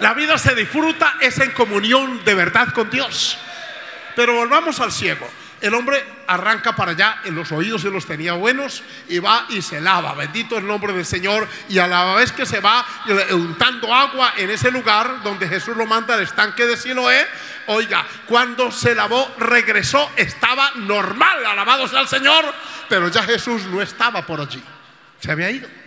La 0.00 0.14
vida 0.14 0.38
se 0.38 0.54
disfruta, 0.54 1.16
es 1.20 1.38
en 1.38 1.50
comunión 1.50 2.24
de 2.24 2.34
verdad 2.34 2.72
con 2.72 2.88
Dios. 2.90 3.38
Pero 4.16 4.34
volvamos 4.34 4.80
al 4.80 4.90
ciego. 4.90 5.28
El 5.60 5.74
hombre 5.74 6.02
arranca 6.26 6.74
para 6.74 6.92
allá, 6.92 7.20
en 7.24 7.34
los 7.34 7.52
oídos 7.52 7.82
se 7.82 7.90
los 7.90 8.06
tenía 8.06 8.32
buenos, 8.32 8.82
y 9.08 9.18
va 9.18 9.46
y 9.50 9.60
se 9.60 9.80
lava. 9.80 10.14
Bendito 10.14 10.56
el 10.56 10.66
nombre 10.66 10.92
del 10.92 11.04
Señor. 11.04 11.46
Y 11.68 11.78
a 11.78 11.86
la 11.86 12.14
vez 12.14 12.32
que 12.32 12.46
se 12.46 12.60
va 12.60 12.84
untando 13.32 13.92
agua 13.92 14.34
en 14.36 14.50
ese 14.50 14.70
lugar 14.70 15.22
donde 15.22 15.48
Jesús 15.48 15.76
lo 15.76 15.86
manda 15.86 16.14
al 16.14 16.22
estanque 16.22 16.66
de 16.66 16.76
Siloé, 16.76 17.26
oiga, 17.66 18.06
cuando 18.26 18.70
se 18.70 18.94
lavó, 18.94 19.34
regresó, 19.38 20.10
estaba 20.16 20.72
normal, 20.76 21.44
alabado 21.44 21.86
sea 21.88 22.00
el 22.00 22.08
Señor, 22.08 22.44
pero 22.88 23.08
ya 23.08 23.22
Jesús 23.22 23.64
no 23.64 23.82
estaba 23.82 24.24
por 24.24 24.40
allí, 24.40 24.62
se 25.18 25.30
había 25.30 25.50
ido. 25.50 25.79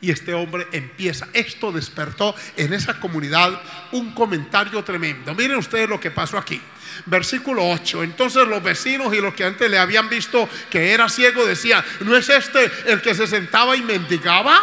Y 0.00 0.12
este 0.12 0.32
hombre 0.32 0.68
empieza, 0.70 1.26
esto 1.32 1.72
despertó 1.72 2.34
en 2.56 2.72
esa 2.72 3.00
comunidad 3.00 3.60
un 3.90 4.12
comentario 4.12 4.84
tremendo. 4.84 5.34
Miren 5.34 5.56
ustedes 5.56 5.88
lo 5.88 5.98
que 5.98 6.12
pasó 6.12 6.38
aquí. 6.38 6.60
Versículo 7.06 7.68
8. 7.68 8.04
Entonces 8.04 8.46
los 8.46 8.62
vecinos 8.62 9.12
y 9.12 9.20
los 9.20 9.34
que 9.34 9.44
antes 9.44 9.68
le 9.68 9.78
habían 9.78 10.08
visto 10.08 10.48
que 10.70 10.92
era 10.92 11.08
ciego 11.08 11.44
decían, 11.44 11.84
¿no 12.00 12.16
es 12.16 12.28
este 12.28 12.70
el 12.86 13.02
que 13.02 13.14
se 13.14 13.26
sentaba 13.26 13.76
y 13.76 13.82
mendigaba? 13.82 14.62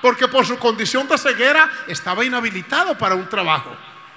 Porque 0.00 0.26
por 0.26 0.44
su 0.44 0.58
condición 0.58 1.06
de 1.06 1.16
ceguera 1.16 1.70
estaba 1.86 2.24
inhabilitado 2.24 2.98
para 2.98 3.14
un 3.14 3.28
trabajo. 3.28 3.76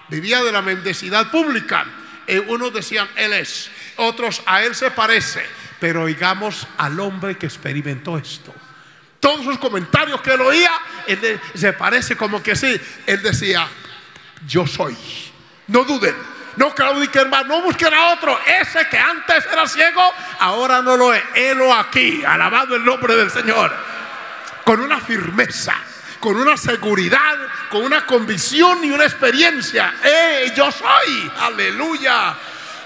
Vivía 0.10 0.44
de 0.44 0.52
la 0.52 0.64
mendicidad 0.64 1.30
pública. 1.30 1.86
Y 2.28 2.38
unos 2.38 2.74
decían, 2.74 3.08
Él 3.16 3.34
es. 3.34 3.70
Otros, 3.98 4.42
a 4.48 4.64
Él 4.64 4.74
se 4.74 4.90
parece. 4.90 5.46
Pero 5.80 6.04
oigamos 6.04 6.68
al 6.78 7.00
hombre 7.00 7.38
que 7.38 7.46
experimentó 7.46 8.18
esto. 8.18 8.54
Todos 9.26 9.44
sus 9.44 9.58
comentarios 9.58 10.22
que 10.22 10.34
él 10.34 10.42
oía, 10.42 10.72
él 11.08 11.42
se 11.56 11.74
parece 11.74 12.16
como 12.16 12.44
que 12.44 12.56
sí. 12.56 12.80
Él 13.08 13.24
decía, 13.24 13.68
yo 14.46 14.68
soy. 14.68 14.96
No 15.66 15.84
duden 15.84 16.16
no 16.58 16.76
claudiquen 16.76 17.28
más, 17.32 17.48
no 17.48 17.64
busquen 17.64 17.92
a 17.92 18.14
otro. 18.14 18.40
Ese 18.46 18.88
que 18.88 19.00
antes 19.00 19.44
era 19.52 19.68
ciego, 19.68 20.14
ahora 20.40 20.84
no 20.84 20.96
lo 20.96 21.12
es. 21.12 21.24
Helo 21.34 21.74
aquí, 21.74 22.24
alabado 22.24 22.76
el 22.76 22.86
nombre 22.86 23.16
del 23.16 23.32
Señor. 23.32 23.74
Con 24.64 24.80
una 24.80 25.00
firmeza 25.00 25.74
con 26.20 26.38
una 26.38 26.56
seguridad, 26.56 27.36
con 27.72 27.84
una 27.84 28.06
convicción 28.06 28.84
y 28.84 28.92
una 28.92 29.06
experiencia. 29.06 29.96
¡Eh, 30.04 30.54
yo 30.56 30.72
soy! 30.72 31.32
¡Aleluya! 31.40 32.36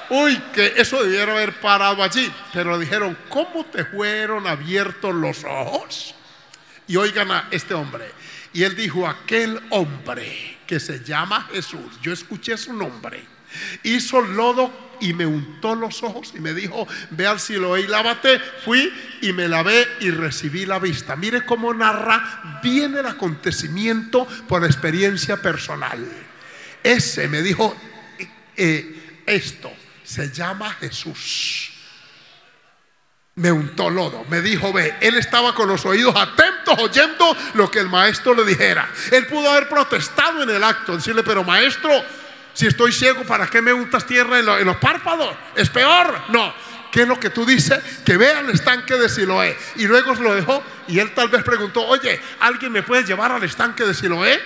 Uy, 0.09 0.37
que 0.53 0.73
eso 0.77 1.03
debiera 1.03 1.33
haber 1.33 1.59
parado 1.59 2.01
allí. 2.01 2.33
Pero 2.53 2.79
dijeron, 2.79 3.17
¿cómo 3.27 3.65
te 3.65 3.83
fueron 3.83 4.47
abiertos 4.47 5.13
los 5.13 5.43
ojos? 5.43 6.15
Y 6.89 6.97
oigan 6.97 7.31
a 7.31 7.47
este 7.51 7.73
hombre. 7.73 8.11
Y 8.51 8.63
él 8.63 8.75
dijo, 8.75 9.07
aquel 9.07 9.61
hombre 9.69 10.57
que 10.65 10.79
se 10.79 11.03
llama 11.03 11.47
Jesús, 11.53 11.99
yo 12.01 12.11
escuché 12.11 12.57
su 12.57 12.73
nombre, 12.73 13.23
hizo 13.83 14.21
lodo 14.21 14.89
y 14.99 15.13
me 15.13 15.25
untó 15.25 15.75
los 15.75 16.01
ojos 16.01 16.33
y 16.35 16.39
me 16.39 16.53
dijo, 16.53 16.87
ve 17.11 17.27
al 17.27 17.39
Siloé 17.39 17.81
y 17.81 17.87
lávate. 17.87 18.39
Fui 18.65 18.91
y 19.21 19.31
me 19.33 19.47
lavé 19.47 19.87
y 20.01 20.09
recibí 20.09 20.65
la 20.65 20.79
vista. 20.79 21.15
Mire 21.15 21.45
cómo 21.45 21.73
narra 21.73 22.59
bien 22.63 22.97
el 22.97 23.05
acontecimiento 23.05 24.27
por 24.47 24.65
experiencia 24.65 25.37
personal. 25.37 26.05
Ese 26.83 27.27
me 27.27 27.43
dijo 27.43 27.75
eh, 28.57 29.21
esto, 29.27 29.71
se 30.03 30.31
llama 30.31 30.73
Jesús. 30.73 31.68
Me 33.39 33.53
untó 33.53 33.89
lodo, 33.89 34.25
me 34.29 34.41
dijo, 34.41 34.73
ve, 34.73 34.97
él 34.99 35.15
estaba 35.15 35.55
con 35.55 35.69
los 35.69 35.85
oídos 35.85 36.13
atentos 36.13 36.77
oyendo 36.77 37.37
lo 37.53 37.71
que 37.71 37.79
el 37.79 37.87
maestro 37.87 38.33
le 38.33 38.43
dijera. 38.43 38.89
Él 39.11 39.27
pudo 39.27 39.49
haber 39.49 39.69
protestado 39.69 40.43
en 40.43 40.49
el 40.49 40.61
acto, 40.61 40.97
decirle, 40.97 41.23
pero 41.23 41.45
maestro, 41.45 41.89
si 42.53 42.67
estoy 42.67 42.91
ciego, 42.91 43.23
¿para 43.23 43.47
qué 43.47 43.61
me 43.61 43.71
untas 43.71 44.05
tierra 44.05 44.39
en, 44.39 44.65
los 44.65 44.75
párpados? 44.75 45.33
¿Es 45.55 45.69
peor? 45.69 46.21
No. 46.27 46.53
¿Qué 46.91 47.03
es 47.03 47.07
lo 47.07 47.17
que 47.17 47.29
tú 47.29 47.45
dices? 47.45 47.79
Que 48.03 48.17
vea 48.17 48.41
el 48.41 48.49
estanque 48.49 48.95
de 48.95 49.07
Siloé. 49.07 49.57
Y 49.77 49.87
luego 49.87 50.15
lo 50.15 50.35
dejó 50.35 50.61
y 50.89 50.99
él 50.99 51.13
tal 51.13 51.29
vez 51.29 51.41
preguntó, 51.43 51.87
oye, 51.87 52.19
¿alguien 52.41 52.73
me 52.73 52.83
puede 52.83 53.05
llevar 53.05 53.31
al 53.31 53.43
estanque 53.45 53.85
de 53.85 53.93
Siloé? 53.93 54.37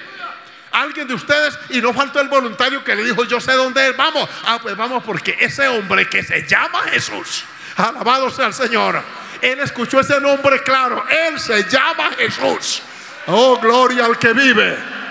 alguien 0.73 1.07
de 1.07 1.13
ustedes 1.13 1.57
y 1.69 1.81
no 1.81 1.93
faltó 1.93 2.19
el 2.19 2.27
voluntario 2.27 2.83
que 2.83 2.95
le 2.95 3.03
dijo, 3.03 3.23
yo 3.25 3.39
sé 3.39 3.53
dónde 3.53 3.89
es, 3.89 3.97
vamos. 3.97 4.29
Ah, 4.43 4.59
pues 4.61 4.75
vamos 4.75 5.03
porque 5.03 5.37
ese 5.39 5.67
hombre 5.67 6.09
que 6.09 6.23
se 6.23 6.45
llama 6.47 6.81
Jesús, 6.91 7.45
alabado 7.77 8.29
sea 8.29 8.47
el 8.47 8.53
Señor, 8.53 9.01
él 9.41 9.59
escuchó 9.59 9.99
ese 9.99 10.19
nombre 10.19 10.61
claro, 10.63 11.05
él 11.09 11.39
se 11.39 11.63
llama 11.69 12.11
Jesús. 12.17 12.81
Oh, 13.27 13.59
gloria 13.59 14.05
al 14.05 14.17
que 14.17 14.33
vive 14.33 15.03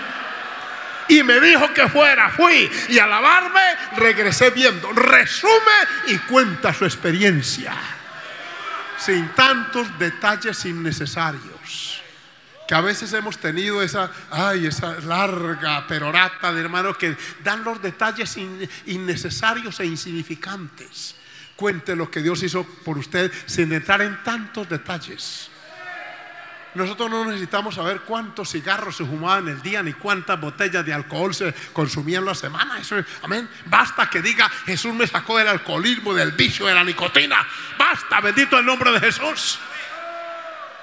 y 1.07 1.23
me 1.23 1.39
dijo 1.39 1.73
que 1.73 1.87
fuera. 1.89 2.29
Fui 2.29 2.69
y 2.89 2.99
al 2.99 3.09
lavarme 3.09 3.61
regresé 3.97 4.49
viendo. 4.51 4.91
Resume 4.93 5.51
y 6.07 6.17
cuenta 6.19 6.73
su 6.73 6.85
experiencia. 6.85 7.73
Sin 8.97 9.29
tantos 9.29 9.87
detalles 9.99 10.65
innecesarios. 10.65 12.01
Que 12.67 12.75
a 12.75 12.81
veces 12.81 13.11
hemos 13.13 13.37
tenido 13.37 13.81
esa, 13.81 14.09
ay, 14.31 14.67
esa 14.67 14.99
larga 15.01 15.85
perorata 15.85 16.53
de 16.53 16.61
hermanos 16.61 16.97
que 16.97 17.17
dan 17.43 17.63
los 17.63 17.81
detalles 17.81 18.37
innecesarios 18.85 19.79
e 19.81 19.85
insignificantes. 19.85 21.15
Cuente 21.55 21.95
lo 21.95 22.09
que 22.09 22.21
Dios 22.21 22.41
hizo 22.43 22.63
por 22.63 22.97
usted 22.97 23.31
sin 23.45 23.71
entrar 23.71 24.01
en 24.01 24.21
tantos 24.23 24.67
detalles. 24.67 25.49
Nosotros 26.75 27.09
no 27.09 27.25
necesitamos 27.25 27.75
saber 27.75 28.01
cuántos 28.01 28.49
cigarros 28.49 28.97
se 28.97 29.05
fumaban 29.05 29.47
en 29.47 29.55
el 29.55 29.61
día 29.61 29.83
ni 29.83 29.93
cuántas 29.93 30.39
botellas 30.41 30.83
de 30.83 30.93
alcohol 30.93 31.33
se 31.33 31.53
consumían 31.71 32.25
la 32.25 32.33
semana. 32.33 32.79
Eso 32.79 32.95
amén. 33.21 33.47
Basta 33.65 34.09
que 34.09 34.21
diga 34.21 34.49
Jesús 34.65 34.93
me 34.93 35.05
sacó 35.05 35.37
del 35.37 35.47
alcoholismo, 35.47 36.13
del 36.13 36.31
vicio, 36.31 36.65
de 36.65 36.73
la 36.73 36.83
nicotina. 36.83 37.45
Basta, 37.77 38.19
bendito 38.21 38.57
el 38.57 38.65
nombre 38.65 38.91
de 38.91 38.99
Jesús. 38.99 39.59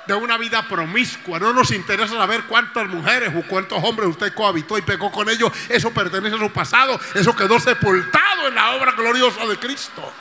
De 0.07 0.15
una 0.15 0.39
vida 0.39 0.67
promiscua. 0.69 1.41
No 1.41 1.53
nos 1.53 1.73
interesa 1.73 2.15
saber 2.15 2.45
cuántas 2.45 2.87
mujeres 2.89 3.33
o 3.37 3.43
cuántos 3.43 3.83
hombres 3.83 4.09
usted 4.11 4.33
cohabitó 4.33 4.79
y 4.79 4.83
pegó 4.83 5.11
con 5.11 5.29
ellos. 5.29 5.51
Eso 5.69 5.91
pertenece 5.93 6.37
a 6.37 6.39
su 6.39 6.53
pasado. 6.53 7.01
Eso 7.15 7.35
quedó 7.35 7.59
sepultado 7.59 8.49
en 8.49 8.55
la 8.55 8.71
obra 8.71 8.93
gloriosa 8.93 9.45
de 9.47 9.59
Cristo. 9.59 10.13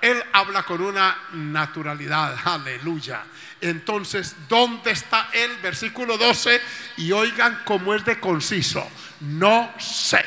Él 0.00 0.22
habla 0.32 0.62
con 0.62 0.80
una 0.80 1.16
naturalidad. 1.32 2.36
Aleluya. 2.44 3.24
Entonces, 3.60 4.34
¿dónde 4.48 4.92
está 4.92 5.28
él? 5.32 5.58
Versículo 5.62 6.16
12. 6.16 6.60
Y 6.98 7.12
oigan 7.12 7.62
cómo 7.64 7.94
es 7.94 8.04
de 8.04 8.18
conciso. 8.18 8.88
No 9.20 9.72
sé. 9.78 10.24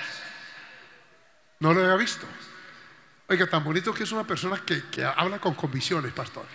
No 1.60 1.74
lo 1.74 1.82
había 1.82 1.96
visto. 1.96 2.28
Oiga, 3.28 3.48
tan 3.48 3.64
bonito 3.64 3.94
que 3.94 4.04
es 4.04 4.12
una 4.12 4.26
persona 4.26 4.62
que, 4.66 4.84
que 4.92 5.04
habla 5.04 5.40
con 5.40 5.56
convicciones, 5.56 6.12
pastor. 6.14 6.46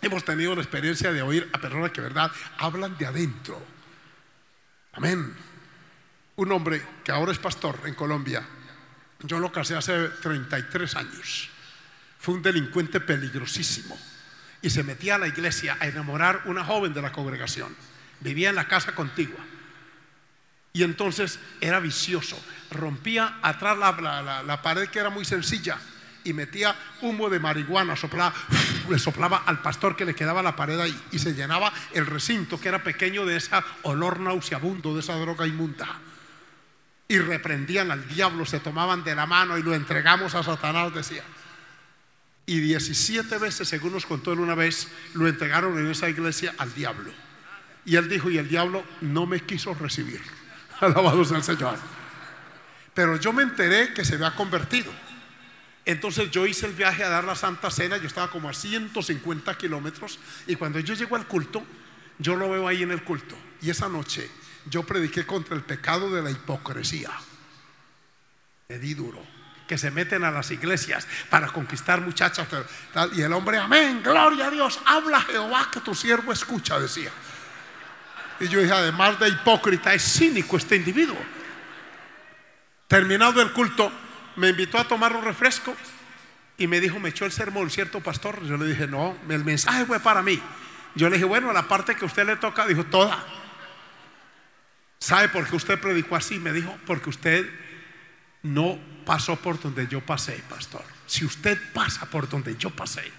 Hemos 0.00 0.24
tenido 0.24 0.54
la 0.54 0.62
experiencia 0.62 1.12
de 1.12 1.22
oír 1.22 1.48
a 1.52 1.58
personas 1.58 1.90
que, 1.90 2.00
verdad, 2.00 2.30
hablan 2.58 2.96
de 2.96 3.06
adentro. 3.06 3.60
Amén. 4.92 5.34
Un 6.36 6.52
hombre 6.52 6.84
que 7.02 7.10
ahora 7.10 7.32
es 7.32 7.38
pastor 7.38 7.80
en 7.86 7.94
Colombia, 7.94 8.46
yo 9.20 9.40
lo 9.40 9.50
casé 9.50 9.74
hace 9.74 10.08
33 10.08 10.94
años. 10.94 11.50
Fue 12.28 12.34
un 12.34 12.42
delincuente 12.42 13.00
peligrosísimo 13.00 13.98
y 14.60 14.68
se 14.68 14.82
metía 14.82 15.14
a 15.14 15.18
la 15.18 15.28
iglesia 15.28 15.78
a 15.80 15.86
enamorar 15.86 16.42
una 16.44 16.62
joven 16.62 16.92
de 16.92 17.00
la 17.00 17.10
congregación. 17.10 17.74
Vivía 18.20 18.50
en 18.50 18.54
la 18.54 18.68
casa 18.68 18.94
contigua. 18.94 19.40
Y 20.74 20.82
entonces 20.82 21.40
era 21.62 21.80
vicioso. 21.80 22.38
Rompía 22.70 23.38
atrás 23.40 23.78
la, 23.78 24.60
pared 24.62 24.90
que 24.90 24.98
era 24.98 25.08
muy 25.08 25.24
sencilla 25.24 25.78
y 26.22 26.34
metía 26.34 26.76
humo 27.00 27.30
de 27.30 27.40
marihuana, 27.40 27.96
soplaba, 27.96 28.34
le 28.90 28.98
soplaba 28.98 29.44
al 29.46 29.62
pastor 29.62 29.96
que 29.96 30.04
le 30.04 30.14
quedaba 30.14 30.42
la 30.42 30.54
pared 30.54 30.78
ahí 30.78 31.00
y 31.10 31.18
se 31.18 31.32
llenaba 31.32 31.72
el 31.94 32.04
recinto 32.04 32.60
que 32.60 32.68
era 32.68 32.84
pequeño 32.84 33.24
de 33.24 33.36
ese 33.36 33.56
olor 33.84 34.20
nauseabundo, 34.20 34.92
de 34.92 35.00
esa 35.00 35.14
droga 35.14 35.46
inmunda. 35.46 35.88
Y 37.08 37.20
reprendían 37.20 37.90
al 37.90 38.06
diablo, 38.06 38.44
se 38.44 38.60
tomaban 38.60 39.02
de 39.02 39.14
la 39.14 39.24
mano 39.24 39.56
y 39.56 39.62
lo 39.62 39.74
entregamos 39.74 40.34
a 40.34 40.42
Satanás, 40.42 40.92
decía 40.92 41.24
y 42.48 42.60
17 42.60 43.36
veces, 43.36 43.68
según 43.68 43.92
nos 43.92 44.06
contó 44.06 44.32
él 44.32 44.40
una 44.40 44.54
vez, 44.54 44.88
lo 45.12 45.28
entregaron 45.28 45.78
en 45.78 45.90
esa 45.90 46.08
iglesia 46.08 46.54
al 46.56 46.72
diablo. 46.72 47.12
Y 47.84 47.96
él 47.96 48.08
dijo, 48.08 48.30
y 48.30 48.38
el 48.38 48.48
diablo 48.48 48.82
no 49.02 49.26
me 49.26 49.40
quiso 49.40 49.74
recibir. 49.74 50.22
Alabado 50.80 51.22
sea 51.26 51.36
el 51.36 51.42
Señor. 51.42 51.78
Pero 52.94 53.16
yo 53.16 53.34
me 53.34 53.42
enteré 53.42 53.92
que 53.92 54.02
se 54.02 54.14
había 54.14 54.34
convertido. 54.34 54.90
Entonces 55.84 56.30
yo 56.30 56.46
hice 56.46 56.64
el 56.64 56.72
viaje 56.72 57.04
a 57.04 57.10
dar 57.10 57.24
la 57.24 57.34
Santa 57.34 57.70
Cena, 57.70 57.98
yo 57.98 58.06
estaba 58.06 58.30
como 58.30 58.48
a 58.48 58.54
150 58.54 59.58
kilómetros, 59.58 60.18
y 60.46 60.56
cuando 60.56 60.80
yo 60.80 60.94
llego 60.94 61.16
al 61.16 61.26
culto, 61.26 61.62
yo 62.18 62.34
lo 62.34 62.48
veo 62.48 62.66
ahí 62.66 62.82
en 62.82 62.92
el 62.92 63.04
culto. 63.04 63.36
Y 63.60 63.68
esa 63.68 63.90
noche 63.90 64.30
yo 64.70 64.84
prediqué 64.84 65.26
contra 65.26 65.54
el 65.54 65.64
pecado 65.64 66.10
de 66.10 66.22
la 66.22 66.30
hipocresía. 66.30 67.10
Le 68.68 68.78
di 68.78 68.94
duro 68.94 69.37
que 69.68 69.78
se 69.78 69.90
meten 69.90 70.24
a 70.24 70.30
las 70.30 70.50
iglesias 70.50 71.06
para 71.28 71.48
conquistar 71.48 72.00
muchachas. 72.00 72.48
Y 73.12 73.20
el 73.20 73.32
hombre, 73.32 73.58
amén, 73.58 74.02
gloria 74.02 74.46
a 74.46 74.50
Dios, 74.50 74.80
habla 74.86 75.20
Jehová 75.20 75.68
que 75.70 75.80
tu 75.80 75.94
siervo 75.94 76.32
escucha, 76.32 76.80
decía. 76.80 77.10
Y 78.40 78.48
yo 78.48 78.60
dije, 78.60 78.72
además 78.72 79.20
de 79.20 79.28
hipócrita, 79.28 79.92
es 79.92 80.02
cínico 80.02 80.56
este 80.56 80.76
individuo. 80.76 81.18
Terminado 82.86 83.42
el 83.42 83.52
culto, 83.52 83.92
me 84.36 84.48
invitó 84.48 84.78
a 84.78 84.84
tomar 84.84 85.14
un 85.14 85.22
refresco 85.22 85.76
y 86.56 86.66
me 86.66 86.80
dijo, 86.80 86.98
me 86.98 87.10
echó 87.10 87.26
el 87.26 87.32
sermón, 87.32 87.70
¿cierto, 87.70 88.00
pastor? 88.00 88.42
Yo 88.44 88.56
le 88.56 88.66
dije, 88.66 88.86
no, 88.86 89.16
el 89.28 89.44
mensaje 89.44 89.84
fue 89.84 90.00
para 90.00 90.22
mí. 90.22 90.40
Yo 90.94 91.10
le 91.10 91.16
dije, 91.16 91.26
bueno, 91.26 91.52
la 91.52 91.68
parte 91.68 91.94
que 91.94 92.06
usted 92.06 92.26
le 92.26 92.36
toca, 92.36 92.66
dijo, 92.66 92.84
toda. 92.84 93.22
¿Sabe 94.98 95.28
por 95.28 95.46
qué 95.46 95.56
usted 95.56 95.78
predicó 95.78 96.16
así? 96.16 96.38
Me 96.38 96.52
dijo, 96.52 96.76
porque 96.86 97.10
usted 97.10 97.48
no 98.42 98.78
pasó 99.08 99.36
por 99.36 99.58
donde 99.58 99.86
yo 99.86 100.02
pasé, 100.02 100.44
pastor. 100.50 100.84
Si 101.06 101.24
usted 101.24 101.58
pasa 101.72 102.04
por 102.10 102.28
donde 102.28 102.58
yo 102.58 102.68
pasé 102.68 103.10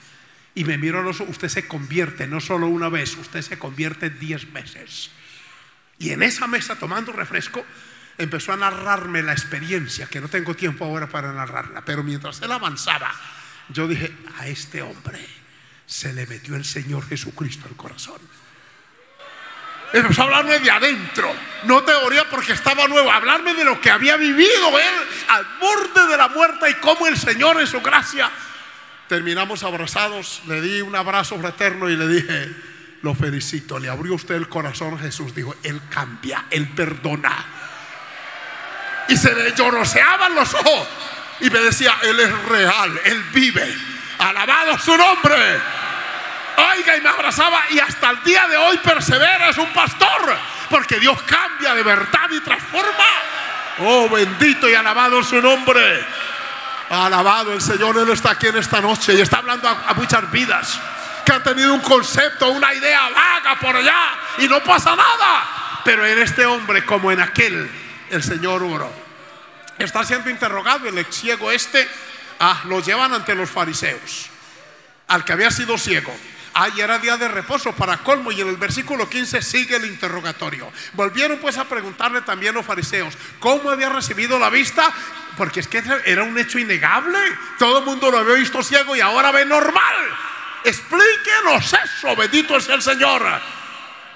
y 0.54 0.64
me 0.64 0.78
miro 0.78 1.00
a 1.00 1.02
los 1.02 1.20
ojos, 1.20 1.32
usted 1.32 1.50
se 1.50 1.68
convierte 1.68 2.28
no 2.28 2.40
solo 2.40 2.68
una 2.68 2.90
vez, 2.90 3.18
usted 3.18 3.42
se 3.42 3.58
convierte 3.58 4.12
diez 4.12 4.54
veces. 4.54 5.10
Y 5.98 6.12
en 6.12 6.22
esa 6.22 6.46
mesa, 6.46 6.76
tomando 6.76 7.12
refresco, 7.12 7.66
empezó 8.20 8.54
a 8.54 8.58
narrarme 8.58 9.24
la 9.24 9.32
experiencia, 9.32 10.06
que 10.06 10.22
no 10.22 10.28
tengo 10.28 10.56
tiempo 10.56 10.86
ahora 10.86 11.10
para 11.10 11.34
narrarla, 11.34 11.84
pero 11.84 12.04
mientras 12.04 12.40
él 12.44 12.52
avanzaba, 12.52 13.12
yo 13.70 13.88
dije, 13.88 14.16
a 14.38 14.48
este 14.48 14.84
hombre 14.84 15.26
se 15.88 16.14
le 16.14 16.28
metió 16.28 16.56
el 16.56 16.66
Señor 16.66 17.08
Jesucristo 17.08 17.68
al 17.68 17.76
corazón. 17.76 18.22
Empezó 19.92 20.22
a 20.22 20.26
hablarme 20.26 20.60
de 20.60 20.70
adentro, 20.70 21.34
no 21.64 21.84
teoría 21.84 22.30
porque 22.30 22.54
estaba 22.54 22.88
nuevo, 22.88 23.12
hablarme 23.12 23.56
de 23.56 23.64
lo 23.64 23.82
que 23.82 23.90
había 23.90 24.18
vivido 24.18 24.80
él 24.80 24.94
al 25.30 25.46
borde 25.60 26.08
de 26.08 26.18
la 26.18 26.28
muerte 26.28 26.70
y 26.70 26.76
cómo 26.76 27.08
el 27.08 27.18
Señor 27.18 27.60
en 27.60 27.66
su 27.66 27.82
gracia. 27.82 28.30
Terminamos 29.08 29.64
abrazados, 29.64 30.42
le 30.46 30.62
di 30.62 30.82
un 30.82 30.96
abrazo 30.96 31.40
fraterno 31.40 31.90
y 31.90 31.96
le 31.96 32.08
dije, 32.08 32.56
lo 33.02 33.16
felicito, 33.16 33.80
le 33.80 33.90
abrió 33.90 34.14
usted 34.14 34.36
el 34.36 34.48
corazón, 34.48 35.00
Jesús 35.00 35.34
dijo, 35.34 35.56
Él 35.64 35.82
cambia, 35.90 36.46
Él 36.52 36.70
perdona. 36.70 37.46
Y 39.08 39.18
se 39.18 39.34
le 39.34 39.56
lloroseaban 39.56 40.36
los 40.36 40.54
ojos 40.54 40.88
y 41.40 41.50
me 41.50 41.60
decía, 41.60 41.96
Él 42.04 42.20
es 42.20 42.46
real, 42.46 43.02
Él 43.06 43.24
vive, 43.34 43.76
alabado 44.20 44.78
su 44.78 44.96
nombre. 44.96 45.60
Oiga, 46.60 46.98
y 46.98 47.02
me 47.02 47.10
abrazaba 47.10 47.62
y 47.70 47.80
hasta 47.80 48.10
el 48.10 48.24
día 48.24 48.48
de 48.48 48.58
hoy 48.58 48.78
persevera, 48.80 49.50
es 49.50 49.58
un 49.58 49.72
pastor, 49.72 50.36
porque 50.70 51.00
Dios 51.00 51.22
cambia 51.24 51.74
de 51.74 51.84
verdad 51.84 52.30
y 52.32 52.40
transforma. 52.42 53.06
Oh, 53.80 54.10
bendito 54.10 54.68
y 54.70 54.74
alabado 54.74 55.24
su 55.24 55.42
nombre. 55.42 56.06
Alabado 56.90 57.54
el 57.54 57.62
Señor, 57.62 57.98
Él 57.98 58.10
está 58.10 58.32
aquí 58.32 58.48
en 58.48 58.58
esta 58.58 58.82
noche 58.82 59.14
y 59.14 59.22
está 59.22 59.38
hablando 59.38 59.70
a, 59.70 59.90
a 59.90 59.94
muchas 59.94 60.30
vidas 60.32 60.80
que 61.26 61.32
han 61.32 61.44
tenido 61.44 61.74
un 61.74 61.82
concepto, 61.82 62.50
una 62.50 62.74
idea 62.74 63.10
vaga 63.10 63.60
por 63.60 63.76
allá 63.76 64.16
y 64.40 64.48
no 64.48 64.64
pasa 64.64 64.96
nada. 64.96 65.82
Pero 65.86 66.06
en 66.06 66.20
este 66.20 66.46
hombre, 66.46 66.84
como 66.84 67.12
en 67.12 67.22
aquel, 67.22 67.70
el 68.10 68.24
Señor 68.24 68.64
oró. 68.64 68.92
Está 69.78 70.04
siendo 70.04 70.30
interrogado 70.30 70.90
el 70.90 70.98
ex 70.98 71.16
ciego 71.16 71.52
este. 71.52 71.88
Ah, 72.40 72.62
lo 72.66 72.82
llevan 72.82 73.14
ante 73.14 73.36
los 73.36 73.50
fariseos. 73.50 74.30
Al 75.08 75.24
que 75.24 75.34
había 75.34 75.52
sido 75.52 75.78
ciego. 75.78 76.14
Y 76.76 76.82
era 76.82 77.00
día 77.00 77.16
de 77.18 77.28
reposo 77.28 77.74
para 77.74 77.98
colmo. 77.98 78.32
Y 78.32 78.42
en 78.42 78.50
el 78.50 78.58
versículo 78.58 79.10
15 79.10 79.42
sigue 79.42 79.76
el 79.78 79.86
interrogatorio. 79.86 80.72
Volvieron 80.94 81.38
pues 81.40 81.58
a 81.58 81.66
preguntarle 81.66 82.22
también 82.22 82.54
los 82.54 82.66
fariseos 82.66 83.18
cómo 83.40 83.70
había 83.70 83.90
recibido 83.90 84.38
la 84.40 84.50
vista. 84.50 84.92
Porque 85.38 85.62
es 85.62 85.68
que 85.68 85.82
era 86.06 86.24
un 86.24 86.38
hecho 86.38 86.60
innegable. 86.60 87.18
Todo 87.58 87.80
el 87.80 87.86
mundo 87.86 88.12
lo 88.12 88.18
había 88.20 88.36
visto 88.36 88.62
ciego 88.62 88.96
y 88.96 89.00
ahora 89.02 89.32
ve 89.32 89.46
normal. 89.46 89.96
Explíquenos 90.66 91.74
eso, 91.74 92.16
bendito 92.16 92.58
es 92.58 92.68
el 92.70 92.82
Señor. 92.82 93.24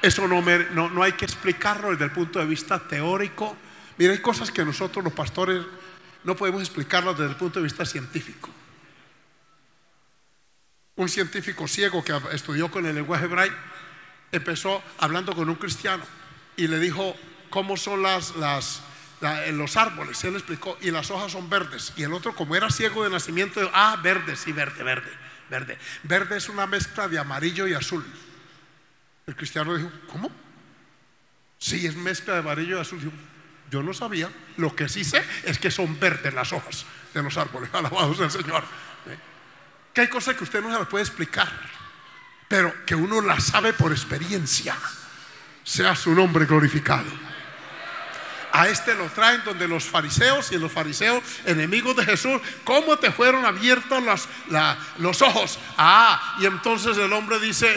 Eso 0.01 0.27
no, 0.27 0.41
me- 0.41 0.65
no, 0.71 0.89
no 0.89 1.01
hay 1.01 1.13
que 1.13 1.25
explicarlo 1.25 1.91
desde 1.91 2.05
el 2.05 2.11
punto 2.11 2.39
de 2.39 2.45
vista 2.45 2.77
teórico. 2.79 3.55
Mira, 3.97 4.11
hay 4.11 4.19
cosas 4.19 4.51
que 4.51 4.65
nosotros 4.65 5.03
los 5.03 5.13
pastores 5.13 5.63
no 6.25 6.35
podemos 6.35 6.61
explicarlas 6.61 7.17
desde 7.17 7.29
el 7.31 7.37
punto 7.37 7.59
de 7.59 7.63
vista 7.63 7.85
científico. 7.85 8.49
Un 10.95 11.09
científico 11.09 11.67
ciego 11.67 12.03
que 12.03 12.13
estudió 12.33 12.69
con 12.69 12.85
el 12.85 12.95
lenguaje 12.95 13.25
hebraico 13.25 13.55
empezó 14.31 14.83
hablando 14.99 15.33
con 15.35 15.49
un 15.49 15.55
cristiano 15.55 16.03
y 16.55 16.67
le 16.67 16.79
dijo 16.79 17.15
cómo 17.49 17.77
son 17.77 18.03
las, 18.03 18.35
las, 18.35 18.81
la- 19.21 19.45
los 19.51 19.75
árboles. 19.77 20.23
Él 20.23 20.35
explicó, 20.35 20.77
y 20.81 20.91
las 20.91 21.09
hojas 21.11 21.31
son 21.31 21.49
verdes. 21.49 21.93
Y 21.95 22.03
el 22.03 22.13
otro, 22.13 22.35
como 22.35 22.55
era 22.55 22.69
ciego 22.69 23.03
de 23.03 23.09
nacimiento, 23.09 23.59
dijo, 23.59 23.71
ah, 23.73 23.99
verde, 24.03 24.35
sí, 24.35 24.51
verde, 24.51 24.83
verde, 24.83 25.09
verde. 25.49 25.77
Verde 26.03 26.37
es 26.37 26.49
una 26.49 26.67
mezcla 26.67 27.07
de 27.07 27.17
amarillo 27.19 27.67
y 27.67 27.73
azul. 27.73 28.05
El 29.25 29.35
cristiano 29.35 29.75
dijo, 29.75 29.91
¿cómo? 30.11 30.31
Sí, 31.57 31.85
es 31.87 31.95
mezcla 31.95 32.33
de 32.33 32.39
amarillo 32.39 32.77
y 32.77 32.81
azul. 32.81 32.99
Dijo, 32.99 33.11
Yo 33.71 33.81
no 33.81 33.93
sabía. 33.93 34.29
Lo 34.57 34.75
que 34.75 34.89
sí 34.89 35.03
sé 35.03 35.23
es 35.43 35.57
que 35.57 35.71
son 35.71 35.99
verdes 35.99 36.33
las 36.33 36.51
hojas 36.53 36.85
de 37.13 37.23
los 37.23 37.37
árboles. 37.37 37.69
Alabado 37.73 38.13
sea 38.13 38.25
el 38.25 38.31
Señor. 38.31 38.63
Que 39.93 40.01
hay 40.01 40.07
cosas 40.07 40.35
que 40.35 40.43
usted 40.43 40.61
no 40.61 40.71
se 40.71 40.79
las 40.79 40.87
puede 40.87 41.03
explicar, 41.03 41.51
pero 42.47 42.73
que 42.85 42.95
uno 42.95 43.21
las 43.21 43.43
sabe 43.43 43.73
por 43.73 43.91
experiencia. 43.91 44.75
Sea 45.63 45.95
su 45.95 46.13
nombre 46.13 46.45
glorificado. 46.45 47.05
A 48.55 48.67
este 48.67 48.93
lo 48.93 49.07
traen 49.09 49.43
donde 49.43 49.67
los 49.67 49.85
fariseos 49.85 50.51
y 50.51 50.59
los 50.59 50.71
fariseos, 50.71 51.23
enemigos 51.45 51.95
de 51.95 52.05
Jesús, 52.05 52.39
¿cómo 52.63 52.97
te 52.97 53.11
fueron 53.11 53.45
abiertos 53.45 54.03
los, 54.03 54.29
los 54.99 55.21
ojos? 55.23 55.57
Ah, 55.75 56.37
y 56.39 56.45
entonces 56.45 56.95
el 56.97 57.11
hombre 57.13 57.39
dice, 57.39 57.73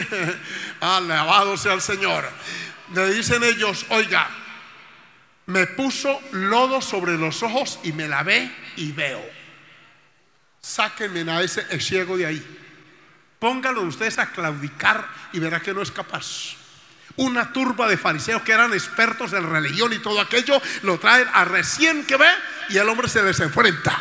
alabado 0.79 1.57
sea 1.57 1.73
el 1.73 1.81
Señor. 1.81 2.29
Le 2.93 3.11
dicen 3.11 3.43
ellos, 3.43 3.87
oiga, 3.89 4.29
me 5.47 5.65
puso 5.65 6.21
lodo 6.31 6.79
sobre 6.79 7.17
los 7.17 7.41
ojos 7.41 7.79
y 7.83 7.91
me 7.91 8.07
lavé 8.07 8.51
y 8.75 8.91
veo. 8.91 9.36
Sáquenme 10.67 11.31
a 11.31 11.41
ese 11.41 11.63
ciego 11.79 12.17
de 12.17 12.25
ahí. 12.25 12.57
Pónganlo 13.39 13.83
ustedes 13.83 14.19
a 14.19 14.31
claudicar 14.31 15.07
y 15.31 15.39
verá 15.39 15.61
que 15.61 15.73
no 15.73 15.81
es 15.81 15.91
capaz. 15.91 16.57
Una 17.15 17.53
turba 17.53 17.87
de 17.87 17.95
fariseos 17.95 18.41
que 18.41 18.51
eran 18.51 18.73
expertos 18.73 19.31
en 19.31 19.49
religión 19.49 19.93
y 19.93 19.99
todo 19.99 20.19
aquello, 20.19 20.61
lo 20.83 20.99
traen 20.99 21.27
a 21.33 21.45
recién 21.45 22.05
que 22.05 22.17
ve 22.17 22.27
y 22.69 22.77
el 22.77 22.89
hombre 22.89 23.07
se 23.07 23.23
les 23.23 23.39
enfrenta. 23.39 23.97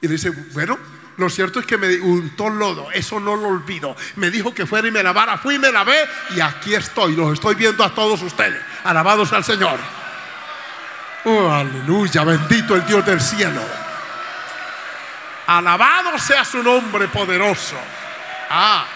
Y 0.00 0.08
dice, 0.08 0.30
bueno, 0.30 0.78
lo 1.18 1.28
cierto 1.28 1.60
es 1.60 1.66
que 1.66 1.76
me 1.76 1.94
untó 2.00 2.48
lodo, 2.48 2.90
eso 2.90 3.20
no 3.20 3.36
lo 3.36 3.48
olvido. 3.48 3.94
Me 4.16 4.30
dijo 4.30 4.54
que 4.54 4.64
fuera 4.64 4.88
y 4.88 4.90
me 4.90 5.02
lavara, 5.02 5.36
fui 5.36 5.56
y 5.56 5.58
me 5.58 5.70
lavé 5.70 6.08
y 6.34 6.40
aquí 6.40 6.74
estoy, 6.74 7.14
los 7.14 7.34
estoy 7.34 7.54
viendo 7.54 7.84
a 7.84 7.94
todos 7.94 8.22
ustedes. 8.22 8.62
Alabados 8.82 9.30
al 9.34 9.44
Señor. 9.44 9.78
Oh, 11.26 11.50
aleluya, 11.50 12.24
bendito 12.24 12.74
el 12.74 12.86
Dios 12.86 13.04
del 13.04 13.20
cielo. 13.20 13.89
Alabado 15.50 16.16
sea 16.16 16.44
su 16.44 16.62
nombre 16.62 17.08
poderoso. 17.08 17.76
Ah, 18.50 18.86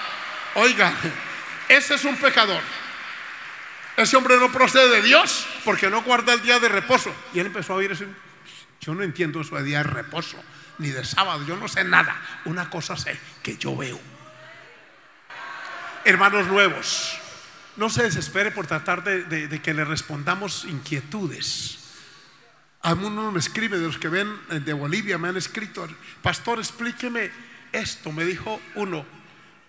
oiga, 0.54 0.92
ese 1.68 1.96
es 1.96 2.04
un 2.04 2.16
pecador. 2.16 2.62
Ese 3.96 4.16
hombre 4.16 4.36
no 4.36 4.52
procede 4.52 4.88
de 4.88 5.02
Dios 5.02 5.48
porque 5.64 5.90
no 5.90 6.02
guarda 6.02 6.32
el 6.32 6.42
día 6.42 6.60
de 6.60 6.68
reposo. 6.68 7.12
Y 7.32 7.40
él 7.40 7.46
empezó 7.46 7.72
a 7.72 7.76
oír. 7.76 7.98
Yo 8.80 8.94
no 8.94 9.02
entiendo 9.02 9.40
eso 9.40 9.56
de 9.56 9.64
día 9.64 9.78
de 9.78 9.90
reposo, 9.90 10.36
ni 10.78 10.90
de 10.90 11.04
sábado. 11.04 11.44
Yo 11.44 11.56
no 11.56 11.66
sé 11.66 11.82
nada. 11.82 12.16
Una 12.44 12.70
cosa 12.70 12.96
sé, 12.96 13.18
que 13.42 13.56
yo 13.56 13.76
veo. 13.76 14.00
Hermanos 16.04 16.46
nuevos, 16.46 17.18
no 17.74 17.90
se 17.90 18.04
desespere 18.04 18.52
por 18.52 18.68
tratar 18.68 19.02
de 19.02 19.60
que 19.60 19.74
le 19.74 19.84
respondamos 19.84 20.66
inquietudes. 20.66 21.83
A 22.84 22.92
uno 22.92 23.32
me 23.32 23.38
escribe, 23.38 23.78
de 23.78 23.86
los 23.86 23.96
que 23.98 24.08
ven 24.08 24.28
eh, 24.50 24.60
de 24.60 24.72
Bolivia, 24.74 25.16
me 25.16 25.28
han 25.28 25.36
escrito, 25.38 25.88
pastor, 26.22 26.58
explíqueme 26.58 27.30
esto. 27.72 28.12
Me 28.12 28.24
dijo 28.24 28.60
uno, 28.74 29.06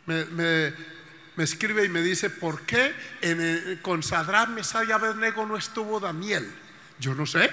me, 0.06 0.26
me- 0.26 0.74
escribe 1.38 1.86
y 1.86 1.90
me 1.90 2.02
dice, 2.02 2.30
¿por 2.30 2.62
qué 2.66 2.94
en 3.22 3.40
el- 3.42 3.80
con 3.82 4.04
Sadrán, 4.04 4.56
Abednego 4.94 5.46
no 5.46 5.56
estuvo 5.56 6.00
Daniel? 6.00 6.46
Yo 7.00 7.16
no 7.16 7.26
sé, 7.26 7.50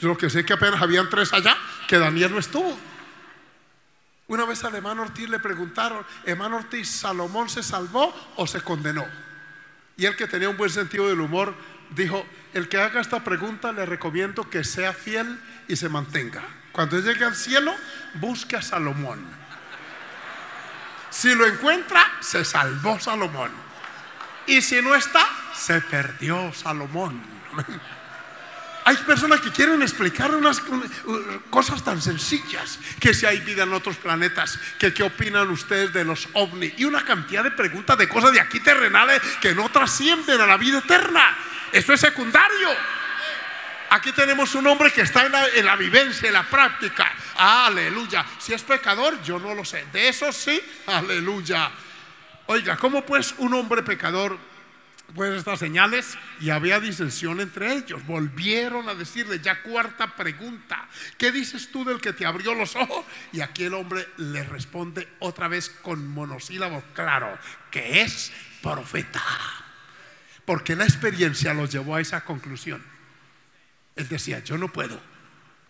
yo 0.00 0.08
lo 0.08 0.18
que 0.18 0.28
sé 0.28 0.40
es 0.40 0.46
que 0.46 0.52
apenas 0.52 0.82
habían 0.82 1.08
tres 1.08 1.32
allá, 1.32 1.56
que 1.88 1.98
Daniel 1.98 2.32
no 2.32 2.38
estuvo. 2.38 2.78
Una 4.28 4.44
vez 4.44 4.64
al 4.64 4.74
hermano 4.74 5.02
Ortiz 5.02 5.28
le 5.30 5.38
preguntaron, 5.38 6.04
hermano 6.24 6.56
Ortiz, 6.56 6.90
¿Salomón 6.90 7.48
se 7.48 7.62
salvó 7.62 8.14
o 8.36 8.46
se 8.46 8.60
condenó? 8.60 9.06
Y 9.96 10.04
él 10.04 10.14
que 10.14 10.26
tenía 10.26 10.48
un 10.50 10.58
buen 10.58 10.68
sentido 10.70 11.08
del 11.08 11.20
humor 11.20 11.54
dijo, 11.90 12.26
el 12.54 12.68
que 12.68 12.78
haga 12.78 13.00
esta 13.00 13.22
pregunta 13.22 13.72
le 13.72 13.86
recomiendo 13.86 14.48
que 14.48 14.64
sea 14.64 14.92
fiel 14.92 15.38
y 15.68 15.76
se 15.76 15.88
mantenga. 15.88 16.42
Cuando 16.72 16.98
llegue 17.00 17.24
al 17.24 17.34
cielo, 17.34 17.74
busque 18.14 18.56
a 18.56 18.62
Salomón. 18.62 19.24
Si 21.10 21.34
lo 21.34 21.46
encuentra, 21.46 22.02
se 22.20 22.44
salvó 22.44 23.00
Salomón. 23.00 23.50
Y 24.46 24.60
si 24.60 24.80
no 24.82 24.94
está, 24.94 25.26
se 25.54 25.80
perdió 25.80 26.52
Salomón. 26.52 27.22
Hay 28.84 28.96
personas 28.98 29.40
que 29.40 29.50
quieren 29.50 29.82
explicar 29.82 30.32
unas 30.32 30.62
cosas 31.50 31.82
tan 31.82 32.00
sencillas, 32.00 32.78
que 33.00 33.14
si 33.14 33.26
hay 33.26 33.40
vida 33.40 33.64
en 33.64 33.72
otros 33.72 33.96
planetas, 33.96 34.60
que 34.78 34.94
qué 34.94 35.02
opinan 35.02 35.50
ustedes 35.50 35.92
de 35.92 36.04
los 36.04 36.28
ovnis 36.34 36.72
y 36.76 36.84
una 36.84 37.04
cantidad 37.04 37.42
de 37.42 37.50
preguntas 37.50 37.98
de 37.98 38.08
cosas 38.08 38.30
de 38.30 38.40
aquí 38.40 38.60
terrenales 38.60 39.20
que 39.40 39.56
no 39.56 39.68
trascienden 39.70 40.40
a 40.40 40.46
la 40.46 40.56
vida 40.56 40.78
eterna. 40.78 41.36
Esto 41.76 41.92
es 41.92 42.00
secundario. 42.00 42.70
Aquí 43.90 44.10
tenemos 44.12 44.54
un 44.54 44.66
hombre 44.66 44.90
que 44.90 45.02
está 45.02 45.26
en 45.26 45.32
la, 45.32 45.46
en 45.48 45.66
la 45.66 45.76
vivencia, 45.76 46.28
en 46.28 46.32
la 46.32 46.44
práctica. 46.44 47.12
Aleluya. 47.36 48.24
Si 48.38 48.54
es 48.54 48.62
pecador, 48.62 49.22
yo 49.22 49.38
no 49.38 49.54
lo 49.54 49.62
sé. 49.62 49.84
De 49.92 50.08
eso 50.08 50.32
sí, 50.32 50.58
aleluya. 50.86 51.70
Oiga, 52.46 52.78
¿cómo 52.78 53.04
pues 53.04 53.34
un 53.36 53.52
hombre 53.52 53.82
pecador 53.82 54.38
pues 55.14 55.34
estas 55.34 55.58
señales 55.58 56.16
y 56.40 56.48
había 56.48 56.80
disensión 56.80 57.40
entre 57.40 57.74
ellos. 57.74 58.04
Volvieron 58.06 58.88
a 58.88 58.94
decirle 58.94 59.38
ya 59.40 59.62
cuarta 59.62 60.16
pregunta, 60.16 60.88
¿qué 61.16 61.30
dices 61.30 61.70
tú 61.70 61.84
del 61.84 62.00
que 62.00 62.12
te 62.12 62.26
abrió 62.26 62.54
los 62.54 62.74
ojos? 62.74 63.04
Y 63.32 63.40
aquí 63.40 63.64
el 63.64 63.74
hombre 63.74 64.08
le 64.16 64.42
responde 64.44 65.06
otra 65.18 65.46
vez 65.46 65.68
con 65.70 66.08
monosílabos, 66.08 66.82
claro, 66.94 67.38
que 67.70 68.00
es 68.00 68.32
profeta. 68.62 69.22
Porque 70.46 70.76
la 70.76 70.84
experiencia 70.84 71.52
los 71.52 71.70
llevó 71.70 71.96
a 71.96 72.00
esa 72.00 72.24
conclusión. 72.24 72.82
Él 73.96 74.08
decía, 74.08 74.38
yo 74.38 74.56
no 74.56 74.72
puedo 74.72 74.98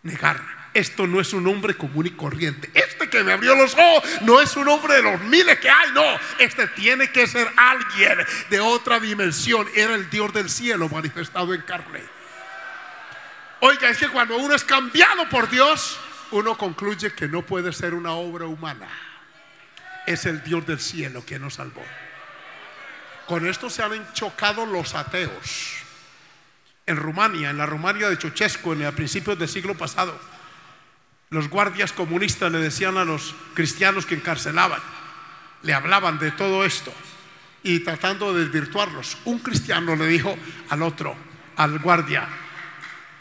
negar. 0.03 0.41
Esto 0.75 1.07
no 1.07 1.21
es 1.21 1.33
un 1.33 1.47
hombre 1.47 1.75
común 1.75 2.07
y 2.07 2.11
corriente. 2.11 2.71
Este 2.75 3.09
que 3.09 3.25
me 3.25 3.33
abrió 3.33 3.57
los 3.57 3.75
ojos 3.75 4.23
no 4.23 4.43
es 4.43 4.55
un 4.57 4.69
hombre 4.69 4.97
de 4.97 5.03
los 5.03 5.21
miles 5.23 5.59
que 5.59 5.71
hay. 5.71 5.91
No, 5.93 6.05
este 6.39 6.69
tiene 6.69 7.11
que 7.11 7.27
ser 7.27 7.49
alguien 7.57 8.19
de 8.51 8.61
otra 8.61 9.01
dimensión. 9.01 9.67
Era 9.75 9.95
el 9.95 10.11
Dios 10.11 10.35
del 10.35 10.51
cielo 10.51 10.91
manifestado 10.91 11.55
en 11.55 11.63
carne. 11.63 12.03
Oiga, 13.61 13.89
es 13.89 13.97
que 13.97 14.09
cuando 14.09 14.37
uno 14.37 14.55
es 14.55 14.65
cambiado 14.65 15.27
por 15.31 15.49
Dios, 15.49 15.99
uno 16.31 16.59
concluye 16.59 17.15
que 17.15 17.27
no 17.27 17.41
puede 17.41 17.73
ser 17.73 17.95
una 17.95 18.13
obra 18.13 18.45
humana. 18.45 18.89
Es 20.07 20.27
el 20.27 20.43
Dios 20.43 20.67
del 20.67 20.79
cielo 20.79 21.25
que 21.25 21.39
nos 21.39 21.55
salvó. 21.55 21.83
Con 23.27 23.47
esto 23.47 23.69
se 23.69 23.83
han 23.83 24.13
chocado 24.13 24.67
los 24.67 24.95
ateos. 24.95 25.75
En 26.87 26.97
Rumania, 26.97 27.51
en 27.51 27.59
la 27.59 27.67
Rumania 27.67 28.09
de 28.09 28.17
Ceausescu, 28.17 28.73
en 28.73 28.83
el 28.83 28.93
principios 28.93 29.39
del 29.39 29.49
siglo 29.49 29.75
pasado, 29.75 30.17
los 31.31 31.49
guardias 31.49 31.93
comunistas 31.93 32.53
le 32.53 32.59
decían 32.59 32.97
a 32.97 33.05
los 33.05 33.35
cristianos 33.55 34.07
que 34.07 34.15
encarcelaban, 34.15 34.81
le 35.63 35.75
hablaban 35.75 36.19
de 36.19 36.31
todo 36.31 36.65
esto. 36.65 36.93
y 37.63 37.81
tratando 37.81 38.33
de 38.33 38.45
desvirtuarlos. 38.45 39.19
Un 39.25 39.41
cristiano 39.41 39.97
le 39.97 40.07
dijo 40.07 40.39
al 40.69 40.83
otro, 40.83 41.17
al 41.57 41.81
guardia, 41.81 42.29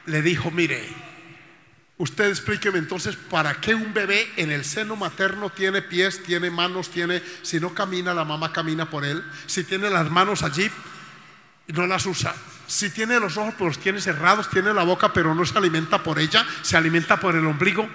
le 0.05 0.21
dijo, 0.21 0.51
mire, 0.51 0.87
usted 1.97 2.29
explíqueme 2.29 2.77
entonces 2.77 3.15
para 3.15 3.55
qué 3.55 3.73
un 3.73 3.93
bebé 3.93 4.29
en 4.37 4.51
el 4.51 4.65
seno 4.65 4.95
materno 4.95 5.49
tiene 5.49 5.81
pies, 5.81 6.23
tiene 6.23 6.49
manos, 6.49 6.89
tiene, 6.89 7.21
si 7.41 7.59
no 7.59 7.73
camina, 7.73 8.13
la 8.13 8.25
mamá 8.25 8.51
camina 8.51 8.89
por 8.89 9.05
él, 9.05 9.23
si 9.45 9.63
tiene 9.63 9.89
las 9.89 10.09
manos 10.11 10.43
allí, 10.43 10.69
no 11.67 11.87
las 11.87 12.05
usa. 12.05 12.35
Si 12.67 12.89
tiene 12.89 13.19
los 13.19 13.37
ojos, 13.37 13.53
pues 13.57 13.75
los 13.75 13.83
tiene 13.83 14.01
cerrados, 14.01 14.49
tiene 14.49 14.73
la 14.73 14.83
boca, 14.83 15.13
pero 15.13 15.35
no 15.35 15.45
se 15.45 15.57
alimenta 15.57 16.03
por 16.03 16.19
ella, 16.19 16.45
se 16.61 16.75
alimenta 16.75 17.19
por 17.19 17.35
el 17.35 17.45
ombligo. 17.45 17.87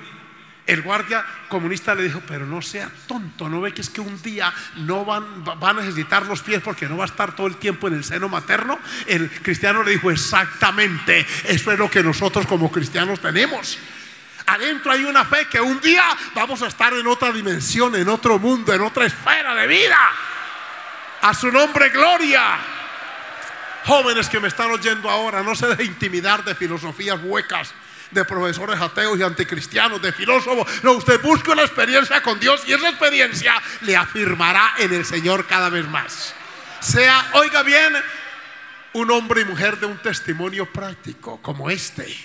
El 0.70 0.82
guardia 0.82 1.24
comunista 1.48 1.96
le 1.96 2.04
dijo, 2.04 2.22
pero 2.28 2.46
no 2.46 2.62
sea 2.62 2.88
tonto, 3.08 3.48
no 3.48 3.60
ve 3.60 3.74
que 3.74 3.80
es 3.80 3.90
que 3.90 4.00
un 4.00 4.22
día 4.22 4.54
no 4.76 5.04
van, 5.04 5.44
va 5.44 5.70
a 5.70 5.72
necesitar 5.72 6.24
los 6.26 6.42
pies 6.42 6.62
porque 6.62 6.88
no 6.88 6.96
va 6.96 7.02
a 7.02 7.08
estar 7.08 7.34
todo 7.34 7.48
el 7.48 7.56
tiempo 7.56 7.88
en 7.88 7.94
el 7.94 8.04
seno 8.04 8.28
materno. 8.28 8.78
El 9.08 9.28
cristiano 9.28 9.82
le 9.82 9.90
dijo, 9.90 10.12
exactamente, 10.12 11.26
eso 11.46 11.72
es 11.72 11.78
lo 11.78 11.90
que 11.90 12.04
nosotros 12.04 12.46
como 12.46 12.70
cristianos 12.70 13.18
tenemos. 13.18 13.78
Adentro 14.46 14.92
hay 14.92 15.04
una 15.04 15.24
fe 15.24 15.48
que 15.50 15.60
un 15.60 15.80
día 15.80 16.04
vamos 16.36 16.62
a 16.62 16.68
estar 16.68 16.92
en 16.92 17.04
otra 17.08 17.32
dimensión, 17.32 17.96
en 17.96 18.08
otro 18.08 18.38
mundo, 18.38 18.72
en 18.72 18.82
otra 18.82 19.06
esfera 19.06 19.56
de 19.56 19.66
vida. 19.66 19.98
A 21.22 21.34
su 21.34 21.50
nombre, 21.50 21.88
gloria. 21.88 22.58
Jóvenes 23.86 24.28
que 24.28 24.38
me 24.38 24.46
están 24.46 24.70
oyendo 24.70 25.10
ahora, 25.10 25.42
no 25.42 25.56
se 25.56 25.66
dejen 25.66 25.86
intimidar 25.86 26.44
de 26.44 26.54
filosofías 26.54 27.18
huecas, 27.24 27.74
de 28.10 28.24
profesores 28.24 28.80
ateos 28.80 29.18
y 29.18 29.22
anticristianos, 29.22 30.02
de 30.02 30.12
filósofos. 30.12 30.66
No, 30.82 30.92
usted 30.92 31.20
busque 31.22 31.50
una 31.50 31.62
experiencia 31.62 32.22
con 32.22 32.38
Dios 32.40 32.62
y 32.66 32.72
esa 32.72 32.88
experiencia 32.88 33.54
le 33.82 33.96
afirmará 33.96 34.74
en 34.78 34.92
el 34.92 35.04
Señor 35.04 35.46
cada 35.46 35.68
vez 35.68 35.86
más. 35.88 36.34
Sea, 36.80 37.30
oiga 37.34 37.62
bien, 37.62 37.94
un 38.94 39.10
hombre 39.10 39.42
y 39.42 39.44
mujer 39.44 39.78
de 39.78 39.86
un 39.86 39.98
testimonio 39.98 40.70
práctico 40.70 41.40
como 41.42 41.70
este. 41.70 42.16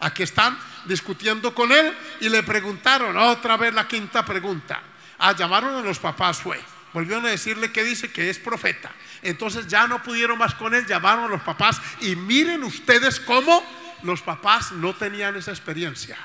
Aquí 0.00 0.22
están 0.22 0.58
discutiendo 0.86 1.54
con 1.54 1.70
él 1.70 1.96
y 2.20 2.28
le 2.28 2.42
preguntaron 2.42 3.16
otra 3.16 3.56
vez 3.56 3.72
la 3.72 3.86
quinta 3.86 4.24
pregunta. 4.24 4.82
Ah, 5.18 5.32
llamaron 5.36 5.76
a 5.76 5.80
los 5.80 5.98
papás, 5.98 6.38
fue. 6.38 6.60
Volvieron 6.92 7.24
a 7.24 7.30
decirle 7.30 7.72
que 7.72 7.84
dice 7.84 8.10
que 8.10 8.28
es 8.28 8.38
profeta. 8.38 8.90
Entonces 9.22 9.66
ya 9.68 9.86
no 9.86 10.02
pudieron 10.02 10.36
más 10.36 10.54
con 10.54 10.74
él, 10.74 10.84
llamaron 10.86 11.24
a 11.24 11.28
los 11.28 11.42
papás 11.42 11.80
y 12.00 12.16
miren 12.16 12.64
ustedes 12.64 13.20
cómo 13.20 13.64
los 14.02 14.22
papás 14.22 14.72
no 14.72 14.94
tenían 14.94 15.36
esa 15.36 15.50
experiencia. 15.50 16.16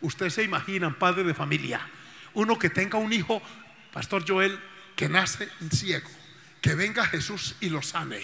Ustedes 0.00 0.34
se 0.34 0.42
imaginan, 0.42 0.94
padre 0.94 1.24
de 1.24 1.34
familia, 1.34 1.80
uno 2.34 2.58
que 2.58 2.70
tenga 2.70 2.98
un 2.98 3.12
hijo, 3.12 3.42
Pastor 3.92 4.24
Joel, 4.26 4.58
que 4.96 5.08
nace 5.08 5.48
ciego, 5.72 6.08
que 6.60 6.74
venga 6.74 7.04
Jesús 7.06 7.56
y 7.60 7.68
lo 7.68 7.82
sane. 7.82 8.20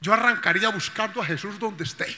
Yo 0.00 0.12
arrancaría 0.14 0.70
buscando 0.70 1.20
a 1.20 1.26
Jesús 1.26 1.58
donde 1.58 1.84
esté. 1.84 2.16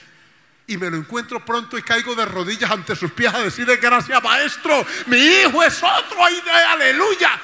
Y 0.65 0.77
me 0.77 0.89
lo 0.89 0.95
encuentro 0.95 1.43
pronto 1.43 1.77
y 1.77 1.81
caigo 1.81 2.15
de 2.15 2.25
rodillas 2.25 2.71
ante 2.71 2.95
sus 2.95 3.11
pies 3.11 3.33
a 3.33 3.41
decirle 3.41 3.75
gracias 3.75 4.23
maestro, 4.23 4.85
mi 5.07 5.17
hijo 5.17 5.61
es 5.61 5.83
otro, 5.83 6.17
aleluya. 6.69 7.39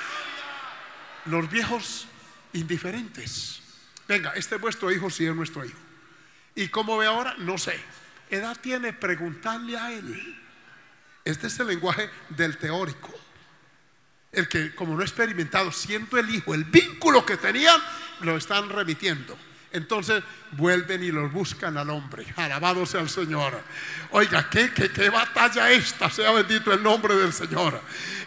Los 1.26 1.50
viejos 1.50 2.08
indiferentes. 2.54 3.62
Venga, 4.08 4.32
este 4.36 4.56
es 4.56 4.62
vuestro 4.62 4.92
hijo, 4.92 5.10
si 5.10 5.26
es 5.26 5.36
nuestro 5.36 5.66
hijo. 5.66 5.78
¿Y 6.56 6.70
cómo 6.70 6.98
ve 6.98 7.08
ahora? 7.08 7.36
No 7.40 7.58
sé. 7.58 7.80
Edad 8.30 8.58
tiene, 8.62 8.94
preguntarle 8.94 9.78
a 9.78 9.92
él. 9.92 10.38
Este 11.26 11.48
es 11.48 11.60
el 11.60 11.68
lenguaje 11.68 12.10
del 12.30 12.58
teórico. 12.58 13.14
El 14.32 14.48
que, 14.48 14.76
como 14.76 14.96
no 14.96 15.02
ha 15.02 15.06
experimentado, 15.06 15.72
siendo 15.72 16.18
el 16.18 16.30
hijo, 16.30 16.54
el 16.54 16.64
vínculo 16.66 17.26
que 17.26 17.38
tenían, 17.38 17.82
lo 18.22 18.38
están 18.38 18.70
remitiendo. 18.70 19.38
Entonces 19.72 20.24
vuelven 20.52 21.04
y 21.04 21.12
los 21.12 21.32
buscan 21.32 21.78
al 21.78 21.90
hombre. 21.90 22.26
Alabado 22.36 22.86
sea 22.86 23.02
el 23.02 23.10
Señor. 23.10 23.62
Oiga, 24.12 24.50
¿qué, 24.50 24.72
qué, 24.74 24.92
qué 24.92 25.10
batalla 25.10 25.72
esta, 25.72 26.10
sea 26.10 26.32
bendito 26.32 26.74
el 26.74 26.82
nombre 26.82 27.16
del 27.16 27.34
Señor. 27.34 27.80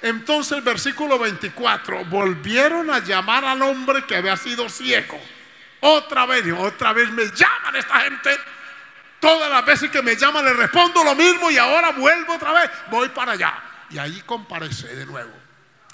Entonces, 0.02 0.62
versículo 0.62 1.18
24, 1.18 2.04
volvieron 2.06 2.90
a 2.90 3.00
llamar 3.00 3.44
al 3.44 3.62
hombre 3.62 4.04
que 4.06 4.16
había 4.16 4.36
sido 4.36 4.68
ciego. 4.68 5.18
Otra 5.80 6.26
vez, 6.26 6.44
otra 6.56 6.92
vez 6.92 7.10
me 7.10 7.24
llaman 7.24 7.74
esta 7.74 8.00
gente. 8.00 8.30
Todas 9.22 9.48
las 9.48 9.64
veces 9.64 9.88
que 9.88 10.02
me 10.02 10.16
llaman 10.16 10.44
le 10.44 10.52
respondo 10.52 11.04
lo 11.04 11.14
mismo 11.14 11.48
y 11.48 11.56
ahora 11.56 11.92
vuelvo 11.92 12.34
otra 12.34 12.52
vez. 12.52 12.68
Voy 12.90 13.08
para 13.10 13.32
allá. 13.32 13.54
Y 13.88 13.98
ahí 13.98 14.20
comparece 14.26 14.88
de 14.96 15.06
nuevo. 15.06 15.30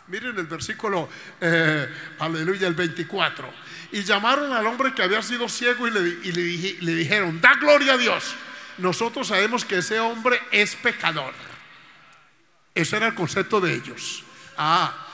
Miren 0.07 0.39
el 0.39 0.47
versículo, 0.47 1.11
eh, 1.39 1.87
aleluya, 2.19 2.67
el 2.67 2.73
24 2.73 3.53
y 3.93 4.03
llamaron 4.03 4.51
al 4.51 4.67
hombre 4.67 4.95
que 4.95 5.03
había 5.03 5.23
sido 5.23 5.47
ciego 5.47 5.87
y, 5.87 5.91
le, 5.91 6.01
le, 6.81 6.95
dijeron, 6.95 7.39
da 7.39 7.53
gloria 7.57 7.93
a 7.93 7.99
Dios. 7.99 8.35
Nosotros 8.79 9.29
sabemos 9.29 9.67
que 9.67 9.77
ese 9.77 10.01
hombre 10.01 10.41
es 10.51 10.75
pecador. 10.77 11.35
Ese 12.75 12.97
era 12.97 13.09
el 13.09 13.15
concepto 13.15 13.61
de 13.61 13.75
ellos. 13.75 14.25
Ah, 14.57 15.07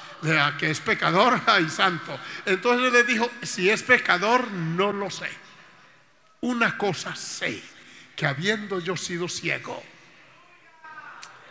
que 0.56 0.70
es 0.70 0.78
pecador 0.78 1.40
y 1.66 1.68
santo. 1.68 2.16
Entonces 2.46 2.92
le 2.92 3.02
dijo, 3.02 3.28
si 3.42 3.70
es 3.70 3.82
pecador, 3.82 4.48
no 4.52 4.92
lo 4.92 5.10
sé. 5.10 5.30
Una 6.42 6.78
cosa 6.78 7.16
sé, 7.16 7.60
que 8.16 8.26
habiendo 8.26 8.80
yo 8.80 8.96
sido 8.96 9.28
ciego, 9.28 9.82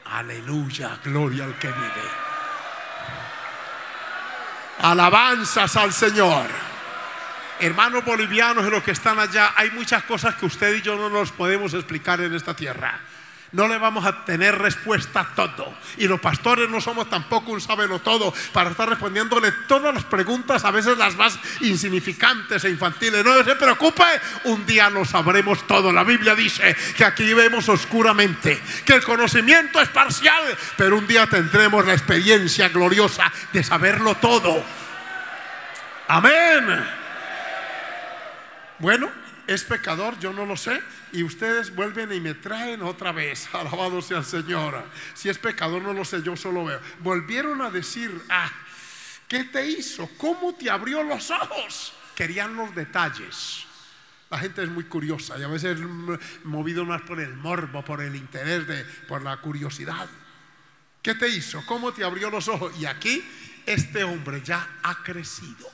aleluya, 0.05 0.99
gloria 1.03 1.45
al 1.45 1.57
que 1.57 1.67
vive. 1.67 2.23
Alabanzas 4.79 5.75
al 5.75 5.93
Señor. 5.93 6.47
Hermanos 7.59 8.03
bolivianos 8.03 8.65
y 8.67 8.69
los 8.69 8.83
que 8.83 8.91
están 8.91 9.19
allá, 9.19 9.53
hay 9.55 9.71
muchas 9.71 10.03
cosas 10.03 10.35
que 10.35 10.45
usted 10.45 10.75
y 10.75 10.81
yo 10.81 10.95
no 10.95 11.09
nos 11.09 11.31
podemos 11.31 11.73
explicar 11.73 12.19
en 12.21 12.33
esta 12.33 12.53
tierra. 12.53 12.99
No 13.53 13.67
le 13.67 13.77
vamos 13.77 14.03
a 14.03 14.25
tener 14.25 14.57
respuesta 14.57 15.19
a 15.19 15.35
todo. 15.35 15.75
Y 15.97 16.07
los 16.07 16.19
pastores 16.19 16.67
no 16.69 16.81
somos 16.81 17.07
tampoco 17.07 17.51
un 17.51 17.61
sábelo 17.61 17.99
todo 17.99 18.33
para 18.51 18.71
estar 18.71 18.89
respondiéndole 18.89 19.51
todas 19.67 19.93
las 19.93 20.03
preguntas, 20.05 20.65
a 20.65 20.71
veces 20.71 20.97
las 20.97 21.15
más 21.15 21.37
insignificantes 21.61 22.63
e 22.63 22.71
infantiles. 22.71 23.23
No 23.23 23.43
se 23.43 23.55
preocupe, 23.55 24.03
un 24.45 24.65
día 24.65 24.89
lo 24.89 25.05
sabremos 25.05 25.67
todo. 25.67 25.93
La 25.93 26.03
Biblia 26.03 26.33
dice 26.33 26.75
que 26.97 27.05
aquí 27.05 27.31
vemos 27.35 27.69
oscuramente, 27.69 28.59
que 28.85 28.95
el 28.95 29.03
conocimiento 29.03 29.79
es 29.79 29.89
parcial, 29.89 30.43
pero 30.75 30.97
un 30.97 31.05
día 31.05 31.27
tendremos 31.27 31.85
la 31.85 31.93
experiencia 31.93 32.69
gloriosa 32.69 33.31
de 33.51 33.63
saberlo 33.63 34.15
todo. 34.15 34.63
Amén. 36.07 36.83
Bueno, 38.79 39.22
es 39.47 39.63
pecador, 39.63 40.17
yo 40.19 40.33
no 40.33 40.45
lo 40.45 40.55
sé. 40.55 40.81
Y 41.11 41.23
ustedes 41.23 41.75
vuelven 41.75 42.11
y 42.13 42.19
me 42.19 42.33
traen 42.33 42.81
otra 42.81 43.11
vez. 43.11 43.49
Alabado 43.53 44.01
sea 44.01 44.19
el 44.19 44.25
Señor. 44.25 44.83
Si 45.13 45.29
es 45.29 45.37
pecador, 45.37 45.81
no 45.81 45.93
lo 45.93 46.05
sé, 46.05 46.21
yo 46.23 46.35
solo 46.35 46.65
veo. 46.65 46.79
Volvieron 46.99 47.61
a 47.61 47.69
decir, 47.69 48.11
ah, 48.29 48.51
¿qué 49.27 49.43
te 49.45 49.67
hizo? 49.67 50.09
¿Cómo 50.17 50.53
te 50.55 50.69
abrió 50.69 51.03
los 51.03 51.29
ojos? 51.31 51.93
Querían 52.15 52.55
los 52.55 52.73
detalles. 52.73 53.65
La 54.29 54.39
gente 54.39 54.63
es 54.63 54.69
muy 54.69 54.85
curiosa 54.85 55.37
y 55.37 55.43
a 55.43 55.47
veces 55.47 55.77
movido 56.43 56.85
más 56.85 57.03
por 57.03 57.19
el 57.19 57.35
morbo, 57.35 57.85
por 57.85 58.01
el 58.01 58.15
interés, 58.15 58.65
de, 58.65 58.83
por 59.07 59.21
la 59.21 59.37
curiosidad. 59.37 60.09
¿Qué 61.03 61.13
te 61.13 61.27
hizo? 61.27 61.63
¿Cómo 61.67 61.91
te 61.91 62.03
abrió 62.03 62.31
los 62.31 62.47
ojos? 62.47 62.73
Y 62.79 62.85
aquí 62.85 63.23
este 63.65 64.03
hombre 64.03 64.41
ya 64.41 64.79
ha 64.81 65.03
crecido. 65.03 65.72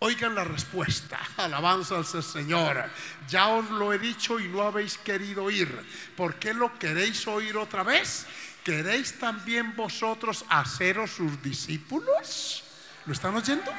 Oigan 0.00 0.34
la 0.34 0.44
respuesta, 0.44 1.18
alabanza 1.36 1.96
al 1.96 2.04
Señor. 2.04 2.88
Ya 3.28 3.48
os 3.48 3.68
lo 3.70 3.92
he 3.92 3.98
dicho 3.98 4.38
y 4.38 4.48
no 4.48 4.62
habéis 4.62 4.96
querido 4.98 5.44
oír. 5.44 5.68
¿Por 6.16 6.36
qué 6.36 6.54
lo 6.54 6.78
queréis 6.78 7.26
oír 7.26 7.56
otra 7.56 7.82
vez? 7.82 8.26
¿Queréis 8.62 9.18
también 9.18 9.74
vosotros 9.74 10.44
haceros 10.48 11.10
sus 11.10 11.42
discípulos? 11.42 12.64
¿Lo 13.06 13.12
están 13.12 13.34
oyendo? 13.34 13.72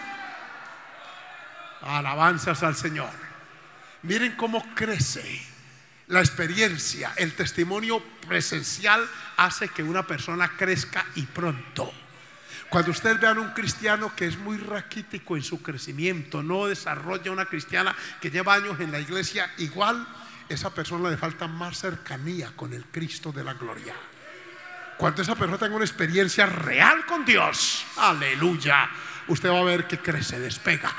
Alabanzas 1.82 2.64
al 2.64 2.76
Señor. 2.76 3.12
Miren 4.02 4.36
cómo 4.36 4.64
crece 4.76 5.42
la 6.08 6.22
experiencia, 6.22 7.14
el 7.18 7.34
testimonio 7.36 8.02
presencial 8.28 9.08
hace 9.38 9.70
que 9.70 9.84
una 9.84 10.08
persona 10.08 10.50
crezca 10.58 11.06
y 11.16 11.24
pronto. 11.24 11.94
Cuando 12.70 12.92
ustedes 12.92 13.20
vean 13.20 13.40
un 13.40 13.50
cristiano 13.52 14.16
que 14.16 14.28
es 14.28 14.38
muy 14.38 14.58
raquítico 14.58 15.36
en 15.36 15.42
su 15.42 15.62
crecimiento, 15.62 16.44
no 16.44 16.68
desarrolla 16.68 17.32
una 17.32 17.46
cristiana 17.46 17.96
que 18.22 18.30
lleva 18.30 18.54
años 18.54 18.80
en 18.80 18.92
la 18.92 19.00
iglesia, 19.00 19.52
igual 19.58 20.08
esa 20.48 20.74
persona 20.74 21.10
le 21.10 21.18
falta 21.18 21.48
más 21.48 21.80
cercanía 21.80 22.52
con 22.56 22.74
el 22.74 22.86
Cristo 22.86 23.32
de 23.32 23.44
la 23.44 23.56
gloria. 23.56 23.96
Cuando 24.98 25.22
esa 25.22 25.34
persona 25.34 25.58
tenga 25.58 25.76
una 25.78 25.86
experiencia 25.86 26.46
real 26.46 27.06
con 27.08 27.26
Dios, 27.26 27.86
aleluya, 27.98 28.90
usted 29.28 29.50
va 29.50 29.60
a 29.60 29.64
ver 29.64 29.88
que 29.88 29.98
crece, 29.98 30.40
despega, 30.40 30.94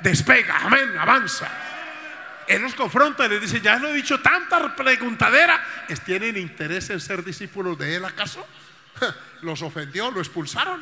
despega, 0.00 0.58
amén, 0.64 0.98
avanza. 0.98 1.48
Él 2.48 2.62
los 2.62 2.74
confronta 2.74 3.26
y 3.26 3.28
les 3.28 3.42
dice, 3.42 3.60
ya 3.60 3.76
lo 3.76 3.88
he 3.88 3.92
dicho 3.92 4.20
tanta 4.20 4.74
preguntadera, 4.74 5.62
¿tienen 6.04 6.36
interés 6.36 6.88
en 6.90 7.00
ser 7.00 7.22
discípulos 7.22 7.78
de 7.78 7.96
Él 7.96 8.04
acaso? 8.04 8.44
los 9.42 9.62
ofendió, 9.62 10.10
lo 10.10 10.20
expulsaron. 10.20 10.80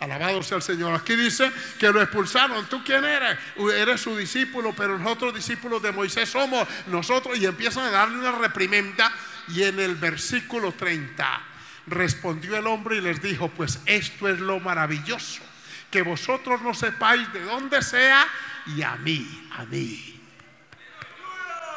Alabado 0.00 0.42
sea 0.42 0.58
el 0.58 0.62
Señor. 0.62 0.94
Aquí 0.94 1.16
dice 1.16 1.50
que 1.78 1.90
lo 1.90 2.02
expulsaron. 2.02 2.66
¿Tú 2.66 2.84
quién 2.84 3.04
eres? 3.04 3.38
Eres 3.74 4.00
su 4.00 4.16
discípulo, 4.16 4.74
pero 4.76 4.98
nosotros 4.98 5.34
discípulos 5.34 5.82
de 5.82 5.92
Moisés 5.92 6.28
somos 6.28 6.68
nosotros. 6.88 7.38
Y 7.38 7.46
empiezan 7.46 7.86
a 7.86 7.90
darle 7.90 8.18
una 8.18 8.32
reprimenda. 8.32 9.10
Y 9.48 9.62
en 9.62 9.80
el 9.80 9.94
versículo 9.94 10.72
30 10.72 11.42
respondió 11.86 12.56
el 12.56 12.66
hombre 12.66 12.96
y 12.96 13.00
les 13.00 13.22
dijo, 13.22 13.48
pues 13.48 13.80
esto 13.86 14.28
es 14.28 14.40
lo 14.40 14.60
maravilloso, 14.60 15.42
que 15.90 16.02
vosotros 16.02 16.60
no 16.62 16.74
sepáis 16.74 17.32
de 17.32 17.44
dónde 17.44 17.80
sea 17.82 18.26
y 18.66 18.82
a 18.82 18.96
mí, 18.96 19.48
a 19.56 19.64
mí. 19.64 20.20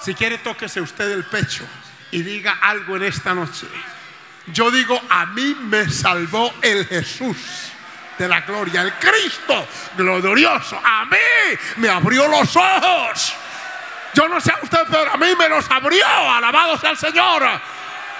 Si 0.01 0.13
quiere, 0.15 0.39
tóquese 0.39 0.81
usted 0.81 1.11
el 1.11 1.25
pecho 1.25 1.65
y 2.11 2.23
diga 2.23 2.53
algo 2.61 2.95
en 2.95 3.03
esta 3.03 3.33
noche. 3.35 3.67
Yo 4.53 4.71
digo, 4.71 4.99
a 5.09 5.27
mí 5.27 5.55
me 5.61 5.89
salvó 5.89 6.53
el 6.61 6.85
Jesús 6.87 7.71
de 8.17 8.27
la 8.27 8.41
gloria, 8.41 8.81
el 8.81 8.93
Cristo 8.93 9.67
glorioso. 9.95 10.79
A 10.83 11.05
mí 11.05 11.57
me 11.77 11.89
abrió 11.89 12.27
los 12.27 12.55
ojos. 12.55 13.33
Yo 14.13 14.27
no 14.27 14.41
sé 14.41 14.51
a 14.51 14.59
usted, 14.61 14.79
pero 14.89 15.11
a 15.11 15.17
mí 15.17 15.27
me 15.37 15.47
los 15.47 15.69
abrió. 15.69 16.05
Alabado 16.05 16.77
sea 16.77 16.91
el 16.91 16.97
Señor. 16.97 17.43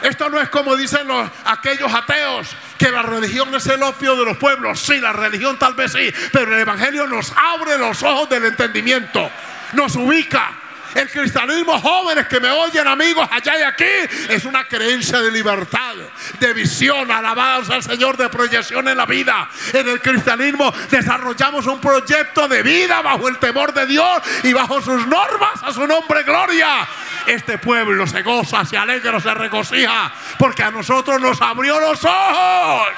Esto 0.02 0.30
no 0.30 0.40
es 0.40 0.50
como 0.50 0.78
dicen 0.78 1.08
los, 1.08 1.30
aquellos 1.46 1.94
ateos, 1.94 2.56
que 2.78 2.90
la 2.90 3.02
religión 3.02 3.54
es 3.54 3.68
el 3.68 3.84
opio 3.84 4.16
de 4.16 4.26
los 4.26 4.38
pueblos. 4.38 4.80
Sí, 4.80 5.00
la 5.00 5.12
religión 5.12 5.60
tal 5.60 5.74
vez 5.74 5.92
sí, 5.92 6.14
pero 6.32 6.54
el 6.54 6.62
Evangelio 6.62 7.06
nos 7.06 7.34
abre 7.36 7.78
los 7.78 8.02
ojos 8.04 8.30
del 8.30 8.46
entendimiento, 8.46 9.30
nos 9.74 9.96
ubica. 9.96 10.59
El 10.96 11.10
cristianismo, 11.10 11.80
jóvenes 11.80 12.28
que 12.28 12.40
me 12.40 12.50
oyen, 12.50 12.88
amigos, 12.88 13.28
allá 13.32 13.60
y 13.60 13.62
aquí, 13.62 13.86
es 14.30 14.46
una 14.46 14.68
creencia 14.68 15.22
de 15.22 15.32
libertad, 15.32 15.96
de 16.40 16.54
visión, 16.54 17.12
alabados 17.12 17.70
al 17.70 17.84
Señor, 17.84 18.18
de 18.18 18.30
proyección 18.30 18.88
en 18.88 18.98
la 18.98 19.06
vida. 19.06 19.50
En 19.74 19.88
el 19.88 20.02
cristianismo 20.02 20.74
desarrollamos 20.90 21.68
un 21.68 21.80
proyecto 21.80 22.48
de 22.48 22.64
vida 22.64 23.02
bajo 23.02 23.28
el 23.28 23.38
temor 23.38 23.74
de 23.74 23.86
Dios 23.86 24.22
y 24.44 24.54
bajo 24.54 24.82
sus 24.82 25.06
normas, 25.06 25.62
a 25.64 25.72
su 25.72 25.86
nombre, 25.86 26.24
gloria. 26.24 26.88
Este 27.28 27.60
pueblo 27.60 28.08
se 28.08 28.24
goza, 28.24 28.66
se 28.66 28.78
alegra, 28.78 29.20
se 29.20 29.34
regocija, 29.34 30.12
porque 30.40 30.64
a 30.64 30.72
nosotros 30.72 31.22
nos 31.22 31.40
abrió 31.42 31.80
los 31.80 32.04
ojos. 32.04 32.94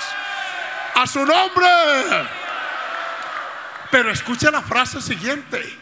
A 0.96 1.08
su 1.08 1.26
nombre. 1.26 1.68
Pero 3.90 4.12
escuche 4.12 4.50
la 4.50 4.62
frase 4.62 5.02
siguiente 5.02 5.81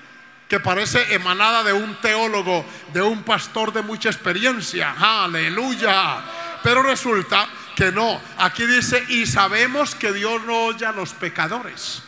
que 0.50 0.60
parece 0.60 1.14
emanada 1.14 1.64
de 1.64 1.72
un 1.72 1.95
teólogo, 2.02 2.66
de 2.91 3.04
un 3.04 3.22
pastor 3.22 3.72
de 3.72 3.84
mucha 3.84 4.10
experiencia. 4.10 4.95
Aleluya. 5.00 6.24
Pero 6.64 6.82
resulta 6.82 7.47
que 7.76 7.91
no. 7.91 8.20
Aquí 8.39 8.66
dice, 8.66 9.06
y 9.10 9.28
sabemos 9.28 9.93
que 9.93 10.12
Dios 10.12 10.41
no 10.45 10.66
oye 10.66 10.88
a 10.88 10.91
los 10.91 11.14
pecadores. 11.14 12.02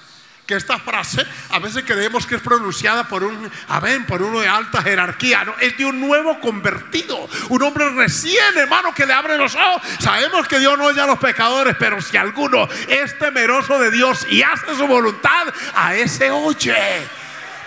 Que 0.48 0.56
esta 0.56 0.80
frase 0.80 1.26
a 1.52 1.60
veces 1.60 1.84
creemos 1.86 2.26
que 2.26 2.36
es 2.36 2.42
pronunciada 2.42 3.08
por 3.08 3.24
un, 3.24 3.50
amén, 3.70 4.08
por 4.08 4.24
uno 4.24 4.40
de 4.40 4.48
alta 4.48 4.82
jerarquía. 4.82 5.46
No, 5.46 5.54
es 5.60 5.78
de 5.78 5.86
un 5.86 6.02
nuevo 6.02 6.40
convertido, 6.40 7.30
un 7.50 7.62
hombre 7.62 7.92
recién, 7.92 8.58
hermano, 8.58 8.94
que 8.94 9.06
le 9.06 9.14
abre 9.14 9.38
los 9.38 9.54
ojos. 9.54 9.84
Sabemos 10.00 10.48
que 10.48 10.58
Dios 10.58 10.78
no 10.80 10.86
oye 10.86 11.00
a 11.00 11.06
los 11.06 11.20
pecadores, 11.20 11.76
pero 11.78 12.02
si 12.02 12.18
alguno 12.18 12.68
es 12.88 13.18
temeroso 13.20 13.78
de 13.78 13.92
Dios 13.92 14.26
y 14.32 14.42
hace 14.42 14.76
su 14.76 14.88
voluntad, 14.88 15.54
a 15.76 15.94
ese 15.96 16.32
oye. 16.32 17.08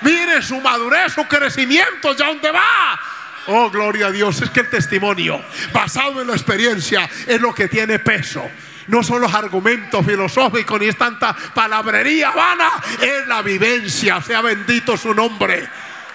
Mire 0.05 0.43
su 0.43 0.61
madurez, 0.61 1.15
su 1.15 1.25
crecimiento, 1.25 2.15
ya 2.15 2.27
dónde 2.27 2.51
va. 2.51 3.01
Oh, 3.47 3.71
gloria 3.71 4.07
a 4.07 4.11
Dios. 4.11 4.41
Es 4.43 4.51
que 4.51 4.61
el 4.61 4.71
testimonio 4.71 5.43
basado 5.73 6.21
en 6.21 6.29
la 6.29 6.35
experiencia 6.35 7.09
es 7.27 7.41
lo 7.41 7.55
que 7.55 7.69
tiene 7.69 7.99
peso. 7.99 8.49
No 8.87 9.03
son 9.03 9.23
los 9.23 9.33
argumentos 9.33 10.05
filosóficos 10.05 10.79
ni 10.79 10.89
es 10.89 10.99
tanta 10.99 11.35
palabrería 11.55 12.31
vana, 12.33 12.71
es 13.01 13.27
la 13.27 13.41
vivencia. 13.41 14.21
Sea 14.21 14.43
bendito 14.43 14.97
su 14.97 15.15
nombre. 15.15 15.67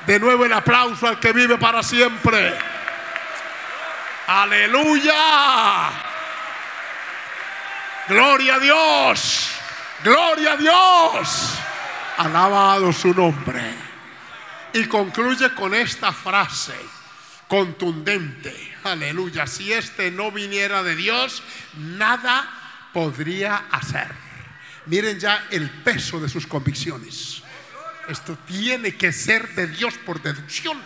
De 0.05 0.19
nuevo 0.19 0.45
el 0.45 0.53
aplauso 0.53 1.07
al 1.07 1.19
que 1.19 1.33
vive 1.33 1.57
para 1.57 1.81
siempre. 1.83 2.53
Aleluya. 4.27 5.89
Gloria 8.07 8.55
a 8.55 8.59
Dios. 8.59 9.49
Gloria 10.03 10.53
a 10.53 10.57
Dios. 10.57 11.59
Alabado 12.19 12.91
su 12.91 13.13
nombre. 13.13 13.61
Y 14.73 14.83
concluye 14.87 15.55
con 15.55 15.73
esta 15.73 16.11
frase 16.11 16.75
contundente. 17.47 18.75
Aleluya. 18.83 19.47
Si 19.47 19.71
este 19.71 20.11
no 20.11 20.29
viniera 20.29 20.83
de 20.83 20.97
Dios, 20.97 21.41
nada 21.77 22.89
podría 22.91 23.67
hacer. 23.71 24.07
Miren 24.87 25.17
ya 25.17 25.47
el 25.49 25.69
peso 25.69 26.19
de 26.19 26.27
sus 26.27 26.45
convicciones. 26.45 27.41
Esto 28.09 28.37
tiene 28.45 28.97
que 28.97 29.13
ser 29.13 29.55
de 29.55 29.67
Dios 29.67 29.93
por 30.05 30.21
deducción. 30.21 30.77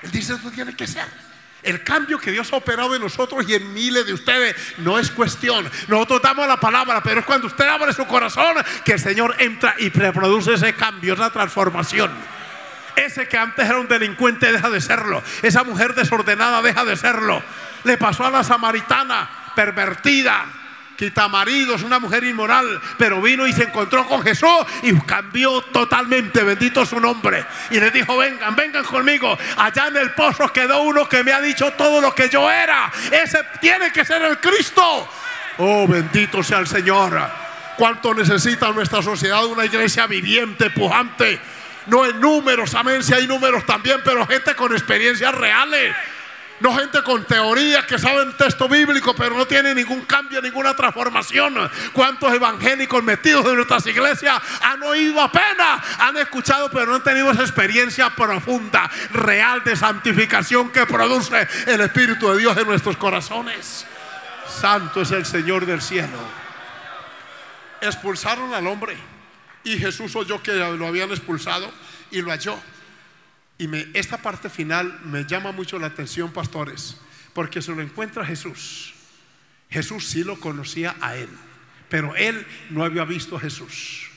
Él 0.00 0.10
dice, 0.10 0.32
esto 0.32 0.50
tiene 0.50 0.74
que 0.74 0.86
ser. 0.86 1.06
El 1.62 1.84
cambio 1.84 2.18
que 2.18 2.30
Dios 2.30 2.52
ha 2.52 2.56
operado 2.56 2.94
en 2.94 3.02
nosotros 3.02 3.44
y 3.46 3.54
en 3.54 3.72
miles 3.74 4.06
de 4.06 4.14
ustedes 4.14 4.56
no 4.78 4.98
es 4.98 5.10
cuestión. 5.10 5.70
Nosotros 5.88 6.22
damos 6.22 6.48
la 6.48 6.58
palabra, 6.58 7.02
pero 7.02 7.20
es 7.20 7.26
cuando 7.26 7.46
usted 7.46 7.66
abre 7.66 7.92
su 7.92 8.06
corazón 8.06 8.56
que 8.84 8.92
el 8.92 9.00
Señor 9.00 9.36
entra 9.38 9.74
y 9.78 9.90
reproduce 9.90 10.54
ese 10.54 10.74
cambio, 10.74 11.14
esa 11.14 11.30
transformación. 11.30 12.10
Ese 12.96 13.28
que 13.28 13.36
antes 13.36 13.66
era 13.66 13.78
un 13.78 13.88
delincuente 13.88 14.52
deja 14.52 14.70
de 14.70 14.80
serlo. 14.80 15.22
Esa 15.42 15.64
mujer 15.64 15.94
desordenada 15.94 16.62
deja 16.62 16.84
de 16.84 16.96
serlo. 16.96 17.42
Le 17.84 17.96
pasó 17.98 18.24
a 18.24 18.30
la 18.30 18.44
samaritana 18.44 19.28
pervertida, 19.54 20.46
quita 21.00 21.28
maridos, 21.28 21.82
una 21.82 21.98
mujer 21.98 22.24
inmoral, 22.24 22.78
pero 22.98 23.22
vino 23.22 23.46
y 23.46 23.54
se 23.54 23.62
encontró 23.62 24.06
con 24.06 24.22
Jesús 24.22 24.50
y 24.82 24.94
cambió 25.00 25.62
totalmente, 25.62 26.42
bendito 26.42 26.84
su 26.84 27.00
nombre. 27.00 27.42
Y 27.70 27.80
le 27.80 27.90
dijo, 27.90 28.18
vengan, 28.18 28.54
vengan 28.54 28.84
conmigo. 28.84 29.38
Allá 29.56 29.86
en 29.86 29.96
el 29.96 30.10
pozo 30.10 30.52
quedó 30.52 30.82
uno 30.82 31.08
que 31.08 31.24
me 31.24 31.32
ha 31.32 31.40
dicho 31.40 31.72
todo 31.72 32.02
lo 32.02 32.14
que 32.14 32.28
yo 32.28 32.50
era. 32.50 32.92
Ese 33.10 33.38
tiene 33.62 33.90
que 33.92 34.04
ser 34.04 34.20
el 34.20 34.38
Cristo. 34.40 35.08
Oh, 35.56 35.88
bendito 35.88 36.42
sea 36.42 36.58
el 36.58 36.66
Señor. 36.66 37.18
¿Cuánto 37.78 38.12
necesita 38.12 38.70
nuestra 38.70 39.00
sociedad 39.00 39.46
una 39.46 39.64
iglesia 39.64 40.06
viviente, 40.06 40.68
pujante? 40.68 41.40
No 41.86 42.04
en 42.04 42.20
números, 42.20 42.74
amén, 42.74 43.02
si 43.02 43.14
hay 43.14 43.26
números 43.26 43.64
también, 43.64 44.02
pero 44.04 44.26
gente 44.26 44.54
con 44.54 44.72
experiencias 44.72 45.34
reales. 45.34 45.96
No 46.60 46.76
gente 46.76 47.02
con 47.02 47.24
teorías 47.24 47.86
que 47.86 47.98
saben 47.98 48.36
texto 48.36 48.68
bíblico, 48.68 49.14
pero 49.14 49.34
no 49.36 49.46
tiene 49.46 49.74
ningún 49.74 50.02
cambio, 50.02 50.42
ninguna 50.42 50.76
transformación. 50.76 51.54
¿Cuántos 51.94 52.32
evangélicos 52.34 53.02
metidos 53.02 53.46
en 53.46 53.56
nuestras 53.56 53.86
iglesias 53.86 54.40
han 54.60 54.82
oído 54.82 55.20
apenas? 55.20 55.82
Han 55.98 56.18
escuchado, 56.18 56.70
pero 56.70 56.86
no 56.86 56.96
han 56.96 57.02
tenido 57.02 57.30
esa 57.30 57.42
experiencia 57.42 58.10
profunda, 58.10 58.90
real 59.12 59.64
de 59.64 59.74
santificación 59.74 60.70
que 60.70 60.84
produce 60.84 61.48
el 61.66 61.80
Espíritu 61.80 62.30
de 62.30 62.38
Dios 62.38 62.56
en 62.58 62.66
nuestros 62.66 62.98
corazones. 62.98 63.86
Santo 64.46 65.00
es 65.00 65.10
el 65.12 65.24
Señor 65.24 65.64
del 65.64 65.80
cielo. 65.80 66.18
Expulsaron 67.80 68.52
al 68.52 68.66
hombre 68.66 68.98
y 69.64 69.78
Jesús 69.78 70.14
oyó 70.14 70.42
que 70.42 70.52
lo 70.52 70.86
habían 70.86 71.10
expulsado 71.10 71.72
y 72.10 72.20
lo 72.20 72.30
halló. 72.30 72.58
Y 73.60 73.68
me, 73.68 73.86
esta 73.92 74.16
parte 74.16 74.48
final 74.48 75.00
me 75.04 75.26
llama 75.26 75.52
mucho 75.52 75.78
la 75.78 75.88
atención, 75.88 76.32
pastores, 76.32 76.96
porque 77.34 77.60
se 77.60 77.72
lo 77.72 77.82
encuentra 77.82 78.24
Jesús. 78.24 78.94
Jesús 79.68 80.06
sí 80.06 80.24
lo 80.24 80.40
conocía 80.40 80.96
a 81.02 81.14
él, 81.14 81.28
pero 81.90 82.16
él 82.16 82.46
no 82.70 82.84
había 82.84 83.04
visto 83.04 83.36
a 83.36 83.40
Jesús. 83.40 84.08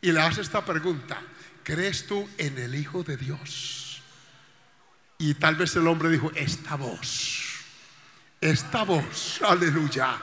Y 0.00 0.12
le 0.12 0.20
hace 0.20 0.42
esta 0.42 0.64
pregunta, 0.64 1.20
¿crees 1.64 2.06
tú 2.06 2.30
en 2.38 2.56
el 2.58 2.76
Hijo 2.76 3.02
de 3.02 3.16
Dios? 3.16 4.00
Y 5.18 5.34
tal 5.34 5.56
vez 5.56 5.74
el 5.74 5.88
hombre 5.88 6.08
dijo, 6.08 6.30
esta 6.36 6.76
voz, 6.76 7.64
esta 8.40 8.84
voz, 8.84 9.40
aleluya. 9.44 10.16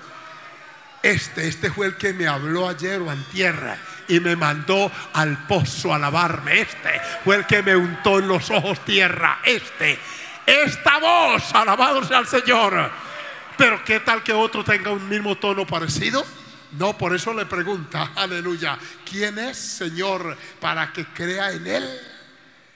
Este, 1.04 1.50
este 1.50 1.70
fue 1.72 1.88
el 1.88 1.98
que 1.98 2.14
me 2.14 2.26
habló 2.26 2.70
ayer 2.70 3.02
o 3.02 3.12
en 3.12 3.22
tierra 3.26 3.78
y 4.08 4.20
me 4.20 4.36
mandó 4.36 4.92
al 5.14 5.46
pozo 5.48 5.94
a 5.94 6.00
lavarme. 6.00 6.62
Este 6.62 7.02
fue 7.24 7.38
el 7.38 7.46
que 7.46 7.62
me 7.62 7.76
untó 7.76 8.20
en 8.20 8.28
los 8.28 8.50
ojos 8.50 8.84
tierra. 8.86 9.40
Este, 9.44 10.00
esta 10.46 10.98
voz, 11.00 11.54
alabado 11.54 12.04
sea 12.04 12.20
el 12.20 12.28
Señor. 12.28 12.92
Pero 13.58 13.84
¿qué 13.84 14.00
tal 14.02 14.24
que 14.24 14.34
otro 14.34 14.64
tenga 14.64 14.92
un 14.92 15.08
mismo 15.10 15.36
tono 15.38 15.66
parecido? 15.66 16.26
No, 16.74 16.98
por 16.98 17.16
eso 17.16 17.34
le 17.34 17.46
pregunta, 17.46 18.12
aleluya, 18.16 18.78
¿quién 19.10 19.40
es 19.40 19.58
Señor 19.58 20.38
para 20.60 20.92
que 20.92 21.06
crea 21.06 21.52
en 21.52 21.66
Él? 21.66 22.00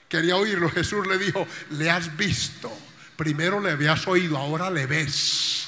Quería 0.07 0.35
oírlo. 0.35 0.69
Jesús 0.69 1.07
le 1.07 1.17
dijo, 1.17 1.47
le 1.71 1.89
has 1.89 2.15
visto. 2.17 2.71
Primero 3.15 3.61
le 3.61 3.71
habías 3.71 4.05
oído, 4.07 4.37
ahora 4.37 4.69
le 4.69 4.85
ves. 4.85 5.67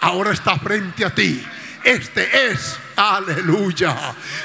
Ahora 0.00 0.32
está 0.32 0.56
frente 0.58 1.04
a 1.04 1.10
ti. 1.10 1.44
Este 1.84 2.48
es, 2.48 2.78
aleluya. 2.96 3.94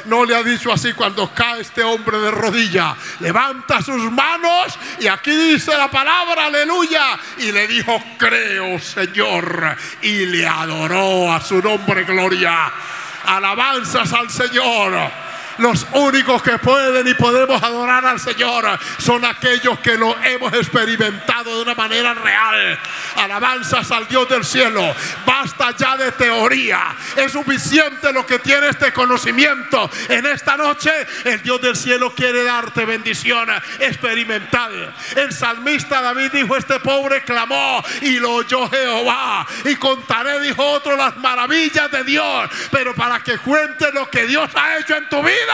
No 0.05 0.25
le 0.25 0.35
ha 0.35 0.43
dicho 0.43 0.73
así 0.73 0.91
cuando 0.91 1.33
cae 1.33 1.61
este 1.61 1.81
hombre 1.83 2.19
de 2.19 2.31
rodilla. 2.31 2.95
Levanta 3.21 3.81
sus 3.81 4.11
manos 4.11 4.77
y 4.99 5.07
aquí 5.07 5.31
dice 5.31 5.77
la 5.77 5.89
palabra, 5.89 6.47
aleluya. 6.47 7.17
Y 7.37 7.53
le 7.53 7.65
dijo, 7.67 7.97
creo 8.17 8.77
Señor. 8.79 9.77
Y 10.01 10.25
le 10.25 10.45
adoró 10.45 11.31
a 11.31 11.39
su 11.39 11.61
nombre, 11.61 12.03
gloria. 12.03 12.71
Alabanzas 13.23 14.11
al 14.11 14.29
Señor. 14.29 15.28
Los 15.59 15.85
únicos 15.91 16.41
que 16.41 16.57
pueden 16.57 17.05
y 17.05 17.13
podemos 17.15 17.61
adorar 17.61 18.05
al 18.05 18.17
Señor 18.17 18.79
son 18.97 19.25
aquellos 19.25 19.77
que 19.79 19.97
lo 19.97 20.17
hemos 20.23 20.53
experimentado 20.53 21.57
de 21.57 21.63
una 21.63 21.75
manera 21.75 22.13
real. 22.13 22.79
Alabanzas 23.17 23.91
al 23.91 24.07
Dios 24.07 24.29
del 24.29 24.45
cielo. 24.45 24.95
Basta 25.25 25.75
ya 25.75 25.97
de 25.97 26.13
teoría. 26.13 26.95
Es 27.17 27.33
suficiente 27.33 28.13
lo 28.13 28.25
que 28.25 28.39
tiene 28.39 28.69
este 28.69 28.93
conocimiento. 28.93 29.89
En 30.07 30.25
esta 30.27 30.55
noche 30.55 30.91
el 31.25 31.43
Dios 31.43 31.59
del 31.61 31.75
cielo 31.75 32.13
quiere 32.15 32.43
darte 32.45 32.85
bendición 32.85 33.49
experimental. 33.79 34.95
El 35.17 35.33
salmista 35.33 36.01
David 36.01 36.31
dijo, 36.31 36.55
este 36.55 36.79
pobre 36.79 37.21
clamó 37.23 37.83
y 38.01 38.17
lo 38.17 38.35
oyó 38.35 38.69
Jehová. 38.69 39.45
Y 39.65 39.75
contaré, 39.75 40.39
dijo 40.39 40.65
otro, 40.65 40.95
las 40.95 41.17
maravillas 41.17 41.91
de 41.91 42.05
Dios. 42.05 42.49
Pero 42.71 42.95
para 42.95 43.19
que 43.19 43.37
cuentes 43.39 43.93
lo 43.93 44.09
que 44.09 44.25
Dios 44.25 44.49
ha 44.55 44.77
hecho 44.77 44.95
en 44.95 45.09
tu 45.09 45.21
vida 45.21 45.48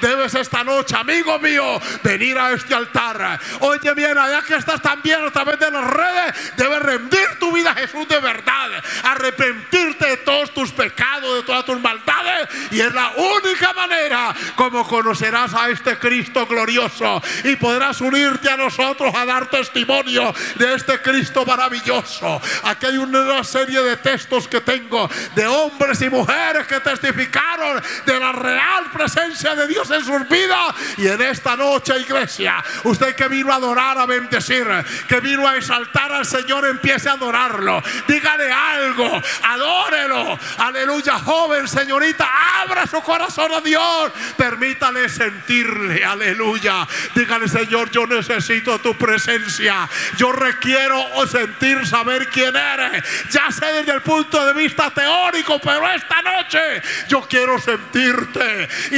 debes 0.00 0.34
esta 0.34 0.64
noche, 0.64 0.96
amigo 0.96 1.38
mío, 1.38 1.80
venir 2.02 2.38
a 2.38 2.52
este 2.52 2.74
altar. 2.74 3.38
Oye 3.60 3.94
bien, 3.94 4.16
allá 4.16 4.42
que 4.42 4.56
estás 4.56 4.80
también 4.80 5.24
a 5.24 5.30
través 5.30 5.58
de 5.58 5.70
las 5.70 5.84
redes, 5.84 6.56
debes 6.56 6.80
rendir 6.80 7.26
tu 7.38 7.52
vida 7.52 7.70
a 7.70 7.74
Jesús 7.74 8.06
de 8.08 8.18
verdad, 8.20 8.70
arrepentirte 9.02 10.06
de 10.06 10.16
todos 10.18 10.52
tus 10.52 10.72
pecados, 10.72 11.36
de 11.36 11.42
todas 11.42 11.64
tus 11.64 11.80
maldades, 11.80 12.48
y 12.70 12.80
es 12.80 12.92
la 12.92 13.12
única 13.16 13.72
manera 13.72 14.34
como 14.56 14.86
conocerás 14.86 15.54
a 15.54 15.70
este 15.70 15.98
Cristo 15.98 16.46
glorioso 16.46 17.22
y 17.44 17.56
podrás 17.56 18.00
unirte 18.00 18.50
a 18.50 18.56
nosotros 18.56 19.14
a 19.14 19.24
dar 19.24 19.48
testimonio 19.48 20.34
de 20.56 20.74
este 20.74 21.00
Cristo 21.00 21.44
maravilloso. 21.44 22.40
Aquí 22.64 22.86
hay 22.86 22.98
una 22.98 23.42
serie 23.44 23.80
de 23.82 23.96
textos 23.96 24.48
que 24.48 24.60
tengo 24.60 25.08
de 25.34 25.46
hombres 25.46 26.00
y 26.02 26.10
mujeres 26.10 26.66
que 26.66 26.80
testificaron 26.80 27.82
de 28.04 28.20
la 28.20 28.32
real 28.32 28.84
presencia 28.92 29.37
de 29.42 29.68
Dios 29.68 29.88
en 29.90 30.04
sus 30.04 30.28
vidas. 30.28 30.74
Y 30.96 31.06
en 31.06 31.22
esta 31.22 31.56
noche, 31.56 31.98
iglesia, 31.98 32.62
usted 32.84 33.14
que 33.14 33.28
vino 33.28 33.52
a 33.52 33.56
adorar, 33.56 33.98
a 33.98 34.06
bendecir, 34.06 34.66
que 35.08 35.20
vino 35.20 35.46
a 35.46 35.56
exaltar 35.56 36.12
al 36.12 36.26
Señor, 36.26 36.66
empiece 36.66 37.08
a 37.08 37.12
adorarlo. 37.12 37.82
Dígale 38.06 38.50
algo, 38.50 39.22
adórelo. 39.42 40.38
Aleluya, 40.58 41.18
joven, 41.20 41.68
señorita, 41.68 42.28
abra 42.62 42.86
su 42.86 43.00
corazón 43.00 43.52
a 43.52 43.60
Dios. 43.60 44.12
Permítale 44.36 45.08
sentirle, 45.08 46.04
aleluya. 46.04 46.86
Dígale, 47.14 47.48
Señor, 47.48 47.90
yo 47.90 48.06
necesito 48.06 48.80
tu 48.80 48.96
presencia. 48.96 49.88
Yo 50.16 50.32
requiero 50.32 51.04
sentir, 51.30 51.86
saber 51.86 52.28
quién 52.28 52.54
eres. 52.56 53.04
Ya 53.30 53.50
sé 53.52 53.66
desde 53.66 53.92
el 53.92 54.02
punto 54.02 54.44
de 54.44 54.52
vista 54.52 54.90
teórico, 54.90 55.60
pero 55.60 55.88
esta 55.88 56.22
noche 56.22 56.82
yo 57.08 57.20
quiero 57.28 57.60
sentirte 57.60 58.68
y 58.90 58.96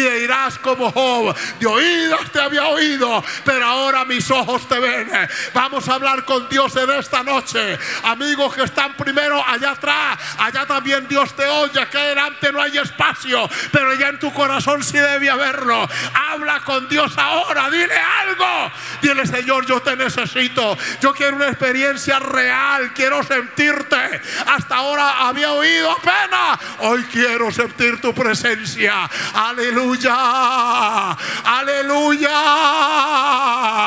como 0.63 0.91
Job. 0.93 1.35
De 1.59 1.67
oídas 1.67 2.31
te 2.33 2.41
había 2.41 2.67
oído, 2.67 3.23
pero 3.45 3.65
ahora 3.65 4.05
mis 4.05 4.31
ojos 4.31 4.69
te 4.69 4.79
ven. 4.79 5.11
Vamos 5.55 5.89
a 5.89 5.95
hablar 5.95 6.25
con 6.25 6.49
Dios 6.49 6.75
en 6.77 6.91
esta 6.91 7.23
noche. 7.23 7.79
Amigos 8.05 8.55
que 8.55 8.65
están 8.65 8.95
primero 8.95 9.43
allá 9.47 9.73
atrás, 9.73 10.19
allá 10.39 10.67
también 10.67 11.07
Dios 11.09 11.35
te 11.35 11.47
oye, 11.47 11.87
que 11.91 11.99
adelante 11.99 12.53
no 12.53 12.61
hay 12.61 12.79
espacio, 12.79 13.49
pero 13.73 13.95
ya 13.95 14.09
en 14.09 14.19
tu 14.19 14.33
corazón 14.33 14.83
sí 14.83 14.99
debe 14.99 15.31
haberlo. 15.31 15.89
Habla 16.15 16.61
con 16.61 16.89
Dios 16.89 17.13
ahora, 17.17 17.71
dile 17.71 17.97
algo. 17.97 18.73
Dile, 19.03 19.27
Señor, 19.27 19.67
yo 19.67 19.81
te 19.81 19.97
necesito. 19.97 20.77
Yo 21.01 21.13
quiero 21.15 21.37
una 21.37 21.49
experiencia 21.49 22.19
real, 22.19 22.93
quiero 22.93 23.23
sentirte. 23.23 24.21
Hasta 24.47 24.77
ahora 24.77 25.29
había 25.29 25.53
oído 25.53 25.91
apenas. 25.91 26.59
Hoy 26.81 27.03
quiero 27.05 27.51
sentir 27.51 28.01
tu 28.01 28.15
presencia. 28.15 29.09
Aleluya. 29.35 30.10
Aleluya. 31.45 32.31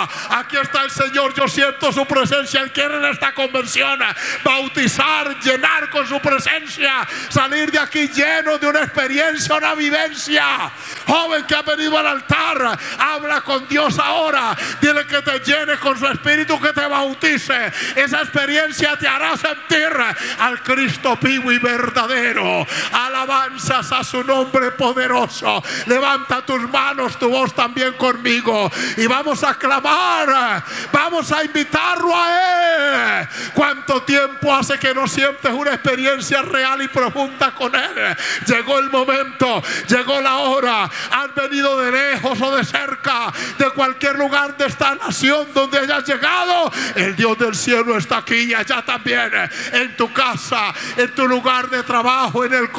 Aquí 0.04 0.58
está 0.58 0.84
el 0.84 0.92
Señor. 0.92 1.34
Yo 1.34 1.48
siento 1.48 1.92
su 1.92 2.06
presencia. 2.06 2.62
Él 2.62 2.72
quiere 2.72 2.98
en 2.98 3.06
esta 3.06 3.34
convención 3.34 4.00
bautizar, 4.44 5.40
llenar 5.40 5.90
con 5.90 6.08
su 6.08 6.20
presencia. 6.20 7.08
Salir 7.30 7.72
de 7.72 7.80
aquí 7.80 8.08
lleno 8.08 8.58
de 8.58 8.68
una 8.68 8.82
experiencia, 8.82 9.56
una 9.56 9.76
vivencia. 9.76 10.72
Joven 11.08 11.46
que 11.46 11.56
ha 11.56 11.62
venido 11.62 11.98
al 11.98 12.08
altar, 12.08 12.80
habla 12.98 13.42
con 13.42 13.68
Dios 13.68 14.00
ahora. 14.00 14.56
Dile 14.82 15.06
que 15.06 15.22
te 15.22 15.40
llene 15.40 15.78
con 15.78 15.98
su 15.98 16.08
espíritu, 16.08 16.60
que 16.60 16.74
te 16.74 16.86
bautice. 16.86 17.72
Esa 17.96 18.22
experiencia 18.22 18.98
te 18.98 19.08
hará 19.08 19.36
sentir 19.38 19.90
al 20.40 20.62
Cristo 20.64 21.18
vivo 21.22 21.52
y 21.52 21.58
verdadero. 21.58 22.66
Alabanzas 22.92 23.92
a 23.92 24.04
su 24.04 24.24
nombre 24.24 24.72
poderoso. 24.72 25.64
Levanta 26.14 26.46
tus 26.46 26.70
manos, 26.70 27.18
tu 27.18 27.28
voz 27.28 27.56
también 27.56 27.94
conmigo. 27.94 28.72
Y 28.98 29.08
vamos 29.08 29.44
a 29.44 29.56
clamar, 29.56 30.64
vamos 30.92 31.32
a 31.32 31.44
invitarlo 31.44 32.14
a 32.16 33.22
Él. 33.22 33.28
¿Cuánto 33.56 34.04
tiempo 34.04 34.54
hace 34.54 34.78
que 34.78 34.94
no 34.94 35.08
sientes 35.08 35.52
una 35.52 35.74
experiencia 35.74 36.44
real 36.44 36.84
y 36.84 36.88
profunda 36.88 37.56
con 37.56 37.74
Él? 37.74 38.16
Llegó 38.46 38.78
el 38.78 38.92
momento, 38.92 39.64
llegó 39.88 40.22
la 40.22 40.36
hora. 40.36 40.88
Han 41.10 41.34
venido 41.34 41.80
de 41.82 41.92
lejos 41.92 42.40
o 42.40 42.56
de 42.58 42.64
cerca, 42.64 43.34
de 43.58 43.72
cualquier 43.72 44.16
lugar 44.16 44.56
de 44.56 44.68
esta 44.68 44.94
nación 44.94 45.48
donde 45.52 45.80
hayas 45.80 46.06
llegado. 46.08 46.72
El 46.94 47.16
Dios 47.16 47.40
del 47.40 47.56
cielo 47.56 47.98
está 47.98 48.18
aquí 48.18 48.36
y 48.36 48.54
allá 48.54 48.86
también. 48.86 49.32
En 49.72 49.98
tu 49.98 50.14
casa, 50.14 50.76
en 50.96 51.10
tu 51.16 51.28
lugar 51.28 51.72
de 51.72 51.82
trabajo, 51.82 52.46
en, 52.46 52.54
el 52.54 52.70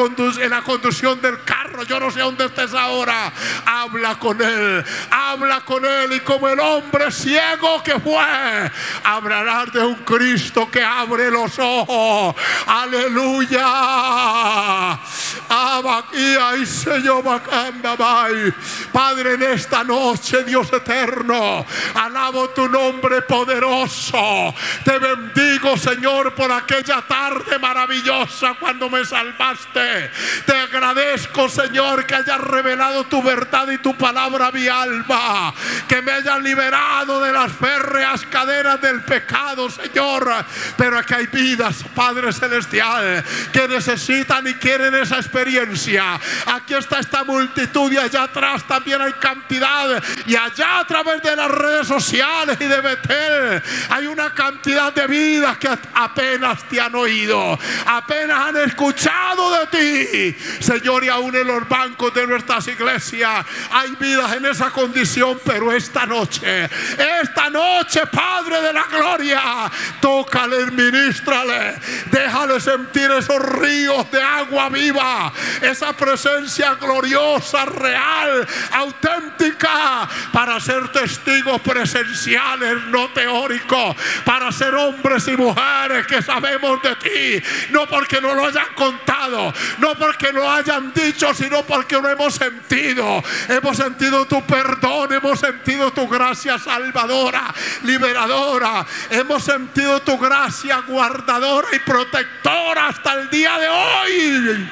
en 0.40 0.50
la 0.50 0.62
conducción 0.62 1.20
del 1.20 1.42
carro. 1.42 1.82
Yo 1.82 1.98
no 1.98 2.12
sé 2.12 2.20
dónde 2.20 2.44
estés 2.44 2.72
ahora 2.74 3.23
habla 3.64 4.18
con 4.18 4.40
él, 4.40 4.84
habla 5.10 5.60
con 5.60 5.84
él 5.84 6.12
y 6.12 6.20
como 6.20 6.48
el 6.48 6.60
hombre 6.60 7.10
ciego 7.10 7.82
que 7.82 7.98
fue, 8.00 8.70
hablará 9.04 9.66
de 9.66 9.80
un 9.80 9.96
Cristo 9.96 10.70
que 10.70 10.82
abre 10.82 11.30
los 11.30 11.58
ojos. 11.58 12.34
Aleluya. 12.66 13.64
Padre, 18.92 19.34
en 19.34 19.42
esta 19.42 19.84
noche, 19.84 20.44
Dios 20.44 20.72
eterno, 20.72 21.64
alabo 21.94 22.50
tu 22.50 22.68
nombre 22.68 23.22
poderoso. 23.22 24.54
Te 24.84 24.98
bendigo, 24.98 25.76
Señor, 25.76 26.34
por 26.34 26.50
aquella 26.50 27.02
tarde 27.02 27.58
maravillosa 27.58 28.54
cuando 28.58 28.88
me 28.88 29.04
salvaste. 29.04 30.10
Te 30.46 30.52
agradezco, 30.56 31.48
Señor, 31.48 32.06
que 32.06 32.14
hayas 32.14 32.40
revelado 32.40 33.04
tu 33.04 33.13
verdad 33.22 33.70
y 33.70 33.78
tu 33.78 33.96
palabra 33.96 34.48
a 34.48 34.52
mi 34.52 34.66
alma. 34.68 35.52
Que 35.88 36.02
me 36.02 36.12
hayas 36.12 36.40
liberado 36.42 37.20
de 37.20 37.32
las 37.32 37.52
férreas 37.52 38.24
cadenas 38.26 38.80
del 38.80 39.02
pecado, 39.02 39.70
Señor. 39.70 40.30
Pero 40.76 40.98
aquí 40.98 41.14
hay 41.14 41.26
vidas, 41.26 41.84
Padre 41.94 42.32
Celestial, 42.32 43.24
que 43.52 43.68
necesitan 43.68 44.46
y 44.46 44.54
quieren 44.54 44.94
esa 44.94 45.16
experiencia. 45.16 46.20
Aquí 46.46 46.74
está 46.74 46.98
esta 46.98 47.24
multitud 47.24 47.92
y 47.92 47.98
allá 47.98 48.24
atrás 48.24 48.66
también 48.66 49.00
hay 49.00 49.12
cantidad. 49.14 50.02
Y 50.26 50.36
allá 50.36 50.80
a 50.80 50.86
través 50.86 51.22
de 51.22 51.36
las 51.36 51.50
redes 51.50 51.86
sociales 51.86 52.56
y 52.60 52.64
de 52.64 52.80
Betel 52.80 53.62
hay 53.90 54.06
una 54.06 54.32
cantidad 54.32 54.92
de 54.92 55.06
vidas 55.06 55.58
que 55.58 55.68
apenas 55.94 56.64
te 56.68 56.80
han 56.80 56.94
oído, 56.94 57.58
apenas 57.86 58.48
han 58.48 58.56
escuchado 58.58 59.52
de 59.52 59.66
ti, 59.66 60.36
Señor, 60.60 61.04
y 61.04 61.08
aún 61.08 61.34
en 61.36 61.46
los 61.46 61.68
bancos 61.68 62.12
de 62.14 62.26
nuestras 62.26 62.66
iglesias 62.68 63.03
hay 63.70 63.90
vidas 63.98 64.32
en 64.34 64.46
esa 64.46 64.70
condición, 64.70 65.38
pero 65.44 65.72
esta 65.72 66.06
noche, 66.06 66.68
esta 67.22 67.50
noche, 67.50 68.06
Padre 68.06 68.60
de 68.60 68.72
la 68.72 68.84
gloria, 68.84 69.70
tócale, 70.00 70.70
ministrale, 70.70 71.78
déjale 72.10 72.60
sentir 72.60 73.10
esos 73.10 73.40
ríos 73.40 74.10
de 74.10 74.22
agua 74.22 74.68
viva, 74.68 75.32
esa 75.60 75.92
presencia 75.92 76.74
gloriosa, 76.74 77.64
real, 77.64 78.46
auténtica, 78.72 80.08
para 80.32 80.60
ser 80.60 80.88
testigos 80.88 81.60
presenciales, 81.60 82.84
no 82.86 83.08
teóricos, 83.10 83.96
para 84.24 84.50
ser 84.52 84.74
hombres 84.74 85.26
y 85.28 85.36
mujeres 85.36 86.06
que 86.06 86.22
sabemos 86.22 86.80
de 86.82 86.96
ti, 86.96 87.46
no 87.70 87.86
porque 87.86 88.20
no 88.20 88.34
lo 88.34 88.46
hayan 88.46 88.74
contado, 88.74 89.52
no 89.78 89.94
porque 89.94 90.32
lo 90.32 90.50
hayan 90.50 90.92
dicho, 90.92 91.34
sino 91.34 91.62
porque 91.64 91.96
lo 91.96 92.08
hemos 92.08 92.34
sentido. 92.34 92.93
Hemos 93.48 93.76
sentido 93.76 94.24
tu 94.26 94.42
perdón, 94.42 95.12
hemos 95.12 95.40
sentido 95.40 95.90
tu 95.92 96.08
gracia 96.08 96.58
salvadora, 96.58 97.52
liberadora. 97.82 98.86
Hemos 99.10 99.42
sentido 99.44 100.00
tu 100.02 100.18
gracia 100.18 100.82
guardadora 100.86 101.68
y 101.72 101.78
protectora 101.80 102.88
hasta 102.88 103.14
el 103.14 103.30
día 103.30 103.58
de 103.58 103.68
hoy. 103.68 104.70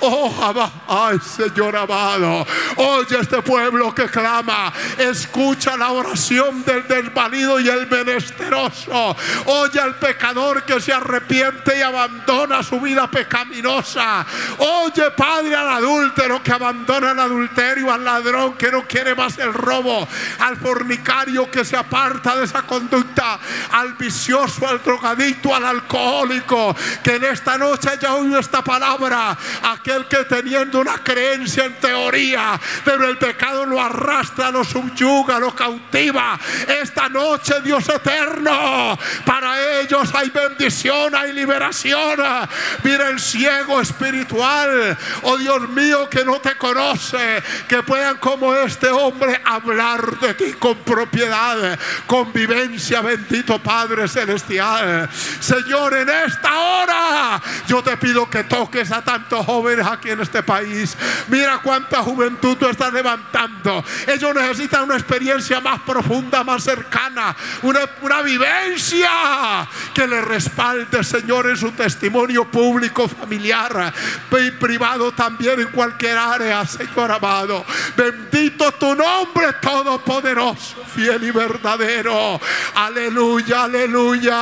Oh, 0.00 0.72
ay, 0.88 1.18
Señor 1.18 1.76
amado, 1.76 2.46
oye 2.76 3.18
este 3.20 3.42
pueblo 3.42 3.94
que 3.94 4.06
clama. 4.06 4.72
Escucha 4.96 5.76
la 5.76 5.90
oración 5.90 6.64
del 6.64 6.88
desvalido 6.88 7.60
y 7.60 7.68
el 7.68 7.86
menesteroso. 7.86 9.16
Oye 9.46 9.80
al 9.80 9.96
pecador 9.96 10.62
que 10.64 10.80
se 10.80 10.92
arrepiente 10.92 11.78
y 11.78 11.82
abandona 11.82 12.62
su 12.62 12.80
vida 12.80 13.10
pecaminosa. 13.10 14.24
Oye, 14.58 15.10
Padre, 15.16 15.54
al 15.54 15.68
adúltero 15.68 16.42
que 16.42 16.52
abandona 16.52 17.12
el 17.12 17.18
adulterio, 17.18 17.49
al 17.90 18.04
ladrón 18.04 18.54
que 18.54 18.70
no 18.70 18.86
quiere 18.86 19.14
más 19.14 19.38
el 19.38 19.52
robo, 19.52 20.06
al 20.38 20.56
fornicario 20.56 21.50
que 21.50 21.64
se 21.64 21.76
aparta 21.76 22.36
de 22.36 22.44
esa 22.44 22.62
conducta, 22.62 23.38
al 23.72 23.94
vicioso, 23.94 24.68
al 24.68 24.82
drogadicto, 24.82 25.54
al 25.54 25.64
alcohólico, 25.64 26.74
que 27.02 27.16
en 27.16 27.24
esta 27.24 27.58
noche 27.58 27.90
haya 27.90 28.14
oído 28.14 28.38
esta 28.38 28.62
palabra, 28.62 29.36
aquel 29.62 30.06
que 30.06 30.24
teniendo 30.24 30.80
una 30.80 30.98
creencia 31.02 31.64
en 31.64 31.74
teoría, 31.74 32.58
pero 32.84 33.08
el 33.08 33.18
pecado 33.18 33.66
lo 33.66 33.80
arrastra, 33.80 34.50
lo 34.50 34.64
subyuga, 34.64 35.38
lo 35.38 35.54
cautiva. 35.54 36.38
Esta 36.66 37.08
noche, 37.08 37.54
Dios 37.62 37.88
eterno, 37.88 38.98
para 39.24 39.80
ellos 39.80 40.08
hay 40.14 40.30
bendición, 40.30 41.14
hay 41.14 41.32
liberación. 41.32 42.20
Mira 42.82 43.08
el 43.08 43.20
ciego 43.20 43.80
espiritual, 43.80 44.96
oh 45.22 45.36
Dios 45.36 45.68
mío, 45.70 46.08
que 46.08 46.24
no 46.24 46.40
te 46.40 46.56
conoce, 46.56 47.29
que 47.68 47.82
puedan 47.82 48.16
como 48.18 48.54
este 48.54 48.88
hombre 48.88 49.40
hablar 49.44 50.18
de 50.18 50.34
ti 50.34 50.52
con 50.58 50.76
propiedad, 50.78 51.78
con 52.06 52.32
vivencia, 52.32 53.00
bendito 53.00 53.58
Padre 53.58 54.08
Celestial. 54.08 55.08
Señor, 55.40 55.94
en 55.94 56.08
esta 56.08 56.58
hora 56.58 57.42
yo 57.66 57.82
te 57.82 57.96
pido 57.96 58.28
que 58.28 58.44
toques 58.44 58.90
a 58.92 59.02
tantos 59.02 59.44
jóvenes 59.44 59.86
aquí 59.86 60.10
en 60.10 60.20
este 60.20 60.42
país. 60.42 60.96
Mira 61.28 61.58
cuánta 61.62 62.02
juventud 62.02 62.56
tú 62.56 62.66
estás 62.66 62.92
levantando. 62.92 63.84
Ellos 64.06 64.34
necesitan 64.34 64.84
una 64.84 64.94
experiencia 64.96 65.60
más 65.60 65.80
profunda, 65.80 66.44
más 66.44 66.62
cercana, 66.64 67.36
una, 67.62 67.80
una 68.02 68.22
vivencia 68.22 69.10
que 69.94 70.06
le 70.06 70.20
respalde, 70.20 71.02
Señor, 71.04 71.48
en 71.48 71.56
su 71.56 71.70
testimonio 71.72 72.50
público, 72.50 73.08
familiar 73.08 73.92
y 74.32 74.50
privado 74.52 75.12
también 75.12 75.60
en 75.60 75.68
cualquier 75.68 76.16
área, 76.16 76.64
Señor 76.66 77.12
amado. 77.20 77.64
Bendito 77.96 78.72
tu 78.72 78.94
nombre, 78.94 79.52
todopoderoso, 79.60 80.76
fiel 80.94 81.24
y 81.24 81.30
verdadero. 81.30 82.40
Aleluya, 82.74 83.64
aleluya. 83.64 84.36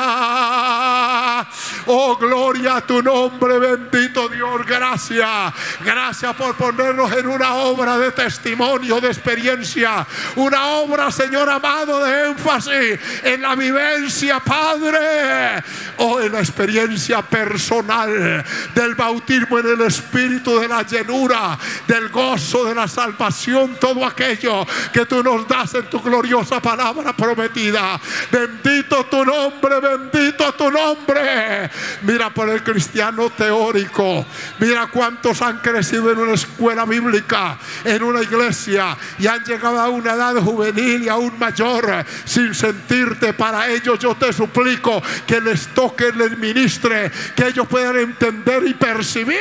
Oh, 1.86 2.16
gloria 2.16 2.76
a 2.76 2.80
tu 2.82 3.02
nombre, 3.02 3.58
bendito 3.58 4.28
Dios. 4.28 4.64
Gracias. 4.64 5.52
Gracias 5.80 6.34
por 6.36 6.54
ponernos 6.54 7.10
en 7.12 7.26
una 7.26 7.54
obra 7.54 7.98
de 7.98 8.12
testimonio, 8.12 9.00
de 9.00 9.08
experiencia. 9.08 10.06
Una 10.36 10.66
obra, 10.68 11.10
Señor 11.10 11.50
amado, 11.50 12.04
de 12.04 12.28
énfasis 12.28 13.00
en 13.24 13.42
la 13.42 13.56
vivencia, 13.56 14.38
Padre. 14.40 15.64
Oh, 15.96 16.20
en 16.20 16.32
la 16.32 16.40
experiencia 16.40 17.22
personal 17.22 18.44
del 18.74 18.94
bautismo 18.94 19.58
en 19.58 19.66
el 19.66 19.80
Espíritu, 19.82 20.60
de 20.60 20.68
la 20.68 20.82
llenura, 20.82 21.58
del 21.86 22.08
gozo, 22.10 22.67
la 22.74 22.88
salvación, 22.88 23.76
todo 23.80 24.04
aquello 24.04 24.66
que 24.92 25.06
tú 25.06 25.22
nos 25.22 25.46
das 25.46 25.74
en 25.74 25.88
tu 25.90 26.00
gloriosa 26.00 26.60
palabra 26.60 27.12
prometida. 27.12 28.00
Bendito 28.30 29.04
tu 29.06 29.24
nombre, 29.24 29.80
bendito 29.80 30.52
tu 30.54 30.70
nombre. 30.70 31.70
Mira 32.02 32.30
por 32.30 32.48
el 32.48 32.62
cristiano 32.62 33.30
teórico. 33.30 34.24
Mira 34.58 34.88
cuántos 34.88 35.40
han 35.42 35.58
crecido 35.58 36.10
en 36.10 36.18
una 36.18 36.34
escuela 36.34 36.84
bíblica, 36.84 37.58
en 37.84 38.02
una 38.02 38.22
iglesia 38.22 38.96
y 39.18 39.26
han 39.26 39.44
llegado 39.44 39.80
a 39.80 39.88
una 39.88 40.12
edad 40.12 40.36
juvenil 40.36 41.04
y 41.04 41.08
aún 41.08 41.38
mayor 41.38 42.04
sin 42.24 42.54
sentirte. 42.54 43.32
Para 43.32 43.68
ellos 43.68 43.98
yo 43.98 44.14
te 44.14 44.32
suplico 44.32 45.02
que 45.26 45.40
les 45.40 45.68
toque, 45.68 46.12
les 46.12 46.36
ministre, 46.38 47.10
que 47.34 47.48
ellos 47.48 47.66
puedan 47.66 47.96
entender 47.96 48.66
y 48.66 48.74
percibir 48.74 49.38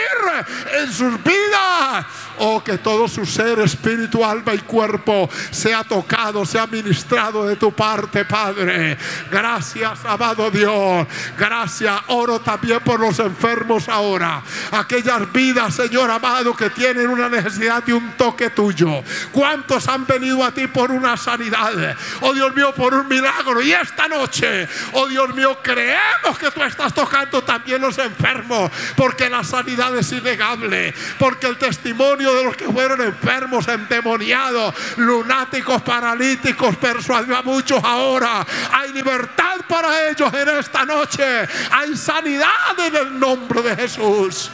en 0.79 0.91
sus 0.91 1.23
vidas. 1.23 2.05
Oh, 2.39 2.63
que 2.63 2.77
todo 2.77 3.07
su 3.17 3.25
ser, 3.25 3.57
espíritu, 3.61 4.23
alma 4.23 4.53
y 4.53 4.59
cuerpo 4.59 5.27
sea 5.49 5.83
tocado, 5.83 6.45
sea 6.45 6.67
ministrado 6.67 7.47
de 7.47 7.55
tu 7.55 7.71
parte, 7.71 8.25
Padre. 8.25 8.95
Gracias, 9.31 10.05
amado 10.05 10.51
Dios. 10.51 11.07
Gracias. 11.35 11.99
Oro 12.09 12.39
también 12.39 12.79
por 12.81 12.99
los 12.99 13.17
enfermos 13.17 13.89
ahora. 13.89 14.43
Aquellas 14.71 15.33
vidas, 15.33 15.73
Señor 15.73 16.11
amado, 16.11 16.55
que 16.55 16.69
tienen 16.69 17.07
una 17.07 17.27
necesidad 17.27 17.81
de 17.83 17.95
un 17.95 18.11
toque 18.11 18.51
tuyo. 18.51 19.01
¿Cuántos 19.31 19.87
han 19.87 20.05
venido 20.05 20.43
a 20.43 20.51
ti 20.51 20.67
por 20.67 20.91
una 20.91 21.17
sanidad? 21.17 21.95
Oh 22.21 22.35
Dios 22.35 22.55
mío, 22.55 22.71
por 22.75 22.93
un 22.93 23.07
milagro. 23.07 23.63
Y 23.63 23.71
esta 23.71 24.07
noche, 24.07 24.67
oh 24.93 25.07
Dios 25.07 25.33
mío, 25.33 25.57
creemos 25.63 26.37
que 26.39 26.51
tú 26.51 26.61
estás 26.61 26.93
tocando 26.93 27.41
también 27.41 27.81
los 27.81 27.97
enfermos. 27.97 28.69
Porque 28.95 29.27
la 29.27 29.43
sanidad 29.43 29.97
es 29.97 30.11
innegable. 30.11 30.93
Porque 31.17 31.47
el 31.47 31.57
testimonio 31.57 32.35
de 32.35 32.43
los 32.43 32.55
que 32.55 32.65
fueron 32.65 33.06
enfermos, 33.07 33.67
endemoniados, 33.67 34.73
lunáticos, 34.97 35.81
paralíticos, 35.81 36.75
persuadió 36.77 37.37
a 37.37 37.41
muchos 37.41 37.83
ahora. 37.83 38.45
Hay 38.71 38.93
libertad 38.93 39.57
para 39.67 40.09
ellos 40.09 40.33
en 40.33 40.49
esta 40.49 40.85
noche. 40.85 41.23
Hay 41.71 41.95
sanidad 41.95 42.79
en 42.85 42.95
el 42.95 43.19
nombre 43.19 43.61
de 43.61 43.75
Jesús 43.75 44.51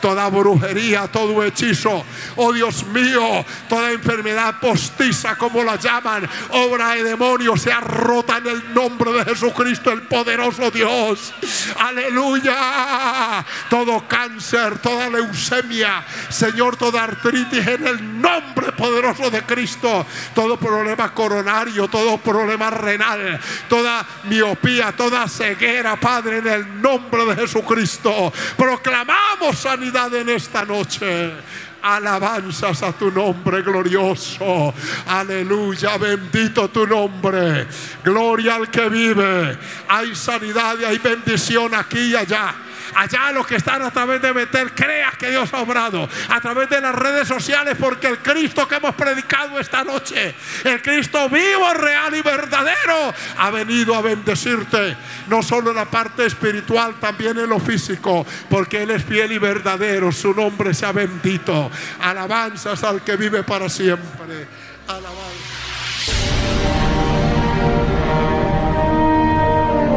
toda 0.00 0.28
brujería, 0.28 1.08
todo 1.08 1.42
hechizo, 1.44 2.04
oh 2.36 2.52
Dios 2.52 2.84
mío, 2.86 3.44
toda 3.68 3.92
enfermedad 3.92 4.56
postiza, 4.60 5.36
como 5.36 5.62
la 5.62 5.76
llaman, 5.76 6.28
obra 6.50 6.90
de 6.90 7.04
demonios, 7.04 7.60
sea 7.62 7.80
rota 7.80 8.38
en 8.38 8.46
el 8.46 8.74
nombre 8.74 9.12
de 9.12 9.24
Jesucristo, 9.24 9.90
el 9.92 10.02
poderoso 10.02 10.70
Dios. 10.70 11.34
Aleluya. 11.78 13.44
Todo 13.68 14.06
cáncer, 14.08 14.78
toda 14.78 15.08
leucemia, 15.08 16.04
Señor, 16.28 16.76
toda 16.76 17.04
artritis 17.04 17.66
en 17.66 17.86
el 17.86 18.20
nombre 18.20 18.72
poderoso 18.72 19.30
de 19.30 19.42
Cristo, 19.42 20.06
todo 20.34 20.56
problema 20.56 21.12
coronario, 21.12 21.88
todo 21.88 22.18
problema 22.18 22.70
renal, 22.70 23.40
toda 23.68 24.06
miopía, 24.24 24.92
toda 24.92 25.28
ceguera, 25.28 25.98
Padre, 25.98 26.38
en 26.38 26.48
el 26.48 26.82
nombre 26.82 27.24
de 27.26 27.36
Jesucristo. 27.36 28.32
Proclamamos 28.56 29.58
sanidad 29.58 29.87
en 29.96 30.28
esta 30.28 30.64
noche. 30.64 31.32
Alabanzas 31.80 32.82
a 32.82 32.92
tu 32.92 33.10
nombre 33.10 33.62
glorioso. 33.62 34.74
Aleluya, 35.06 35.96
bendito 35.96 36.68
tu 36.68 36.86
nombre. 36.86 37.66
Gloria 38.04 38.56
al 38.56 38.70
que 38.70 38.88
vive. 38.88 39.56
Hay 39.88 40.14
sanidad 40.14 40.76
y 40.80 40.84
hay 40.84 40.98
bendición 40.98 41.74
aquí 41.74 42.10
y 42.10 42.16
allá. 42.16 42.54
Allá 42.98 43.30
los 43.30 43.46
que 43.46 43.54
están 43.54 43.80
a 43.82 43.92
través 43.92 44.20
de 44.20 44.32
Betel, 44.32 44.72
crea 44.72 45.12
que 45.16 45.30
Dios 45.30 45.54
ha 45.54 45.60
obrado. 45.60 46.08
A 46.30 46.40
través 46.40 46.68
de 46.68 46.80
las 46.80 46.92
redes 46.92 47.28
sociales, 47.28 47.76
porque 47.78 48.08
el 48.08 48.18
Cristo 48.18 48.66
que 48.66 48.74
hemos 48.74 48.92
predicado 48.96 49.60
esta 49.60 49.84
noche, 49.84 50.34
el 50.64 50.82
Cristo 50.82 51.28
vivo, 51.28 51.72
real 51.74 52.12
y 52.16 52.22
verdadero, 52.22 53.14
ha 53.36 53.50
venido 53.50 53.94
a 53.94 54.02
bendecirte. 54.02 54.96
No 55.28 55.44
solo 55.44 55.70
en 55.70 55.76
la 55.76 55.84
parte 55.84 56.26
espiritual, 56.26 56.96
también 57.00 57.38
en 57.38 57.48
lo 57.48 57.60
físico, 57.60 58.26
porque 58.50 58.82
Él 58.82 58.90
es 58.90 59.04
fiel 59.04 59.30
y 59.30 59.38
verdadero. 59.38 60.10
Su 60.10 60.34
nombre 60.34 60.74
sea 60.74 60.90
bendito. 60.90 61.70
Alabanzas 62.00 62.82
al 62.82 63.02
que 63.02 63.14
vive 63.14 63.44
para 63.44 63.68
siempre. 63.68 64.48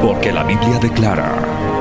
Porque 0.04 0.32
la 0.32 0.44
Biblia 0.44 0.78
declara. 0.80 1.81